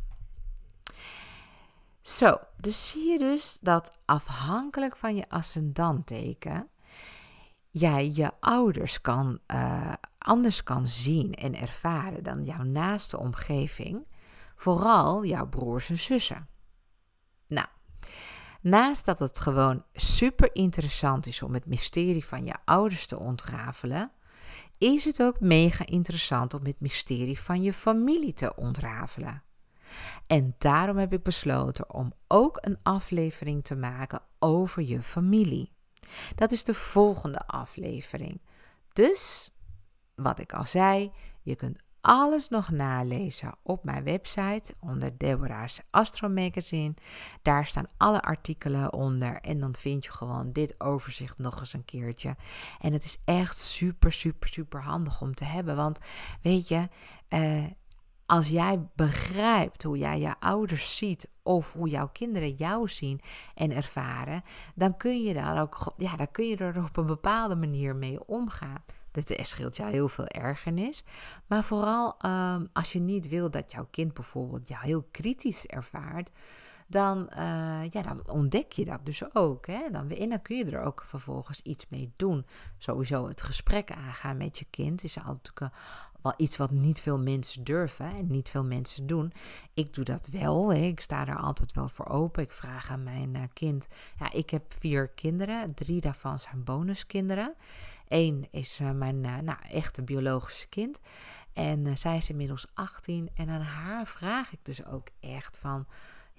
Zo, 2.03 2.39
dus 2.57 2.89
zie 2.89 3.11
je 3.11 3.19
dus 3.19 3.59
dat 3.61 3.97
afhankelijk 4.05 4.97
van 4.97 5.17
je 5.17 5.29
ascendanteken 5.29 6.71
jij 7.71 8.11
je 8.15 8.31
ouders 8.41 9.01
kan, 9.01 9.39
uh, 9.47 9.93
anders 10.19 10.63
kan 10.63 10.87
zien 10.87 11.35
en 11.35 11.55
ervaren 11.55 12.23
dan 12.23 12.45
jouw 12.45 12.63
naaste 12.63 13.19
omgeving, 13.19 14.07
vooral 14.55 15.25
jouw 15.25 15.49
broers 15.49 15.91
en 15.91 15.99
zussen. 15.99 16.49
Nou, 17.47 17.67
naast 18.61 19.05
dat 19.05 19.19
het 19.19 19.41
gewoon 19.41 19.85
super 19.93 20.55
interessant 20.55 21.27
is 21.27 21.43
om 21.43 21.55
het 21.55 21.67
mysterie 21.67 22.25
van 22.25 22.45
je 22.45 22.55
ouders 22.65 23.07
te 23.07 23.19
ontrafelen, 23.19 24.11
is 24.79 25.05
het 25.05 25.23
ook 25.23 25.41
mega 25.41 25.87
interessant 25.87 26.55
om 26.55 26.65
het 26.65 26.81
mysterie 26.81 27.41
van 27.41 27.63
je 27.63 27.73
familie 27.73 28.33
te 28.33 28.57
ontrafelen. 28.57 29.43
En 30.27 30.55
daarom 30.59 30.97
heb 30.97 31.13
ik 31.13 31.23
besloten 31.23 31.95
om 31.95 32.13
ook 32.29 32.59
een 32.61 32.79
aflevering 32.83 33.65
te 33.65 33.77
maken 33.77 34.23
over 34.39 34.83
je 34.83 35.03
familie. 35.03 35.73
Dat 36.35 36.53
is 36.53 36.65
de 36.65 36.75
volgende 36.75 37.47
aflevering. 37.47 38.41
Dus, 38.93 39.51
wat 40.15 40.39
ik 40.39 40.53
al 40.53 40.65
zei, 40.65 41.13
je 41.43 41.57
kunt 41.57 41.79
alles 42.01 42.49
nog 42.49 42.71
nalezen 42.71 43.55
op 43.63 43.85
mijn 43.85 44.05
website 44.05 44.75
onder 44.81 45.19
Deborah's 45.19 45.81
Astro 45.91 46.29
Magazine. 46.29 46.95
Daar 47.43 47.67
staan 47.67 47.87
alle 47.97 48.21
artikelen 48.21 48.93
onder 48.93 49.41
en 49.41 49.61
dan 49.61 49.75
vind 49.75 50.05
je 50.05 50.11
gewoon 50.11 50.53
dit 50.53 50.75
overzicht 50.81 51.39
nog 51.39 51.61
eens 51.61 51.73
een 51.73 51.85
keertje. 51.85 52.37
En 52.79 52.93
het 52.93 53.05
is 53.05 53.17
echt 53.25 53.59
super, 53.59 54.13
super, 54.13 54.49
super 54.49 54.83
handig 54.83 55.21
om 55.21 55.35
te 55.35 55.45
hebben. 55.45 55.77
Want 55.77 55.99
weet 56.43 56.69
je, 56.69 56.89
uh, 57.29 57.65
als 58.31 58.49
jij 58.49 58.89
begrijpt 58.95 59.83
hoe 59.83 59.99
jij 59.99 60.21
je 60.21 60.35
ouders 60.41 60.97
ziet 60.97 61.31
of 61.43 61.73
hoe 61.73 61.89
jouw 61.89 62.09
kinderen 62.13 62.51
jou 62.51 62.89
zien 62.89 63.21
en 63.55 63.73
ervaren, 63.73 64.43
dan 64.75 64.97
kun 64.97 65.23
je 65.23 65.35
daar 65.35 65.61
ook, 65.61 65.93
ja, 65.97 66.17
dan 66.17 66.31
kun 66.31 66.47
je 66.47 66.57
er 66.57 66.85
op 66.85 66.97
een 66.97 67.07
bepaalde 67.07 67.57
manier 67.57 67.97
mee 67.97 68.27
omgaan. 68.27 68.83
Dat 69.11 69.33
scheelt 69.41 69.77
jou 69.77 69.91
heel 69.91 70.09
veel 70.09 70.27
ergernis. 70.27 71.05
Maar 71.47 71.65
vooral 71.65 72.15
um, 72.27 72.69
als 72.73 72.93
je 72.93 73.01
niet 73.01 73.29
wil 73.29 73.51
dat 73.51 73.73
jouw 73.73 73.87
kind 73.91 74.15
bijvoorbeeld 74.15 74.69
jou 74.69 74.85
heel 74.85 75.09
kritisch 75.11 75.67
ervaart, 75.67 76.31
dan, 76.91 77.31
uh, 77.33 77.89
ja, 77.89 78.03
dan 78.03 78.23
ontdek 78.27 78.73
je 78.73 78.85
dat 78.85 79.01
dus 79.07 79.35
ook. 79.35 79.67
Hè? 79.67 79.91
Dan, 79.91 80.11
en 80.11 80.29
dan 80.29 80.43
kun 80.43 80.57
je 80.57 80.65
er 80.65 80.83
ook 80.83 81.03
vervolgens 81.07 81.61
iets 81.63 81.87
mee 81.89 82.13
doen. 82.17 82.47
Sowieso 82.79 83.29
het 83.29 83.43
gesprek 83.43 83.93
aangaan 83.93 84.37
met 84.37 84.59
je 84.59 84.67
kind 84.71 85.05
is 85.05 85.19
altijd 85.25 85.71
wel 86.23 86.35
iets 86.37 86.57
wat 86.57 86.71
niet 86.71 87.01
veel 87.01 87.19
mensen 87.19 87.65
durven 87.65 88.17
en 88.17 88.31
niet 88.31 88.49
veel 88.49 88.65
mensen 88.65 89.07
doen. 89.07 89.33
Ik 89.75 89.95
doe 89.95 90.05
dat 90.05 90.29
wel. 90.33 90.73
Hè. 90.73 90.81
Ik 90.81 91.01
sta 91.01 91.25
daar 91.25 91.39
altijd 91.39 91.73
wel 91.73 91.89
voor 91.89 92.07
open. 92.07 92.43
Ik 92.43 92.51
vraag 92.51 92.91
aan 92.91 93.03
mijn 93.03 93.35
uh, 93.35 93.43
kind. 93.53 93.89
Ja, 94.19 94.33
ik 94.33 94.51
heb 94.51 94.75
vier 94.75 95.09
kinderen. 95.09 95.75
Drie 95.75 96.01
daarvan 96.01 96.39
zijn 96.39 96.65
bonuskinderen. 96.65 97.55
Eén 98.09 98.49
is 98.51 98.81
mijn 98.95 99.21
nou, 99.21 99.59
echte 99.69 100.03
biologische 100.03 100.69
kind. 100.69 101.01
En 101.53 101.99
zij 101.99 102.17
is 102.17 102.31
inmiddels 102.31 102.67
18. 102.75 103.31
En 103.35 103.49
aan 103.49 103.61
haar 103.61 104.07
vraag 104.07 104.53
ik 104.53 104.59
dus 104.63 104.85
ook 104.87 105.09
echt 105.21 105.59
van 105.59 105.87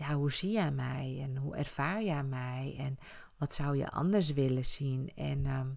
ja, 0.01 0.13
hoe 0.13 0.31
zie 0.31 0.51
jij 0.51 0.71
mij 0.71 1.19
en 1.21 1.37
hoe 1.37 1.55
ervaar 1.55 2.03
jij 2.03 2.23
mij 2.23 2.75
en 2.77 2.97
wat 3.37 3.53
zou 3.53 3.77
je 3.77 3.89
anders 3.89 4.33
willen 4.33 4.65
zien? 4.65 5.11
En, 5.15 5.45
ehm, 5.45 5.67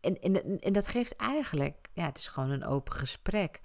en, 0.00 0.20
en, 0.20 0.60
en 0.60 0.72
dat 0.72 0.88
geeft 0.88 1.16
eigenlijk, 1.16 1.88
ja, 1.92 2.04
het 2.04 2.18
is 2.18 2.26
gewoon 2.26 2.50
een 2.50 2.64
open 2.64 2.92
gesprek. 2.92 3.60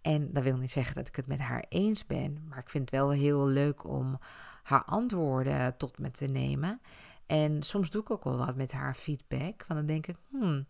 En 0.00 0.32
dat 0.32 0.42
wil 0.42 0.56
niet 0.56 0.70
zeggen 0.70 0.94
dat 0.94 1.08
ik 1.08 1.16
het 1.16 1.26
met 1.26 1.38
haar 1.38 1.64
eens 1.68 2.06
ben, 2.06 2.44
maar 2.48 2.58
ik 2.58 2.70
vind 2.70 2.90
het 2.90 3.00
wel 3.00 3.10
heel 3.10 3.46
leuk 3.46 3.84
om 3.84 4.18
haar 4.62 4.84
antwoorden 4.84 5.76
tot 5.76 5.98
me 5.98 6.10
te 6.10 6.26
nemen. 6.26 6.80
En 7.26 7.62
soms 7.62 7.90
doe 7.90 8.00
ik 8.00 8.10
ook 8.10 8.24
wel 8.24 8.36
wat 8.36 8.56
met 8.56 8.72
haar 8.72 8.94
feedback, 8.94 9.64
want 9.66 9.80
dan 9.80 9.86
denk 9.86 10.06
ik, 10.06 10.16
hmm, 10.30 10.66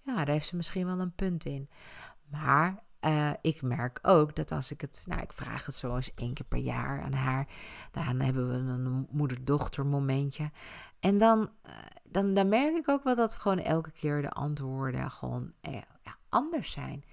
ja, 0.00 0.14
daar 0.14 0.28
heeft 0.28 0.46
ze 0.46 0.56
misschien 0.56 0.86
wel 0.86 1.00
een 1.00 1.14
punt 1.14 1.44
in. 1.44 1.68
Maar 2.30 2.82
uh, 3.00 3.30
ik 3.42 3.62
merk 3.62 3.98
ook 4.02 4.36
dat 4.36 4.52
als 4.52 4.70
ik 4.70 4.80
het, 4.80 5.04
nou, 5.06 5.20
ik 5.20 5.32
vraag 5.32 5.66
het 5.66 5.74
zo 5.74 5.96
eens 5.96 6.14
één 6.14 6.34
keer 6.34 6.46
per 6.46 6.58
jaar 6.58 7.02
aan 7.02 7.12
haar. 7.12 7.48
Dan 7.92 8.20
hebben 8.20 8.48
we 8.48 8.72
een 8.72 9.06
moeder-dochter 9.10 9.86
momentje. 9.86 10.50
En 11.00 11.18
dan, 11.18 11.50
uh, 11.66 11.72
dan, 12.10 12.34
dan 12.34 12.48
merk 12.48 12.74
ik 12.74 12.88
ook 12.88 13.04
wel 13.04 13.14
dat 13.14 13.34
gewoon 13.34 13.58
elke 13.58 13.90
keer 13.90 14.22
de 14.22 14.30
antwoorden 14.30 15.10
gewoon 15.10 15.52
eh, 15.60 15.72
ja, 16.02 16.16
anders 16.28 16.70
zijn. 16.70 17.04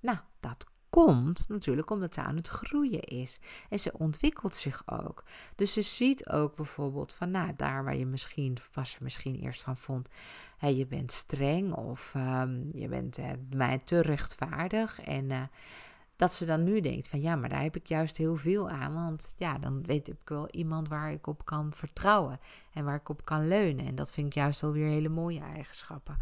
Nou, 0.00 0.18
dat 0.40 0.66
komt 0.94 1.48
natuurlijk 1.48 1.90
omdat 1.90 2.14
ze 2.14 2.22
aan 2.22 2.36
het 2.36 2.48
groeien 2.48 3.00
is. 3.00 3.38
En 3.68 3.78
ze 3.78 3.92
ontwikkelt 3.98 4.54
zich 4.54 4.82
ook. 4.86 5.24
Dus 5.56 5.72
ze 5.72 5.82
ziet 5.82 6.28
ook 6.28 6.56
bijvoorbeeld 6.56 7.12
van, 7.12 7.30
nou, 7.30 7.52
daar 7.56 7.84
waar 7.84 7.96
je 7.96 8.06
misschien, 8.06 8.56
was 8.72 8.98
misschien 8.98 9.40
eerst 9.40 9.60
van 9.60 9.76
vond, 9.76 10.08
hé, 10.58 10.68
je 10.68 10.86
bent 10.86 11.12
streng 11.12 11.72
of 11.72 12.14
um, 12.16 12.68
je 12.72 12.88
bent 12.88 13.18
uh, 13.18 13.26
mij 13.50 13.78
te 13.78 14.00
rechtvaardig. 14.00 15.00
En 15.00 15.30
uh, 15.30 15.42
dat 16.16 16.32
ze 16.32 16.44
dan 16.44 16.64
nu 16.64 16.80
denkt 16.80 17.08
van, 17.08 17.20
ja, 17.20 17.36
maar 17.36 17.48
daar 17.48 17.62
heb 17.62 17.76
ik 17.76 17.86
juist 17.86 18.16
heel 18.16 18.36
veel 18.36 18.70
aan. 18.70 18.94
Want 18.94 19.34
ja, 19.36 19.58
dan 19.58 19.82
weet 19.82 20.08
ik 20.08 20.16
wel 20.24 20.48
iemand 20.50 20.88
waar 20.88 21.12
ik 21.12 21.26
op 21.26 21.44
kan 21.44 21.72
vertrouwen 21.74 22.40
en 22.72 22.84
waar 22.84 22.96
ik 22.96 23.08
op 23.08 23.24
kan 23.24 23.48
leunen. 23.48 23.86
En 23.86 23.94
dat 23.94 24.10
vind 24.10 24.26
ik 24.26 24.34
juist 24.34 24.62
alweer 24.62 24.86
hele 24.86 25.08
mooie 25.08 25.40
eigenschappen. 25.40 26.18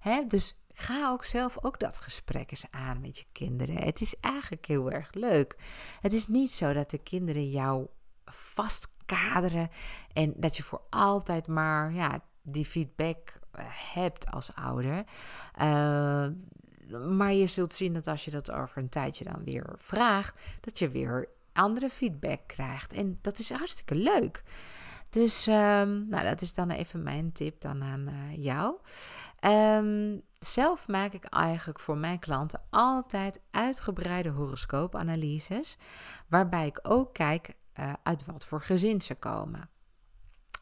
Hè? 0.00 0.24
Dus 0.26 0.56
Ga 0.80 1.10
ook 1.10 1.24
zelf 1.24 1.64
ook 1.64 1.78
dat 1.78 1.98
gesprek 1.98 2.50
eens 2.50 2.64
aan 2.70 3.00
met 3.00 3.18
je 3.18 3.24
kinderen. 3.32 3.76
Het 3.76 4.00
is 4.00 4.14
eigenlijk 4.20 4.66
heel 4.66 4.90
erg 4.90 5.12
leuk. 5.12 5.56
Het 6.00 6.12
is 6.12 6.26
niet 6.26 6.50
zo 6.50 6.72
dat 6.72 6.90
de 6.90 6.98
kinderen 6.98 7.50
jou 7.50 7.86
vastkaderen 8.24 9.70
en 10.12 10.34
dat 10.36 10.56
je 10.56 10.62
voor 10.62 10.82
altijd 10.90 11.46
maar 11.46 11.92
ja, 11.92 12.20
die 12.42 12.64
feedback 12.64 13.38
eh, 13.50 13.64
hebt 13.94 14.30
als 14.30 14.54
ouder. 14.54 15.04
Uh, 15.60 16.28
maar 17.16 17.32
je 17.32 17.46
zult 17.46 17.72
zien 17.72 17.92
dat 17.92 18.06
als 18.06 18.24
je 18.24 18.30
dat 18.30 18.50
over 18.50 18.78
een 18.78 18.88
tijdje 18.88 19.24
dan 19.24 19.44
weer 19.44 19.72
vraagt, 19.76 20.40
dat 20.60 20.78
je 20.78 20.88
weer 20.88 21.28
andere 21.52 21.90
feedback 21.90 22.40
krijgt. 22.46 22.92
En 22.92 23.18
dat 23.22 23.38
is 23.38 23.50
hartstikke 23.50 23.94
leuk. 23.94 24.42
Dus 25.08 25.46
um, 25.46 26.06
nou, 26.08 26.22
dat 26.22 26.40
is 26.40 26.54
dan 26.54 26.70
even 26.70 27.02
mijn 27.02 27.32
tip 27.32 27.60
dan 27.60 27.82
aan 27.82 28.08
uh, 28.08 28.44
jou. 28.44 28.76
Um, 29.40 30.22
zelf 30.38 30.88
maak 30.88 31.12
ik 31.12 31.24
eigenlijk 31.24 31.80
voor 31.80 31.96
mijn 31.96 32.18
klanten 32.18 32.62
altijd 32.70 33.40
uitgebreide 33.50 34.30
horoscoopanalyses, 34.30 35.78
waarbij 36.28 36.66
ik 36.66 36.78
ook 36.82 37.14
kijk 37.14 37.54
uh, 37.80 37.92
uit 38.02 38.24
wat 38.24 38.46
voor 38.46 38.62
gezin 38.62 39.00
ze 39.00 39.14
komen. 39.14 39.68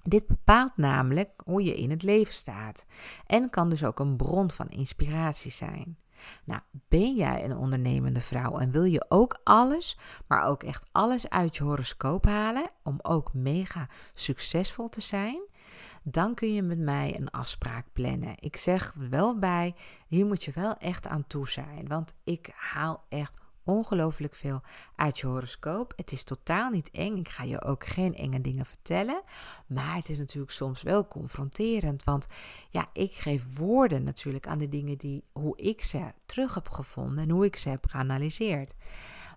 Dit 0.03 0.27
bepaalt 0.27 0.77
namelijk 0.77 1.31
hoe 1.45 1.63
je 1.63 1.77
in 1.77 1.91
het 1.91 2.03
leven 2.03 2.35
staat 2.35 2.87
en 3.27 3.51
kan 3.51 3.71
dus 3.71 3.85
ook 3.85 3.99
een 3.99 4.17
bron 4.17 4.51
van 4.51 4.69
inspiratie 4.69 5.51
zijn. 5.51 5.99
Nou, 6.45 6.61
ben 6.89 7.14
jij 7.14 7.45
een 7.45 7.57
ondernemende 7.57 8.21
vrouw 8.21 8.59
en 8.59 8.71
wil 8.71 8.85
je 8.85 9.05
ook 9.09 9.41
alles, 9.45 9.99
maar 10.27 10.45
ook 10.45 10.62
echt 10.62 10.87
alles 10.93 11.29
uit 11.29 11.57
je 11.57 11.62
horoscoop 11.62 12.25
halen 12.25 12.71
om 12.83 12.99
ook 13.03 13.35
mega 13.35 13.89
succesvol 14.14 14.89
te 14.89 15.01
zijn? 15.01 15.41
Dan 16.03 16.35
kun 16.35 16.55
je 16.55 16.62
met 16.62 16.79
mij 16.79 17.19
een 17.19 17.31
afspraak 17.31 17.87
plannen. 17.93 18.35
Ik 18.39 18.57
zeg 18.57 18.95
wel 19.11 19.39
bij, 19.39 19.75
hier 20.09 20.27
moet 20.27 20.45
je 20.45 20.53
wel 20.55 20.77
echt 20.77 21.07
aan 21.07 21.27
toe 21.27 21.49
zijn, 21.49 21.89
want 21.89 22.14
ik 22.25 22.53
haal 22.55 23.05
echt 23.09 23.41
ongelooflijk 23.67 24.35
veel 24.35 24.62
uit 24.97 25.19
je 25.19 25.27
horoscoop. 25.27 25.93
Het 25.97 26.12
is 26.12 26.25
totaal 26.25 26.71
niet 26.71 26.91
eng. 26.91 27.17
Ik 27.17 27.29
ga 27.29 27.43
je 27.43 27.62
ook 27.62 27.87
geen 27.87 28.14
enge 28.14 28.41
dingen 28.41 28.67
vertellen. 28.67 29.23
Maar 29.67 29.95
het 29.95 30.09
is 30.09 30.19
natuurlijk 30.19 30.53
soms 30.53 30.83
wel 30.83 31.09
confronterend. 31.09 32.05
Want 32.05 32.27
ja, 32.71 32.89
ik 32.93 33.12
geef 33.12 33.57
woorden 33.57 34.03
natuurlijk 34.03 34.47
aan 34.47 34.59
de 34.59 34.69
dingen 34.69 34.99
die 34.99 35.25
hoe 35.33 35.57
ik 35.57 35.83
ze 35.83 36.12
terug 36.27 36.55
heb 36.55 36.69
gevonden 36.69 37.25
en 37.25 37.31
hoe 37.31 37.45
ik 37.45 37.57
ze 37.57 37.69
heb 37.69 37.87
geanalyseerd. 37.89 38.75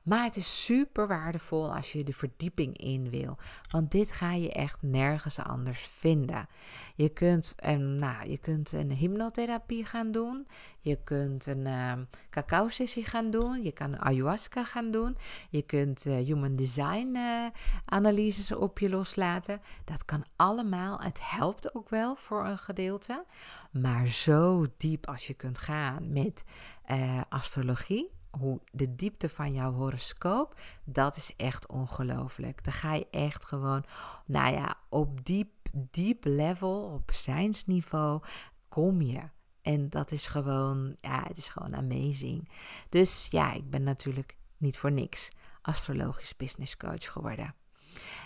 Maar 0.03 0.23
het 0.23 0.35
is 0.35 0.65
super 0.65 1.07
waardevol 1.07 1.75
als 1.75 1.91
je 1.91 2.03
de 2.03 2.13
verdieping 2.13 2.77
in 2.77 3.09
wil. 3.09 3.37
Want 3.69 3.91
dit 3.91 4.11
ga 4.11 4.33
je 4.33 4.51
echt 4.51 4.77
nergens 4.81 5.39
anders 5.39 5.79
vinden. 5.79 6.47
Je 6.95 7.09
kunt, 7.09 7.53
een, 7.55 7.95
nou, 7.95 8.29
je 8.29 8.37
kunt 8.37 8.71
een 8.71 8.91
hypnotherapie 8.91 9.85
gaan 9.85 10.11
doen. 10.11 10.47
Je 10.79 11.03
kunt 11.03 11.45
een 11.45 11.65
uh, 11.65 11.93
cacao-sessie 12.29 13.05
gaan 13.05 13.31
doen. 13.31 13.63
Je 13.63 13.71
kan 13.71 13.99
ayahuasca 13.99 14.63
gaan 14.63 14.91
doen. 14.91 15.17
Je 15.49 15.61
kunt 15.61 16.05
uh, 16.05 16.25
human 16.25 16.55
design 16.55 17.11
uh, 17.15 17.45
analyses 17.85 18.51
op 18.51 18.79
je 18.79 18.89
loslaten. 18.89 19.61
Dat 19.85 20.05
kan 20.05 20.25
allemaal. 20.35 20.99
Het 20.99 21.19
helpt 21.23 21.75
ook 21.75 21.89
wel 21.89 22.15
voor 22.15 22.45
een 22.45 22.57
gedeelte. 22.57 23.25
Maar 23.71 24.07
zo 24.07 24.65
diep 24.77 25.07
als 25.07 25.27
je 25.27 25.33
kunt 25.33 25.57
gaan 25.57 26.13
met 26.13 26.43
uh, 26.91 27.21
astrologie 27.29 28.17
hoe 28.29 28.59
de 28.71 28.95
diepte 28.95 29.29
van 29.29 29.53
jouw 29.53 29.71
horoscoop, 29.71 30.59
dat 30.83 31.15
is 31.15 31.33
echt 31.35 31.67
ongelooflijk. 31.67 32.63
Dan 32.63 32.73
ga 32.73 32.93
je 32.93 33.07
echt 33.11 33.45
gewoon, 33.45 33.83
nou 34.25 34.53
ja, 34.53 34.77
op 34.89 35.25
diep, 35.25 35.49
diep 35.71 36.23
level, 36.25 36.81
op 36.81 37.11
zijnsniveau, 37.13 38.23
kom 38.69 39.01
je. 39.01 39.21
En 39.61 39.89
dat 39.89 40.11
is 40.11 40.27
gewoon, 40.27 40.95
ja, 41.01 41.23
het 41.27 41.37
is 41.37 41.47
gewoon 41.47 41.75
amazing. 41.75 42.49
Dus 42.87 43.27
ja, 43.31 43.53
ik 43.53 43.69
ben 43.69 43.83
natuurlijk 43.83 44.35
niet 44.57 44.77
voor 44.77 44.91
niks 44.91 45.29
astrologisch 45.61 46.35
business 46.35 46.77
coach 46.77 47.11
geworden. 47.11 47.55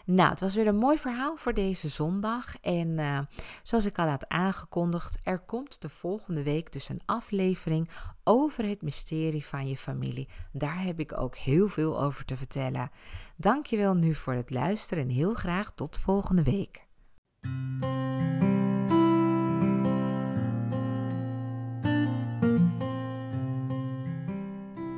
Nou, 0.05 0.30
het 0.30 0.39
was 0.39 0.55
weer 0.55 0.68
een 0.68 0.76
mooi 0.76 0.97
verhaal 0.97 1.36
voor 1.36 1.53
deze 1.53 1.88
zondag. 1.88 2.55
En 2.61 2.88
uh, 2.88 3.20
zoals 3.64 3.86
ik 3.86 3.99
al 3.99 4.07
had 4.07 4.30
aangekondigd, 4.30 5.20
er 5.24 5.39
komt 5.39 5.82
de 5.82 5.89
volgende 5.89 6.43
week 6.43 6.72
dus 6.72 6.89
een 6.89 7.01
aflevering 7.05 7.89
over 8.24 8.66
het 8.66 8.82
mysterie 8.82 9.45
van 9.45 9.68
je 9.68 9.78
familie. 9.78 10.30
Daar 10.51 10.84
heb 10.84 10.99
ik 10.99 11.18
ook 11.18 11.36
heel 11.36 11.68
veel 11.68 12.01
over 12.01 12.26
te 12.26 12.38
vertellen. 12.38 12.91
Dankjewel 13.38 13.93
nu 13.93 14.16
voor 14.16 14.34
het 14.34 14.49
luisteren 14.49 15.03
en 15.03 15.09
heel 15.09 15.34
graag 15.34 15.72
tot 15.72 15.99
volgende 15.99 16.43
week. 16.43 16.86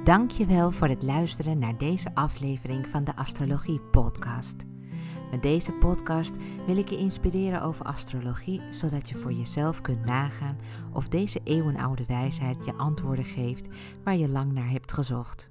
Dankjewel 0.06 0.72
voor 0.72 0.88
het 0.88 1.04
luisteren 1.04 1.60
naar 1.60 1.78
deze 1.78 2.16
aflevering 2.16 2.88
van 2.88 3.04
de 3.04 3.16
Astrologie 3.16 3.80
Podcast. 3.80 4.56
Met 5.32 5.42
deze 5.42 5.72
podcast 5.72 6.36
wil 6.66 6.78
ik 6.78 6.90
je 6.90 6.98
inspireren 6.98 7.62
over 7.62 7.86
astrologie, 7.86 8.62
zodat 8.70 9.10
je 9.10 9.16
voor 9.16 9.34
jezelf 9.34 9.82
kunt 9.82 10.06
nagaan 10.06 10.58
of 10.94 11.08
deze 11.08 11.40
eeuwenoude 11.44 12.06
wijsheid 12.08 12.66
je 12.66 12.74
antwoorden 12.74 13.26
geeft 13.26 13.68
waar 14.04 14.18
je 14.18 14.30
lang 14.30 14.52
naar 14.52 14.70
hebt 14.70 14.92
gezocht. 14.92 15.48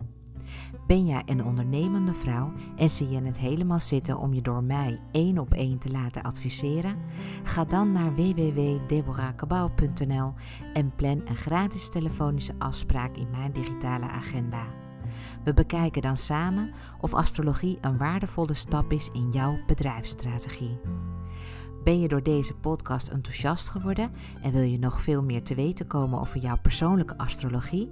Ben 0.86 1.06
jij 1.06 1.22
een 1.26 1.44
ondernemende 1.44 2.14
vrouw 2.14 2.52
en 2.76 2.90
zie 2.90 3.08
je 3.08 3.22
het 3.22 3.38
helemaal 3.38 3.78
zitten 3.78 4.18
om 4.18 4.34
je 4.34 4.42
door 4.42 4.62
mij 4.62 5.00
één 5.12 5.38
op 5.38 5.54
één 5.54 5.78
te 5.78 5.90
laten 5.90 6.22
adviseren? 6.22 6.96
Ga 7.42 7.64
dan 7.64 7.92
naar 7.92 8.14
www.deborahkabau.nl 8.14 10.32
en 10.72 10.94
plan 10.94 11.22
een 11.24 11.36
gratis 11.36 11.88
telefonische 11.88 12.54
afspraak 12.58 13.16
in 13.16 13.30
mijn 13.30 13.52
digitale 13.52 14.08
agenda. 14.08 14.66
We 15.44 15.54
bekijken 15.54 16.02
dan 16.02 16.16
samen 16.16 16.72
of 17.00 17.14
astrologie 17.14 17.78
een 17.80 17.98
waardevolle 17.98 18.54
stap 18.54 18.92
is 18.92 19.08
in 19.12 19.30
jouw 19.30 19.58
bedrijfsstrategie. 19.66 20.80
Ben 21.84 22.00
je 22.00 22.08
door 22.08 22.22
deze 22.22 22.54
podcast 22.54 23.08
enthousiast 23.08 23.68
geworden 23.68 24.12
en 24.42 24.52
wil 24.52 24.62
je 24.62 24.78
nog 24.78 25.02
veel 25.02 25.22
meer 25.22 25.42
te 25.42 25.54
weten 25.54 25.86
komen 25.86 26.20
over 26.20 26.40
jouw 26.40 26.56
persoonlijke 26.62 27.18
astrologie? 27.18 27.90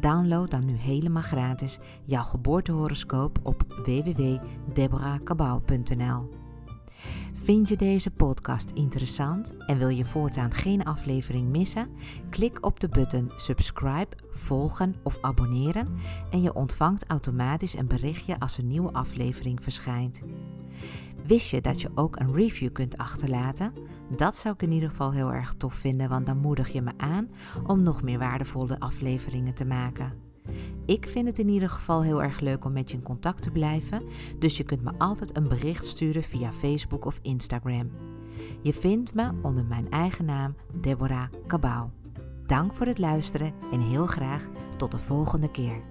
Download 0.00 0.50
dan 0.50 0.66
nu 0.66 0.76
helemaal 0.76 1.22
gratis 1.22 1.78
jouw 2.04 2.22
geboortehoroscoop 2.22 3.38
op 3.42 3.64
www.deborahkabau.nl. 3.84 6.39
Vind 7.42 7.68
je 7.68 7.76
deze 7.76 8.10
podcast 8.10 8.70
interessant 8.70 9.56
en 9.66 9.78
wil 9.78 9.88
je 9.88 10.04
voortaan 10.04 10.52
geen 10.52 10.84
aflevering 10.84 11.48
missen? 11.48 11.88
Klik 12.30 12.66
op 12.66 12.80
de 12.80 12.88
button 12.88 13.32
subscribe, 13.36 14.16
volgen 14.30 14.94
of 15.02 15.18
abonneren 15.20 15.98
en 16.30 16.42
je 16.42 16.54
ontvangt 16.54 17.04
automatisch 17.06 17.74
een 17.74 17.86
berichtje 17.86 18.38
als 18.38 18.58
een 18.58 18.66
nieuwe 18.66 18.92
aflevering 18.92 19.62
verschijnt. 19.62 20.22
Wist 21.26 21.50
je 21.50 21.60
dat 21.60 21.80
je 21.80 21.90
ook 21.94 22.18
een 22.18 22.34
review 22.34 22.72
kunt 22.72 22.96
achterlaten? 22.96 23.72
Dat 24.16 24.36
zou 24.36 24.54
ik 24.54 24.62
in 24.62 24.72
ieder 24.72 24.88
geval 24.88 25.12
heel 25.12 25.32
erg 25.32 25.54
tof 25.54 25.74
vinden, 25.74 26.08
want 26.08 26.26
dan 26.26 26.38
moedig 26.38 26.68
je 26.68 26.82
me 26.82 26.92
aan 26.96 27.30
om 27.66 27.82
nog 27.82 28.02
meer 28.02 28.18
waardevolle 28.18 28.80
afleveringen 28.80 29.54
te 29.54 29.64
maken. 29.64 30.29
Ik 30.86 31.06
vind 31.06 31.26
het 31.26 31.38
in 31.38 31.48
ieder 31.48 31.70
geval 31.70 32.02
heel 32.02 32.22
erg 32.22 32.40
leuk 32.40 32.64
om 32.64 32.72
met 32.72 32.90
je 32.90 32.96
in 32.96 33.02
contact 33.02 33.42
te 33.42 33.50
blijven, 33.50 34.02
dus 34.38 34.56
je 34.56 34.64
kunt 34.64 34.82
me 34.82 34.92
altijd 34.98 35.36
een 35.36 35.48
bericht 35.48 35.86
sturen 35.86 36.22
via 36.22 36.52
Facebook 36.52 37.04
of 37.04 37.18
Instagram. 37.22 37.90
Je 38.62 38.72
vindt 38.72 39.14
me 39.14 39.30
onder 39.42 39.64
mijn 39.64 39.90
eigen 39.90 40.24
naam 40.24 40.54
Deborah 40.80 41.26
Cabau. 41.46 41.88
Dank 42.46 42.74
voor 42.74 42.86
het 42.86 42.98
luisteren 42.98 43.52
en 43.72 43.80
heel 43.80 44.06
graag 44.06 44.48
tot 44.76 44.90
de 44.90 44.98
volgende 44.98 45.50
keer. 45.50 45.82